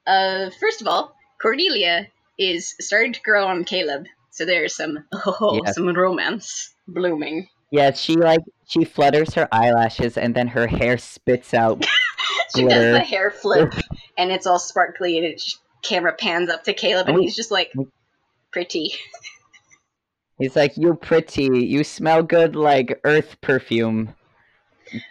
of 0.07 0.53
first 0.61 0.81
of 0.81 0.87
all 0.87 1.15
Cornelia 1.41 2.07
is 2.39 2.75
starting 2.81 3.13
to 3.13 3.21
grow 3.23 3.47
on 3.47 3.65
Caleb, 3.65 4.07
so 4.31 4.45
there's 4.45 4.75
some 4.75 5.05
oh 5.13 5.61
Yes. 5.65 5.75
some 5.75 5.89
romance 5.95 6.75
blooming. 6.89 7.49
Yeah, 7.71 7.93
she 7.93 8.15
like 8.17 8.41
she 8.69 8.85
flutters 8.85 9.35
her 9.35 9.49
eyelashes 9.53 10.17
and 10.17 10.35
then 10.35 10.49
her 10.49 10.67
hair 10.67 10.99
spits 10.99 11.53
out. 11.55 11.85
She 12.55 12.63
Glitter. 12.63 12.93
does 12.93 12.93
the 12.93 13.01
hair 13.05 13.31
flip, 13.33 13.75
and 14.19 14.31
it's 14.31 14.47
all 14.47 14.61
sparkly, 14.61 15.19
and 15.19 15.27
it 15.27 15.43
camera 15.83 16.15
pans 16.15 16.49
up 16.49 16.63
to 16.65 16.73
Caleb, 16.73 17.09
and 17.09 17.19
he's 17.19 17.35
just 17.35 17.51
like 17.51 17.73
pretty. 18.53 18.93
He's 20.39 20.55
like, 20.55 20.77
"You're 20.77 20.95
pretty, 20.95 21.49
you 21.67 21.83
smell 21.83 22.23
good 22.23 22.55
like 22.55 23.01
earth 23.05 23.41
perfume." 23.41 24.15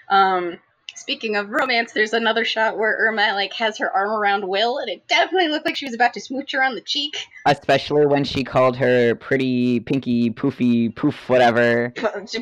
Um, 0.10 0.60
speaking 0.96 1.36
of 1.36 1.50
romance, 1.50 1.94
there's 1.94 2.14
another 2.14 2.46
shot 2.46 2.78
where 2.78 2.96
Irma 2.98 3.34
like 3.34 3.54
has 3.54 3.78
her 3.78 3.92
arm 3.92 4.12
around 4.12 4.48
Will, 4.48 4.80
and 4.80 4.90
it 4.90 5.08
definitely 5.08 5.50
looked 5.50 5.66
like 5.66 5.76
she 5.76 5.86
was 5.86 5.94
about 5.94 6.14
to 6.14 6.22
smooch 6.22 6.52
her 6.54 6.64
on 6.64 6.76
the 6.76 6.82
cheek. 6.82 7.28
Especially 7.46 8.06
when 8.06 8.24
she 8.24 8.44
called 8.44 8.78
her 8.78 9.16
pretty, 9.16 9.80
pinky, 9.80 10.32
poofy, 10.32 10.96
poof, 10.96 11.30
whatever. 11.30 11.94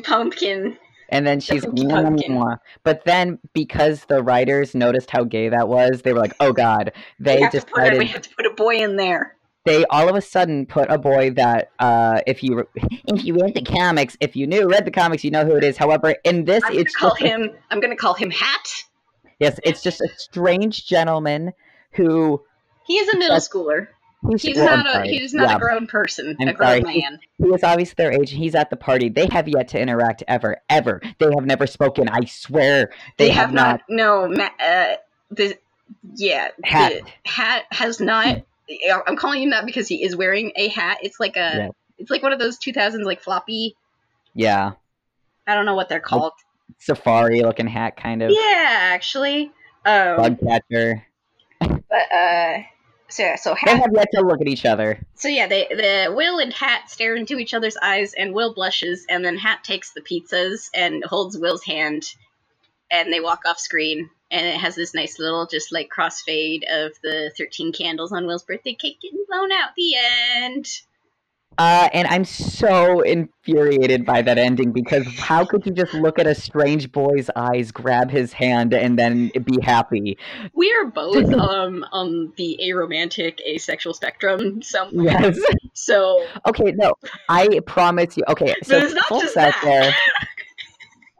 Pumpkin. 0.04 0.78
And 1.10 1.26
then 1.26 1.40
she's. 1.40 1.64
But 1.64 3.04
then 3.04 3.38
because 3.52 4.06
the 4.06 4.22
writers 4.22 4.74
noticed 4.74 5.10
how 5.10 5.24
gay 5.24 5.50
that 5.50 5.68
was, 5.68 6.02
they 6.02 6.12
were 6.12 6.18
like, 6.18 6.34
"Oh 6.40 6.52
God!" 6.52 6.92
They 7.20 7.40
we 7.40 7.48
to 7.50 7.50
put 7.50 7.54
a, 7.54 7.60
decided 7.60 7.98
we 7.98 8.06
have 8.06 8.22
to 8.22 8.34
put 8.34 8.46
a 8.46 8.50
boy 8.50 8.76
in 8.76 8.96
there. 8.96 9.36
They 9.64 9.84
all 9.86 10.08
of 10.08 10.14
a 10.16 10.20
sudden 10.20 10.66
put 10.66 10.90
a 10.90 10.98
boy 10.98 11.30
that 11.32 11.70
uh, 11.78 12.20
if 12.26 12.42
you 12.42 12.66
if 12.74 13.24
you 13.24 13.34
read 13.40 13.54
the 13.54 13.62
comics, 13.62 14.16
if 14.20 14.36
you 14.36 14.46
knew 14.46 14.68
read 14.68 14.84
the 14.84 14.90
comics, 14.90 15.24
you 15.24 15.30
know 15.30 15.44
who 15.44 15.56
it 15.56 15.64
is. 15.64 15.76
However, 15.76 16.16
in 16.24 16.44
this, 16.44 16.62
I'm 16.64 16.70
gonna 16.72 16.80
it's 16.82 16.94
call 16.96 17.14
him. 17.14 17.50
I'm 17.70 17.80
gonna 17.80 17.96
call 17.96 18.14
him 18.14 18.30
Hat. 18.30 18.68
yes, 19.40 19.58
it's 19.64 19.82
just 19.82 20.00
a 20.00 20.08
strange 20.16 20.86
gentleman 20.86 21.52
who 21.92 22.42
He 22.86 22.94
is 22.94 23.08
a 23.14 23.18
middle 23.18 23.36
schooler. 23.38 23.88
he's, 24.30 24.42
He's 24.42 24.56
well, 24.56 24.76
not 24.84 25.06
a 25.06 25.08
he's 25.08 25.32
not 25.32 25.48
Yeah, 25.50 25.56
a 25.56 25.58
grown 25.58 25.86
person, 25.86 26.36
I'm 26.40 26.48
a 26.48 26.52
grown 26.52 26.82
sorry. 26.82 27.00
man. 27.00 27.20
He 27.38 27.46
is 27.48 27.62
obviously 27.62 27.94
their 27.96 28.12
age. 28.12 28.30
He's 28.32 28.54
at 28.54 28.68
the 28.70 28.76
party. 28.76 29.08
They 29.08 29.26
have 29.32 29.48
yet 29.48 29.68
to 29.68 29.80
interact 29.80 30.22
ever, 30.28 30.58
ever. 30.68 31.00
They 31.18 31.26
have 31.34 31.46
never 31.46 31.66
spoken. 31.66 32.08
I 32.08 32.24
swear. 32.26 32.90
They, 33.16 33.30
have, 33.30 33.52
not. 33.52 33.80
No, 33.88 34.28
ma- 34.28 34.48
uh, 34.64 34.94
the 35.30 35.56
yeah, 36.14 36.48
Hat. 36.64 36.92
the 36.92 37.30
hat 37.30 37.64
has 37.70 38.00
not. 38.00 38.42
I'm 39.06 39.16
calling 39.16 39.42
him 39.42 39.50
that 39.50 39.66
because 39.66 39.88
he 39.88 40.04
is 40.04 40.16
wearing 40.16 40.52
a 40.56 40.68
hat. 40.68 40.98
It's 41.02 41.20
like 41.20 41.36
a. 41.36 41.56
Yeah. 41.56 41.68
It's 41.98 42.10
like 42.10 42.22
one 42.22 42.32
of 42.32 42.38
those 42.40 42.58
2000s 42.58 43.04
like 43.04 43.20
floppy. 43.22 43.76
Yeah, 44.34 44.72
I 45.46 45.54
don't 45.54 45.64
know 45.64 45.74
what 45.76 45.88
they're 45.88 46.00
called. 46.00 46.32
safari 46.78 47.42
looking 47.42 47.68
hat, 47.68 47.96
kind 47.96 48.22
of 48.22 48.30
Yeah, 48.30 48.66
actually. 48.94 49.52
Um, 49.86 50.16
bug 50.16 50.38
catcher. 50.40 51.06
but 51.60 52.12
uh, 52.12 52.62
so 53.08 53.22
yeah, 53.22 53.36
so 53.36 53.54
They 53.64 53.76
have 53.76 53.90
yet 53.94 54.08
to 54.14 54.22
look 54.22 54.40
at 54.40 54.48
each 54.48 54.64
other. 54.64 54.98
So 55.14 55.28
yeah, 55.28 55.46
they 55.46 55.68
the 55.68 56.12
Will 56.14 56.38
and 56.40 56.52
Hat 56.52 56.90
stare 56.90 57.14
into 57.14 57.38
each 57.38 57.54
other's 57.54 57.76
eyes, 57.80 58.12
and 58.14 58.34
Will 58.34 58.54
blushes, 58.54 59.06
and 59.08 59.24
then 59.24 59.36
Hat 59.36 59.62
takes 59.62 59.92
the 59.92 60.00
pizzas 60.00 60.68
and 60.74 61.04
holds 61.04 61.38
Will's 61.38 61.64
hand, 61.64 62.04
and 62.90 63.12
they 63.12 63.20
walk 63.20 63.42
off 63.46 63.60
screen, 63.60 64.10
and 64.30 64.46
it 64.46 64.56
has 64.60 64.74
this 64.74 64.94
nice 64.94 65.18
little 65.18 65.46
just 65.46 65.72
like 65.72 65.88
crossfade 65.96 66.62
of 66.70 66.92
the 67.02 67.32
thirteen 67.36 67.72
candles 67.72 68.12
on 68.12 68.26
Will's 68.26 68.44
birthday 68.44 68.74
cake 68.74 69.00
getting 69.00 69.24
blown 69.28 69.52
out. 69.52 69.70
The 69.76 69.94
end. 70.36 70.66
Uh, 71.56 71.88
and 71.92 72.08
I'm 72.08 72.24
so 72.24 73.00
infuriated 73.02 74.04
by 74.04 74.22
that 74.22 74.38
ending 74.38 74.72
because 74.72 75.06
how 75.20 75.44
could 75.44 75.64
you 75.64 75.70
just 75.70 75.94
look 75.94 76.18
at 76.18 76.26
a 76.26 76.34
strange 76.34 76.90
boy's 76.90 77.30
eyes, 77.36 77.70
grab 77.70 78.10
his 78.10 78.32
hand, 78.32 78.74
and 78.74 78.98
then 78.98 79.30
be 79.44 79.60
happy? 79.62 80.18
We 80.52 80.72
are 80.72 80.86
both 80.90 81.32
um 81.32 81.84
on 81.92 82.32
the 82.36 82.58
aromantic 82.64 83.40
asexual 83.46 83.94
spectrum 83.94 84.62
somewhere. 84.62 85.04
Yes. 85.32 85.38
So 85.74 86.26
Okay, 86.46 86.72
no, 86.72 86.94
I 87.28 87.60
promise 87.60 88.16
you. 88.16 88.24
Okay, 88.28 88.52
so 88.64 88.80
But 88.80 88.82
it's 88.86 88.94
not 88.94 89.04
folks 89.06 89.22
just 89.26 89.36
out 89.36 89.54
that. 89.62 89.62
there, 89.62 89.94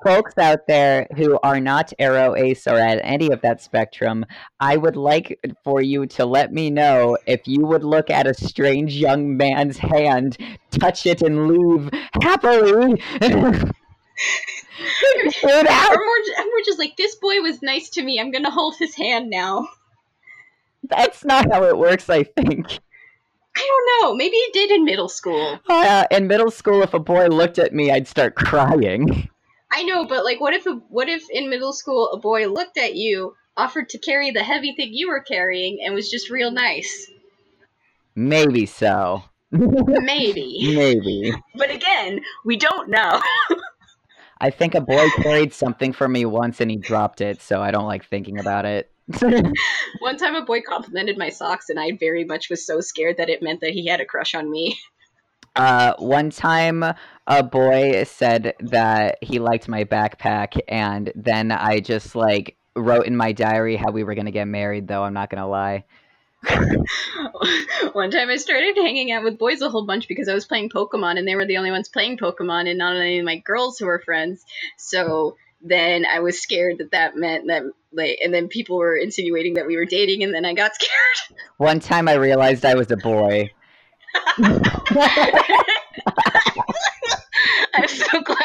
folks 0.05 0.37
out 0.39 0.67
there 0.69 1.07
who 1.17 1.39
are 1.43 1.59
not 1.59 1.93
arrow 1.99 2.37
ace 2.37 2.67
or 2.67 2.77
at 2.77 3.01
any 3.03 3.31
of 3.31 3.41
that 3.41 3.61
spectrum, 3.63 4.25
I 4.61 4.77
would 4.77 4.97
like 4.97 5.41
for 5.65 5.81
you 5.81 6.07
to 6.07 6.27
let 6.27 6.53
me 6.53 6.71
know 6.71 7.17
if 7.27 7.49
you 7.49 7.65
would 7.67 7.83
look 7.83 8.11
at 8.11 8.27
a 8.27 8.35
strange 8.35 8.95
young 8.95 9.37
man's 9.37 9.79
hand, 9.79 10.37
touch 10.71 11.07
it, 11.07 11.23
and 11.23 11.49
leave 11.49 11.91
happily. 12.23 13.03
Get 15.43 15.67
or 15.67 15.71
out. 15.71 15.91
more, 15.91 16.19
ju- 16.25 16.35
or 16.39 16.63
just 16.65 16.79
like 16.79 16.97
this 16.97 17.15
boy 17.17 17.41
was 17.41 17.63
nice 17.63 17.89
to 17.91 18.03
me. 18.03 18.21
I'm 18.21 18.31
gonna 18.31 18.51
hold 18.51 18.77
his 18.79 18.95
hand 18.95 19.31
now. 19.31 19.69
That's 20.85 21.25
not 21.25 21.51
how 21.51 21.65
it 21.65 21.79
works. 21.79 22.11
I 22.11 22.25
think. 22.25 22.79
I 23.57 23.69
don't 23.69 24.03
know. 24.03 24.15
Maybe 24.17 24.37
it 24.37 24.53
did 24.53 24.71
in 24.73 24.85
middle 24.85 25.09
school. 25.09 25.59
Uh, 25.69 26.05
in 26.11 26.27
middle 26.27 26.51
school, 26.51 26.83
if 26.83 26.93
a 26.93 26.99
boy 26.99 27.27
looked 27.29 27.59
at 27.59 27.73
me, 27.73 27.91
I'd 27.91 28.09
start 28.09 28.35
crying. 28.35 29.29
I 29.77 29.83
know, 29.83 30.07
but 30.07 30.25
like, 30.25 30.41
what 30.41 30.55
if 30.55 30.67
a, 30.67 30.75
what 30.89 31.09
if 31.09 31.25
in 31.31 31.51
middle 31.51 31.73
school 31.73 32.11
a 32.13 32.17
boy 32.17 32.47
looked 32.47 32.79
at 32.79 32.95
you, 32.95 33.35
offered 33.57 33.89
to 33.89 33.99
carry 33.99 34.31
the 34.31 34.45
heavy 34.45 34.73
thing 34.77 34.91
you 34.93 35.09
were 35.09 35.21
carrying, 35.21 35.81
and 35.85 35.95
was 35.95 36.09
just 36.09 36.31
real 36.31 36.53
nice? 36.53 37.11
Maybe 38.15 38.67
so. 38.67 39.25
Maybe. 39.51 40.61
Maybe. 40.77 41.35
but 41.57 41.73
again, 41.73 42.21
we 42.45 42.57
don't 42.57 42.89
know. 42.89 43.21
I 44.41 44.51
think 44.51 44.77
a 44.77 44.81
boy 44.81 45.09
carried 45.17 45.53
something 45.53 45.93
for 45.93 46.07
me 46.07 46.25
once 46.25 46.61
and 46.61 46.71
he 46.71 46.77
dropped 46.77 47.21
it, 47.21 47.43
so 47.43 47.61
I 47.61 47.73
don't 47.73 47.87
like 47.87 48.07
thinking 48.07 48.39
about 48.39 48.67
it. 48.67 48.93
One 49.99 50.17
time, 50.17 50.37
a 50.37 50.45
boy 50.45 50.61
complimented 50.61 51.19
my 51.19 51.31
socks, 51.31 51.69
and 51.69 51.81
I 51.81 51.97
very 51.99 52.25
much 52.25 52.49
was 52.49 52.65
so 52.65 52.81
scared 52.81 53.17
that 53.17 53.29
it 53.29 53.43
meant 53.43 53.61
that 53.61 53.71
he 53.71 53.89
had 53.89 54.01
a 54.01 54.07
crush 54.07 54.37
on 54.37 54.49
me. 54.49 54.79
Uh, 55.57 55.95
one 55.99 56.31
time, 56.31 56.85
a 57.27 57.43
boy 57.43 58.05
said 58.05 58.55
that 58.61 59.19
he 59.23 59.39
liked 59.39 59.69
my 59.69 59.85
backpack, 59.85 60.59
and 60.69 61.13
then 61.15 61.53
I 61.53 61.81
just 61.81 62.15
like 62.15 62.57
wrote 62.77 63.07
in 63.07 63.17
my 63.17 63.33
diary 63.33 63.77
how 63.77 63.91
we 63.91 64.05
were 64.05 64.15
gonna 64.15 64.31
get 64.31 64.49
married. 64.49 64.89
Though 64.89 65.05
I'm 65.05 65.15
not 65.15 65.31
gonna 65.31 65.49
lie. 65.49 65.85
One 67.93 68.11
time, 68.11 68.29
I 68.29 68.37
started 68.37 68.77
hanging 68.77 69.13
out 69.13 69.25
with 69.25 69.39
boys 69.39 69.63
a 69.63 69.71
whole 69.71 69.87
bunch 69.87 70.09
because 70.09 70.29
I 70.29 70.35
was 70.35 70.45
playing 70.45 70.71
Pokemon, 70.71 71.19
and 71.19 71.27
they 71.27 71.37
were 71.37 71.47
the 71.47 71.57
only 71.59 71.71
ones 71.71 71.89
playing 71.89 72.19
Pokemon, 72.19 72.69
and 72.69 72.79
not 72.79 72.97
any 72.97 73.19
of 73.19 73.25
my 73.25 73.39
girls 73.39 73.79
who 73.79 73.87
were 73.87 74.03
friends. 74.05 74.45
So 74.77 75.37
then 75.63 76.05
I 76.05 76.21
was 76.21 76.41
scared 76.43 76.79
that 76.79 76.91
that 76.91 77.17
meant 77.17 77.47
that, 77.47 77.63
like, 77.93 78.19
and 78.23 78.35
then 78.35 78.49
people 78.49 78.77
were 78.77 78.97
insinuating 78.97 79.55
that 79.55 79.67
we 79.67 79.77
were 79.77 79.87
dating, 79.87 80.23
and 80.23 80.35
then 80.35 80.45
I 80.45 80.55
got 80.55 80.75
scared. 80.81 81.39
One 81.57 81.81
time, 81.81 82.09
I 82.09 82.15
realized 82.15 82.65
I 82.65 82.75
was 82.75 82.91
a 82.91 82.97
boy. 82.97 83.51
I'm 87.75 87.89
so 87.89 88.23
glad. 88.23 88.39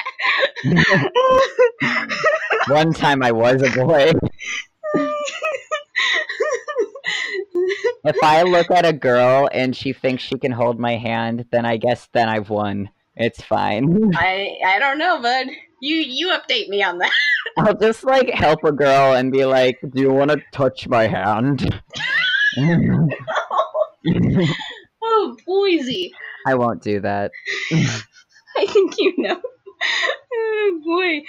One 2.67 2.93
time, 2.93 3.24
I 3.24 3.32
was 3.32 3.61
a 3.61 3.70
boy. 3.72 4.11
If 8.05 8.15
I 8.24 8.43
look 8.43 8.72
at 8.72 8.86
a 8.86 8.93
girl 8.93 9.49
and 9.51 9.76
she 9.76 9.93
thinks 9.93 10.24
she 10.24 10.38
can 10.39 10.51
hold 10.51 10.80
my 10.80 10.95
hand, 10.95 11.45
then 11.51 11.65
I 11.65 11.78
guess 11.78 12.07
then 12.13 12.30
I've 12.30 12.49
won. 12.49 12.89
It's 13.15 13.41
fine. 13.41 14.11
I 14.15 14.55
I 14.65 14.80
don't 14.80 14.97
know, 14.97 15.22
bud. 15.22 15.47
You 15.82 15.95
you 15.97 16.30
update 16.30 16.70
me 16.70 16.82
on 16.84 16.97
that. 16.99 17.11
I'll 17.57 17.76
just 17.76 18.03
like 18.03 18.30
help 18.30 18.63
a 18.63 18.72
girl 18.72 19.13
and 19.13 19.32
be 19.32 19.45
like, 19.45 19.80
"Do 19.82 20.01
you 20.01 20.11
want 20.11 20.32
to 20.32 20.41
touch 20.53 20.88
my 20.88 21.07
hand?" 21.07 21.82
Oh, 25.02 25.38
Boise. 25.45 26.14
I 26.47 26.56
won't 26.56 26.82
do 26.82 27.00
that. 27.02 27.32
I 27.72 28.66
think 28.66 28.95
you 28.97 29.14
know. 29.18 29.41
Oh 30.34 30.82
boy, 30.84 31.26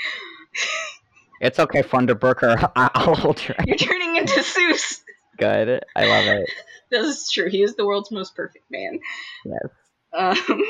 It's 1.40 1.58
okay, 1.58 1.82
Funderburker. 1.82 2.70
I'll 2.76 3.14
hold 3.14 3.40
her. 3.40 3.54
you're 3.66 3.76
turning 3.76 4.16
into 4.16 4.40
Seuss. 4.40 5.00
Good. 5.38 5.84
I 5.96 6.06
love 6.06 6.26
it. 6.26 6.50
This 6.90 7.06
is 7.06 7.30
true. 7.30 7.48
He 7.48 7.62
is 7.62 7.76
the 7.76 7.86
world's 7.86 8.10
most 8.10 8.34
perfect 8.34 8.70
man. 8.70 8.98
Yes. 9.44 9.68
Um, 10.12 10.62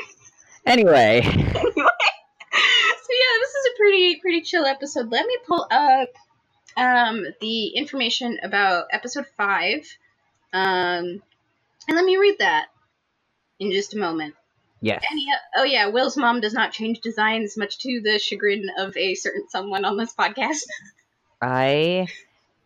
Anyway. 0.65 1.21
Anyway, 1.21 1.21
so 1.53 1.63
yeah, 1.63 3.33
this 3.39 3.49
is 3.49 3.65
a 3.73 3.77
pretty 3.77 4.19
pretty 4.19 4.41
chill 4.41 4.65
episode. 4.65 5.09
Let 5.11 5.25
me 5.25 5.37
pull 5.47 5.67
up 5.71 6.09
um, 6.77 7.25
the 7.41 7.67
information 7.69 8.37
about 8.43 8.85
episode 8.91 9.25
five, 9.37 9.87
um, 10.53 11.21
and 11.87 11.95
let 11.95 12.05
me 12.05 12.17
read 12.17 12.35
that 12.39 12.67
in 13.61 13.71
just 13.71 13.93
a 13.93 13.97
moment. 13.97 14.35
yes. 14.81 15.01
Yeah, 15.13 15.35
oh 15.55 15.63
yeah, 15.63 15.87
Will's 15.87 16.17
mom 16.17 16.41
does 16.41 16.53
not 16.53 16.73
change 16.73 16.99
designs, 16.99 17.55
much 17.55 17.77
to 17.79 18.01
the 18.03 18.19
chagrin 18.19 18.67
of 18.77 18.97
a 18.97 19.15
certain 19.15 19.47
someone 19.47 19.85
on 19.85 19.95
this 19.95 20.13
podcast. 20.13 20.63
I 21.41 22.07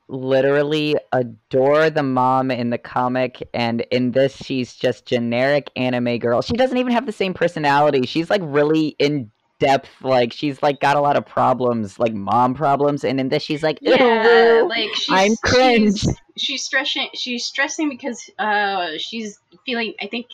literally 0.07 0.95
adore 1.11 1.89
the 1.89 2.03
mom 2.03 2.49
in 2.49 2.69
the 2.69 2.77
comic, 2.77 3.47
and 3.53 3.81
in 3.91 4.11
this, 4.11 4.35
she's 4.37 4.73
just 4.73 5.05
generic 5.05 5.69
anime 5.75 6.17
girl. 6.17 6.41
She 6.41 6.53
doesn't 6.53 6.77
even 6.77 6.93
have 6.93 7.05
the 7.05 7.11
same 7.11 7.33
personality. 7.33 8.05
She's 8.05 8.29
like 8.29 8.41
really 8.43 8.95
in 8.97 9.31
depth. 9.59 9.89
Like 10.01 10.31
she's 10.31 10.63
like 10.63 10.79
got 10.79 10.95
a 10.95 11.01
lot 11.01 11.17
of 11.17 11.25
problems, 11.25 11.99
like 11.99 12.13
mom 12.13 12.53
problems, 12.53 13.03
and 13.03 13.19
in 13.19 13.27
this 13.27 13.43
she's 13.43 13.63
like, 13.63 13.79
Yeah, 13.81 14.63
like 14.67 14.95
she's, 14.95 15.09
I'm 15.09 15.35
cringe. 15.43 15.99
She's, 15.99 16.15
she's 16.37 16.63
stressing. 16.63 17.09
She's 17.13 17.45
stressing 17.45 17.89
because 17.89 18.29
uh, 18.39 18.91
she's 18.97 19.39
feeling. 19.65 19.93
I 20.01 20.07
think. 20.07 20.27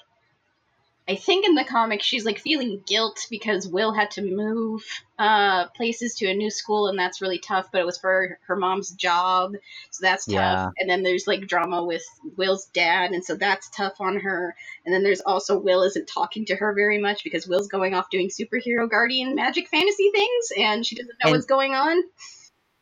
I 1.12 1.16
think 1.18 1.46
in 1.46 1.56
the 1.56 1.66
comic 1.66 2.02
she's 2.02 2.24
like 2.24 2.40
feeling 2.40 2.82
guilt 2.88 3.28
because 3.30 3.68
Will 3.68 3.92
had 3.92 4.12
to 4.12 4.22
move 4.22 4.82
uh, 5.20 5.68
places 5.76 6.16
to 6.16 6.28
a 6.28 6.34
new 6.34 6.50
school 6.50 6.88
and 6.88 6.98
that's 6.98 7.22
really 7.22 7.38
tough. 7.38 7.68
But 7.70 7.82
it 7.82 7.86
was 7.86 7.98
for 7.98 8.40
her 8.48 8.56
mom's 8.56 8.92
job, 8.92 9.56
so 9.90 10.00
that's 10.02 10.26
tough. 10.26 10.36
Yeah. 10.36 10.70
And 10.78 10.90
then 10.90 11.04
there's 11.04 11.28
like 11.28 11.48
drama 11.48 11.84
with 11.84 12.04
Will's 12.38 12.68
dad, 12.68 13.12
and 13.12 13.26
so 13.26 13.36
that's 13.36 13.70
tough 13.72 14.00
on 14.00 14.22
her. 14.22 14.56
And 14.86 14.94
then 14.96 15.04
there's 15.04 15.20
also 15.20 15.60
Will 15.60 15.84
isn't 15.84 16.08
talking 16.08 16.46
to 16.46 16.56
her 16.56 16.74
very 16.74 16.98
much 16.98 17.26
because 17.26 17.46
Will's 17.46 17.68
going 17.68 17.94
off 17.94 18.10
doing 18.10 18.30
superhero 18.30 18.90
guardian 18.90 19.36
magic 19.36 19.68
fantasy 19.68 20.12
things, 20.12 20.46
and 20.58 20.86
she 20.86 20.96
doesn't 20.96 21.10
know 21.22 21.30
And- 21.30 21.32
what's 21.34 21.46
going 21.46 21.74
on. 21.74 22.02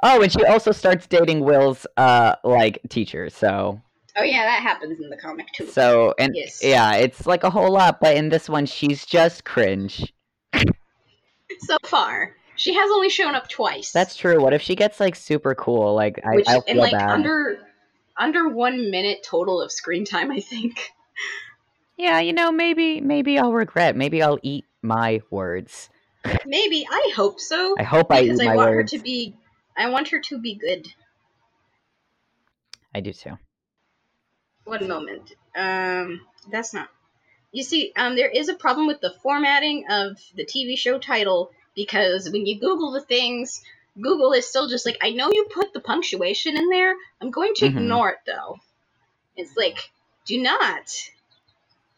Oh, 0.03 0.21
and 0.21 0.32
she 0.32 0.45
also 0.45 0.71
starts 0.71 1.07
dating 1.07 1.39
Will's 1.39 1.88
uh 1.97 2.36
like 2.43 2.80
teacher. 2.89 3.32
So 3.32 3.82
Oh 4.16 4.24
yeah, 4.24 4.43
that 4.43 4.62
happens 4.62 4.99
in 4.99 5.10
the 5.10 5.18
comic 5.18 5.47
too. 5.53 5.68
so 5.68 6.14
and 6.18 6.36
Yes. 6.36 6.62
yeah, 6.64 6.93
it's 6.95 7.26
like 7.26 7.43
a 7.43 7.49
whole 7.49 7.72
lot. 7.72 7.99
But 7.99 8.16
in 8.16 8.30
this 8.30 8.49
one, 8.49 8.66
she's 8.66 9.05
just 9.05 9.45
cringe. 9.45 10.12
so 11.60 11.78
far. 11.86 12.36
She 12.55 12.74
has 12.74 12.91
only 12.91 13.10
shown 13.10 13.36
up 13.36 13.47
twice. 13.47 13.91
That's 13.91 14.16
true. 14.18 14.41
What 14.41 14.53
if 14.53 14.62
she 14.62 14.76
gets 14.76 14.99
like 14.99 15.16
super 15.16 15.55
cool? 15.55 15.95
Like 15.95 16.20
I, 16.26 16.36
which 16.36 16.47
I 16.47 16.55
and 16.55 16.64
feel 16.66 16.78
like 16.78 16.91
bad. 16.91 17.10
under 17.10 17.60
under 18.18 18.49
one 18.49 18.91
minute 18.91 19.24
total 19.24 19.62
of 19.62 19.72
screen 19.72 20.03
time, 20.05 20.32
I 20.32 20.39
think. 20.41 20.91
Yeah, 21.97 22.20
you 22.20 22.34
know, 22.34 22.51
maybe 22.51 22.99
maybe 23.01 23.38
I'll 23.39 23.53
regret. 23.53 23.95
Maybe 23.95 24.22
I'll 24.22 24.39
eat 24.41 24.66
my 24.82 25.22
words. 25.30 25.89
Maybe 26.45 26.86
I 26.89 27.12
hope 27.16 27.39
so 27.39 27.76
I 27.80 27.84
hope 27.84 28.12
I 28.12 28.22
eat 28.22 28.24
because 28.26 28.39
I, 28.41 28.45
my 28.45 28.55
want 28.55 28.72
words. 28.72 28.91
her 28.91 28.97
to 28.97 29.03
be. 29.03 29.36
I 29.78 29.89
want 29.89 30.07
her 30.10 30.20
to 30.20 30.38
be 30.39 30.55
good. 30.55 30.88
I 32.93 32.99
do 33.01 33.14
too. 33.14 33.38
One 34.70 34.88
moment. 34.88 35.34
Um, 35.55 36.22
that's 36.51 36.74
not. 36.76 36.89
You 37.51 37.63
see, 37.63 37.91
um, 37.95 38.15
there 38.15 38.30
is 38.30 38.49
a 38.49 38.53
problem 38.53 38.86
with 38.86 39.01
the 39.01 39.15
formatting 39.24 39.86
of 39.89 40.20
the 40.36 40.45
TV 40.45 40.78
show 40.78 40.99
title 40.99 41.49
because 41.76 42.30
when 42.30 42.45
you 42.45 42.59
Google 42.59 42.91
the 42.91 43.01
things, 43.01 43.63
Google 43.99 44.32
is 44.34 44.47
still 44.47 44.70
just 44.70 44.86
like, 44.86 44.99
I 45.01 45.09
know 45.09 45.32
you 45.34 45.47
put 45.51 45.74
the 45.74 45.80
punctuation 45.80 46.55
in 46.55 46.70
there. 46.70 46.93
I'm 47.20 47.32
going 47.32 47.53
to 47.55 47.65
Mhm. 47.65 47.78
ignore 47.78 48.09
it 48.11 48.20
though. 48.28 48.59
It's 49.36 49.57
like, 49.57 49.89
do 50.26 50.39
not. 50.39 50.88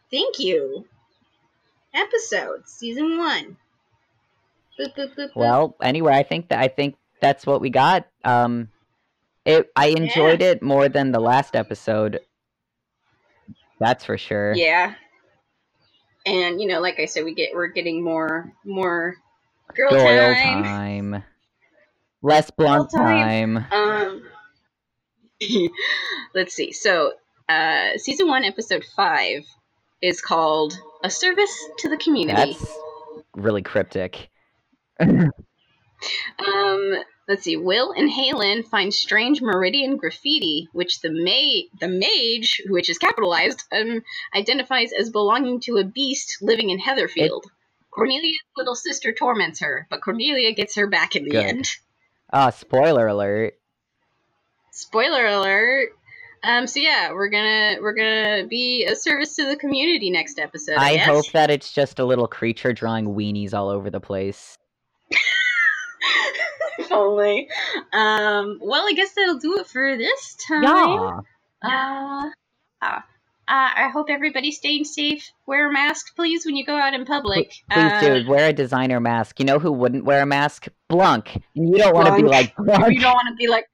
Thank 0.10 0.40
you. 0.40 0.86
Episode 1.94 2.70
season 2.70 3.18
one. 3.18 3.58
Boop, 4.80 4.96
boop, 4.96 5.14
boop, 5.16 5.16
boop. 5.16 5.36
Well, 5.36 5.76
anyway, 5.82 6.14
I 6.14 6.24
think 6.24 6.48
that 6.48 6.60
I 6.60 6.70
think 6.70 6.96
that's 7.20 7.46
what 7.46 7.60
we 7.60 7.70
got. 7.70 8.08
Um, 8.24 8.70
it 9.44 9.70
I 9.76 9.88
enjoyed 9.88 10.42
it 10.42 10.64
more 10.64 10.88
than 10.88 11.12
the 11.12 11.20
last 11.20 11.56
episode. 11.56 12.22
That's 13.82 14.06
for 14.06 14.18
sure. 14.18 14.54
yeah. 14.54 14.94
And 16.26 16.62
you 16.62 16.68
know, 16.68 16.80
like 16.80 17.00
I 17.00 17.06
said, 17.06 17.26
we 17.26 17.34
get 17.34 17.50
we're 17.56 17.68
getting 17.68 18.04
more 18.04 18.54
more 18.64 19.16
girl 19.76 19.90
Doyle 19.90 20.36
time. 20.36 20.64
time. 20.64 21.24
Less 22.22 22.52
Blunk 22.52 22.92
time. 22.96 23.66
time. 23.70 23.74
Um, 23.74 24.24
let's 26.36 26.54
see. 26.54 26.72
So, 26.74 27.14
uh, 27.50 27.98
season 27.98 28.28
one, 28.28 28.44
episode 28.44 28.86
five, 28.96 29.46
is 30.00 30.22
called 30.22 30.80
"A 31.04 31.10
Service 31.10 31.58
to 31.80 31.90
the 31.90 31.98
Community." 31.98 32.54
That's 32.54 32.78
really 33.36 33.64
cryptic. 33.64 34.30
Um, 36.40 36.96
let's 37.32 37.44
see. 37.44 37.56
Will 37.56 37.94
and 37.94 38.10
Hay 38.10 38.34
Lin 38.34 38.62
find 38.62 38.94
strange 38.94 39.42
Meridian 39.42 39.96
graffiti, 39.96 40.68
which 40.74 41.00
the 41.00 41.10
ma- 41.10 41.80
the 41.80 41.88
mage, 41.88 42.62
which 42.68 42.90
is 42.90 42.98
capitalized, 42.98 43.64
um, 43.72 44.04
identifies 44.36 44.92
as 44.92 45.10
belonging 45.10 45.62
to 45.62 45.78
a 45.78 45.86
beast 45.86 46.40
living 46.42 46.70
in 46.70 46.80
Heatherfield. 46.80 47.44
Cornelia's 47.90 48.38
little 48.58 48.76
sister 48.76 49.14
torments 49.14 49.62
her, 49.62 49.88
but 49.90 50.02
Cornelia 50.02 50.52
gets 50.52 50.76
her 50.76 50.88
back 50.88 51.16
in 51.16 51.24
the 51.24 51.32
Good. 51.32 51.46
end. 51.46 51.70
Ah, 52.32 52.50
spoiler 52.50 53.08
alert. 53.08 53.58
Spoiler 54.72 55.26
alert. 55.26 55.90
Um, 56.44 56.68
so 56.68 56.82
yeah, 56.82 57.14
we're 57.14 57.30
gonna 57.30 57.78
we're 57.82 57.94
gonna 57.94 58.46
be 58.46 58.86
a 58.86 58.96
service 58.96 59.38
to 59.38 59.46
the 59.46 59.56
community 59.56 60.10
next 60.10 60.38
episode. 60.38 60.76
I, 60.78 60.94
I 60.94 60.98
hope 60.98 61.32
that 61.32 61.50
it's 61.50 61.72
just 61.72 62.00
a 62.00 62.06
little 62.06 62.28
creature 62.28 62.74
drawing 62.74 63.06
weenies 63.06 63.54
all 63.54 63.70
over 63.70 63.90
the 63.90 64.02
place. 64.02 64.58
If 66.78 66.92
only. 66.92 67.50
Um, 67.92 68.60
well, 68.62 68.88
I 68.88 68.94
guess 68.96 69.12
that'll 69.14 69.40
do 69.40 69.60
it 69.60 69.68
for 69.68 69.98
this 69.98 70.36
time. 70.48 70.64
Yeah. 70.64 71.20
Uh, 71.62 72.30
uh, 72.82 73.00
I 73.48 73.90
hope 73.92 74.08
everybody's 74.10 74.58
staying 74.58 74.86
safe. 74.86 75.30
Wear 75.46 75.70
a 75.70 75.74
mask, 75.74 76.16
please, 76.16 76.46
when 76.46 76.56
you 76.56 76.66
go 76.66 76.78
out 76.78 76.94
in 76.94 77.04
public. 77.06 77.50
Please 77.70 77.92
uh, 77.92 78.02
do 78.02 78.30
wear 78.30 78.50
a 78.50 78.54
designer 78.54 79.02
mask. 79.02 79.40
You 79.40 79.46
know 79.46 79.60
who 79.60 79.74
wouldn't 79.74 80.06
wear 80.06 80.22
a 80.22 80.26
mask? 80.26 80.70
Blunk. 80.88 81.36
And 81.56 81.70
you 81.70 81.78
don't 81.78 81.94
want 81.94 82.08
to 82.08 82.16
be 82.16 82.24
like 82.24 82.56
Blunk, 82.56 82.94
You 82.94 83.02
don't 83.02 83.14
want 83.14 83.28
to 83.28 83.36
be 83.36 83.48
like. 83.48 83.66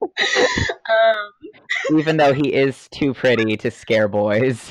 um, 0.00 1.98
even 1.98 2.16
though 2.16 2.32
he 2.32 2.54
is 2.54 2.88
too 2.92 3.12
pretty 3.12 3.56
to 3.58 3.70
scare 3.70 4.06
boys. 4.06 4.70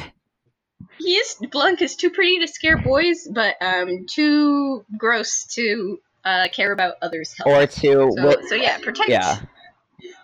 He 1.00 1.14
is 1.14 1.36
Blunk 1.52 1.82
is 1.82 1.96
too 1.96 2.10
pretty 2.10 2.40
to 2.40 2.48
scare 2.48 2.78
boys, 2.78 3.28
but 3.32 3.56
um, 3.62 4.06
too 4.08 4.86
gross 4.98 5.46
to 5.56 6.00
uh, 6.26 6.48
care 6.52 6.72
about 6.72 6.96
others' 7.02 7.34
health. 7.38 7.48
Or 7.48 7.66
to 7.66 8.12
so, 8.16 8.36
so 8.48 8.56
yeah, 8.56 8.78
protect 8.80 9.10
yeah. 9.10 9.40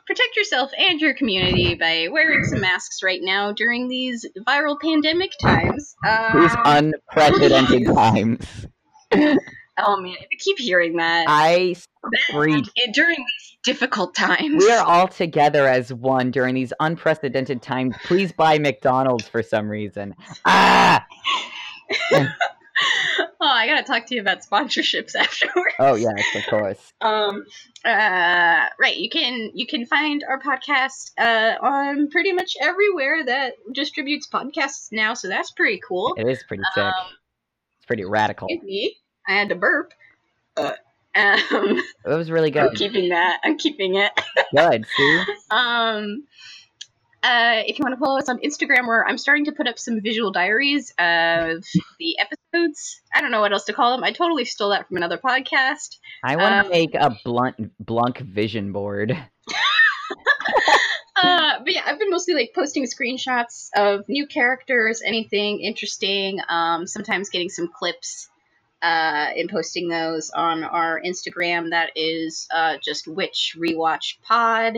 protect 0.06 0.36
yourself 0.36 0.72
and 0.78 1.00
your 1.00 1.14
community 1.14 1.76
by 1.76 2.10
wearing 2.12 2.44
some 2.44 2.62
masks 2.62 3.02
right 3.02 3.22
now 3.22 3.54
during 3.54 3.88
these 3.88 4.26
viral 4.48 4.80
pandemic 4.80 5.32
times. 5.42 5.96
These 6.04 6.56
Um, 6.56 6.94
unprecedented 7.14 7.86
times. 7.96 8.68
oh 9.78 10.02
man, 10.02 10.16
I 10.20 10.36
keep 10.40 10.60
hearing 10.60 10.98
that. 10.98 11.26
I. 11.28 11.76
And 12.30 12.70
during 12.94 13.18
these 13.18 13.58
difficult 13.64 14.14
times. 14.14 14.64
We 14.64 14.72
are 14.72 14.86
all 14.86 15.08
together 15.08 15.68
as 15.68 15.92
one 15.92 16.30
during 16.30 16.54
these 16.54 16.72
unprecedented 16.80 17.62
times. 17.64 17.96
Please 18.06 18.32
buy 18.32 18.60
McDonald's 18.60 19.28
for 19.28 19.42
some 19.42 19.68
reason. 19.68 20.14
Ah! 20.46 21.04
oh, 22.12 22.28
I 23.42 23.68
gotta 23.68 23.84
talk 23.84 24.06
to 24.08 24.16
you 24.16 24.22
about 24.22 24.40
sponsorships 24.42 25.16
afterwards. 25.20 25.76
Oh 25.80 25.96
yes, 25.96 26.24
of 26.36 26.46
course. 26.48 26.94
Um. 27.02 27.44
Uh. 27.84 28.66
Right. 28.80 28.98
You 28.98 29.10
can 29.10 29.52
you 29.54 29.66
can 29.66 29.86
find 29.86 30.24
our 30.28 30.40
podcast 30.40 31.12
uh 31.18 31.56
on 31.66 32.10
pretty 32.10 32.34
much 32.34 32.56
everywhere 32.62 33.26
that 33.26 33.54
distributes 33.74 34.28
podcasts 34.28 34.90
now. 34.92 35.14
So 35.14 35.28
that's 35.28 35.52
pretty 35.52 35.82
cool. 35.88 36.16
It 36.18 36.28
is 36.28 36.44
pretty 36.48 36.64
sick. 36.74 36.84
Um, 36.84 36.94
It's 37.78 37.86
pretty 37.86 38.06
radical. 38.06 38.48
excuse 38.48 38.64
me. 38.68 38.96
I 39.28 39.34
had 39.34 39.50
to 39.50 39.56
burp. 39.56 39.94
Uh, 40.58 40.72
um. 41.16 41.82
It 42.06 42.06
was 42.06 42.30
really 42.32 42.52
good. 42.52 42.64
I'm 42.64 42.76
keeping 42.76 43.10
that. 43.10 43.40
I'm 43.44 43.58
keeping 43.58 43.96
it. 43.96 44.12
Good. 44.56 44.86
See. 44.96 45.24
Um, 45.52 46.24
uh, 47.24 47.64
if 47.66 47.80
you 47.80 47.84
want 47.84 47.96
to 47.96 48.00
follow 48.00 48.20
us 48.20 48.30
on 48.30 48.38
Instagram, 48.40 48.86
where 48.88 49.04
I'm 49.08 49.18
starting 49.18 49.46
to 49.46 49.52
put 49.52 49.68
up 49.68 49.80
some 49.80 50.00
visual 50.02 50.32
diaries 50.32 50.92
of 51.00 51.64
the 52.00 52.18
episodes. 52.20 53.02
I 53.14 53.22
don't 53.22 53.32
know 53.32 53.42
what 53.42 53.52
else 53.52 53.64
to 53.66 53.74
call 53.74 53.92
them. 53.96 54.04
I 54.04 54.12
totally 54.12 54.46
stole 54.46 54.70
that 54.70 54.88
from 54.88 54.98
another 54.98 55.18
podcast. 55.18 55.98
I 56.24 56.36
want 56.36 56.54
to 56.54 56.66
Um, 56.66 56.70
make 56.70 56.94
a 56.94 57.18
blunt 57.24 57.72
blunk 57.80 58.20
vision 58.20 58.72
board. 58.72 59.18
Uh, 61.18 61.60
but 61.64 61.74
yeah, 61.74 61.82
I've 61.86 61.98
been 61.98 62.10
mostly 62.10 62.34
like 62.34 62.52
posting 62.54 62.84
screenshots 62.84 63.70
of 63.76 64.04
new 64.10 64.28
characters, 64.28 65.02
anything 65.04 65.62
interesting. 65.62 66.40
Um, 66.50 66.86
sometimes 66.88 67.30
getting 67.30 67.48
some 67.48 67.70
clips. 67.74 68.28
Uh, 68.82 69.32
and 69.36 69.50
posting 69.50 69.90
those 69.90 70.30
on 70.30 70.64
our 70.64 71.02
Instagram. 71.02 71.72
That 71.72 71.92
is 71.96 72.48
uh, 72.54 72.76
just 72.84 73.08
Witch 73.08 73.56
Rewatch 73.58 74.22
Pod. 74.22 74.78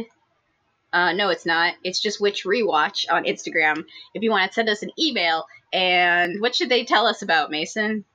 Uh, 0.93 1.13
no, 1.13 1.29
it's 1.29 1.45
not. 1.45 1.73
It's 1.83 1.99
just 1.99 2.21
Witch 2.21 2.45
Rewatch 2.45 3.05
on 3.11 3.25
Instagram. 3.25 3.83
If 4.13 4.23
you 4.23 4.31
want 4.31 4.49
to 4.49 4.53
send 4.53 4.69
us 4.69 4.83
an 4.83 4.91
email, 4.97 5.45
and 5.73 6.39
what 6.39 6.55
should 6.55 6.69
they 6.69 6.85
tell 6.85 7.05
us 7.05 7.21
about 7.21 7.51
Mason? 7.51 8.05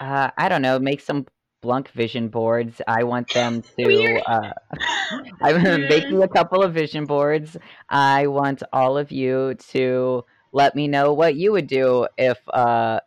Uh, 0.00 0.30
I 0.36 0.48
don't 0.48 0.62
know. 0.62 0.78
Make 0.78 1.00
some 1.00 1.26
blunk 1.60 1.88
vision 1.90 2.28
boards. 2.28 2.80
I 2.86 3.04
want 3.04 3.32
them 3.32 3.62
to. 3.78 4.20
Uh, 4.20 4.52
I'm 5.42 5.62
making 5.88 6.22
a 6.22 6.28
couple 6.28 6.62
of 6.62 6.74
vision 6.74 7.06
boards. 7.06 7.56
I 7.88 8.28
want 8.28 8.62
all 8.72 8.96
of 8.96 9.10
you 9.10 9.54
to 9.70 10.24
let 10.52 10.76
me 10.76 10.86
know 10.86 11.12
what 11.12 11.34
you 11.34 11.50
would 11.52 11.66
do 11.66 12.06
if 12.16 12.38
uh 12.48 13.00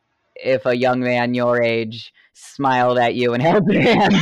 if 0.44 0.66
a 0.66 0.76
young 0.76 1.00
man 1.02 1.34
your 1.34 1.62
age 1.62 2.14
smiled 2.34 2.98
at 2.98 3.16
you 3.16 3.34
and 3.34 3.42
held 3.50 3.72
your 3.72 3.82
hand. 3.82 4.14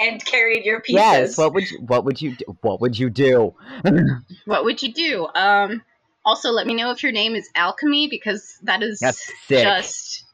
and 0.00 0.24
carried 0.24 0.64
your 0.64 0.80
pieces. 0.80 1.00
yes. 1.00 1.38
What 1.38 1.54
would 1.54 1.70
you 1.70 1.78
What 1.80 2.04
would 2.04 2.20
you 2.20 2.36
do? 2.36 2.44
What 2.60 2.80
would 2.80 2.98
you 2.98 3.10
do? 3.10 3.54
What 4.44 4.64
would 4.64 4.82
you 4.82 4.92
do? 4.92 5.26
Um, 5.34 5.82
also, 6.24 6.50
let 6.50 6.66
me 6.66 6.74
know 6.74 6.90
if 6.90 7.02
your 7.02 7.12
name 7.12 7.34
is 7.34 7.48
Alchemy 7.54 8.08
because 8.08 8.58
that 8.62 8.82
is 8.82 9.00
just 9.48 10.24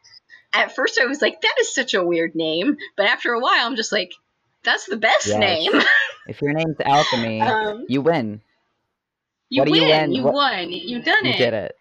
at 0.55 0.75
first 0.75 0.99
I 1.01 1.07
was 1.07 1.23
like, 1.23 1.41
that 1.41 1.55
is 1.61 1.75
such 1.75 1.95
a 1.95 2.05
weird 2.05 2.35
name. 2.35 2.77
But 2.97 3.07
after 3.07 3.33
a 3.33 3.41
while, 3.41 3.67
I'm 3.67 3.77
just 3.77 3.93
like, 3.93 4.13
that's 4.65 4.87
the 4.87 4.97
best 4.99 5.27
Yes. 5.29 5.39
name. 5.39 5.73
If 6.29 6.41
your 6.41 6.53
name's 6.53 6.77
Alchemy, 6.85 7.41
um, 7.41 7.85
you 7.89 8.01
win. 8.01 8.41
you 9.49 9.63
what 9.63 9.71
win. 9.71 9.83
you 9.83 9.89
win? 9.89 10.13
You 10.13 10.23
What- 10.23 10.35
won. 10.35 10.71
You 10.71 11.03
done 11.03 11.25
You 11.25 11.31
it. 11.31 11.39
You 11.39 11.45
did 11.45 11.55
it. 11.55 11.77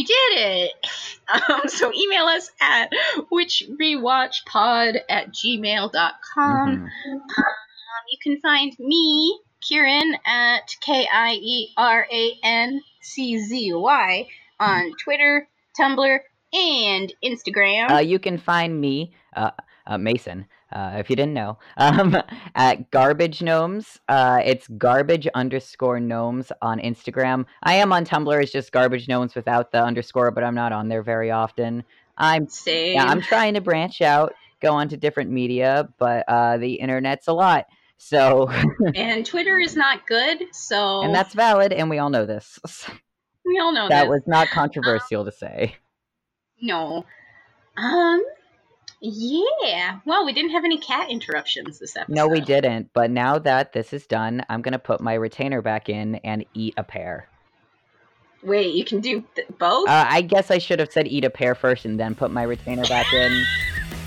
You 0.00 0.06
did 0.06 0.32
it. 0.38 0.72
Um, 1.30 1.60
so 1.68 1.92
email 1.94 2.24
us 2.24 2.50
at 2.60 2.90
witchrewatchpod 3.30 4.98
at 5.08 5.28
gmail.com. 5.28 6.68
Mhm. 6.68 6.82
Um, 7.12 7.22
you 8.10 8.18
can 8.20 8.40
find 8.40 8.76
me, 8.80 9.38
Kieran, 9.60 10.16
at 10.26 10.74
K 10.80 11.06
I 11.12 11.34
E 11.34 11.68
R 11.76 12.04
A 12.12 12.32
N 12.42 12.82
C 13.00 13.38
Z 13.38 13.72
Y 13.74 14.26
on 14.58 14.92
Twitter, 15.04 15.46
Tumblr, 15.78 16.18
and 16.52 17.14
Instagram. 17.24 17.92
Uh, 17.92 17.98
you 17.98 18.18
can 18.18 18.36
find 18.36 18.80
me, 18.80 19.12
uh, 19.36 19.52
uh, 19.86 19.96
Mason, 19.98 20.46
uh, 20.72 20.92
if 20.96 21.10
you 21.10 21.16
didn't 21.16 21.34
know, 21.34 21.58
um, 21.76 22.16
at 22.54 22.90
Garbage 22.90 23.42
Gnomes. 23.42 23.98
Uh, 24.08 24.40
it's 24.44 24.68
garbage 24.68 25.26
underscore 25.34 26.00
gnomes 26.00 26.52
on 26.62 26.78
Instagram. 26.80 27.46
I 27.62 27.74
am 27.74 27.92
on 27.92 28.04
Tumblr. 28.04 28.42
It's 28.42 28.52
just 28.52 28.72
garbage 28.72 29.08
gnomes 29.08 29.34
without 29.34 29.72
the 29.72 29.82
underscore, 29.82 30.30
but 30.30 30.44
I'm 30.44 30.54
not 30.54 30.72
on 30.72 30.88
there 30.88 31.02
very 31.02 31.30
often. 31.30 31.84
I'm 32.16 32.48
Same. 32.48 32.94
yeah, 32.94 33.04
I'm 33.04 33.22
trying 33.22 33.54
to 33.54 33.60
branch 33.60 34.02
out, 34.02 34.34
go 34.60 34.72
on 34.74 34.88
to 34.90 34.96
different 34.96 35.30
media, 35.30 35.88
but 35.98 36.24
uh, 36.28 36.58
the 36.58 36.74
internet's 36.74 37.28
a 37.28 37.32
lot. 37.32 37.66
So, 37.96 38.50
and 38.94 39.24
Twitter 39.26 39.58
is 39.58 39.76
not 39.76 40.06
good, 40.06 40.42
so 40.52 41.02
and 41.02 41.14
that's 41.14 41.34
valid, 41.34 41.72
and 41.72 41.90
we 41.90 41.98
all 41.98 42.10
know 42.10 42.24
this. 42.26 42.58
we 43.44 43.58
all 43.58 43.72
know 43.72 43.88
that 43.88 44.04
this. 44.04 44.10
was 44.10 44.22
not 44.26 44.48
controversial 44.48 45.24
to 45.24 45.32
say. 45.32 45.76
no. 46.60 47.04
Um. 47.76 48.22
Yeah. 49.00 50.00
Well, 50.04 50.26
we 50.26 50.32
didn't 50.32 50.50
have 50.50 50.64
any 50.64 50.78
cat 50.78 51.10
interruptions 51.10 51.78
this 51.78 51.96
episode. 51.96 52.14
No, 52.14 52.28
we 52.28 52.40
didn't. 52.40 52.90
But 52.92 53.10
now 53.10 53.38
that 53.38 53.72
this 53.72 53.92
is 53.92 54.06
done, 54.06 54.44
I'm 54.48 54.62
gonna 54.62 54.78
put 54.78 55.00
my 55.00 55.14
retainer 55.14 55.62
back 55.62 55.88
in 55.88 56.16
and 56.16 56.44
eat 56.54 56.74
a 56.76 56.84
pear. 56.84 57.28
Wait, 58.42 58.74
you 58.74 58.84
can 58.84 59.00
do 59.00 59.24
th- 59.34 59.48
both. 59.58 59.88
Uh, 59.88 60.06
I 60.08 60.22
guess 60.22 60.50
I 60.50 60.58
should 60.58 60.78
have 60.80 60.90
said 60.92 61.06
eat 61.06 61.24
a 61.24 61.30
pear 61.30 61.54
first 61.54 61.84
and 61.84 62.00
then 62.00 62.14
put 62.14 62.30
my 62.30 62.42
retainer 62.42 62.84
back 62.84 63.12
in. 63.12 63.44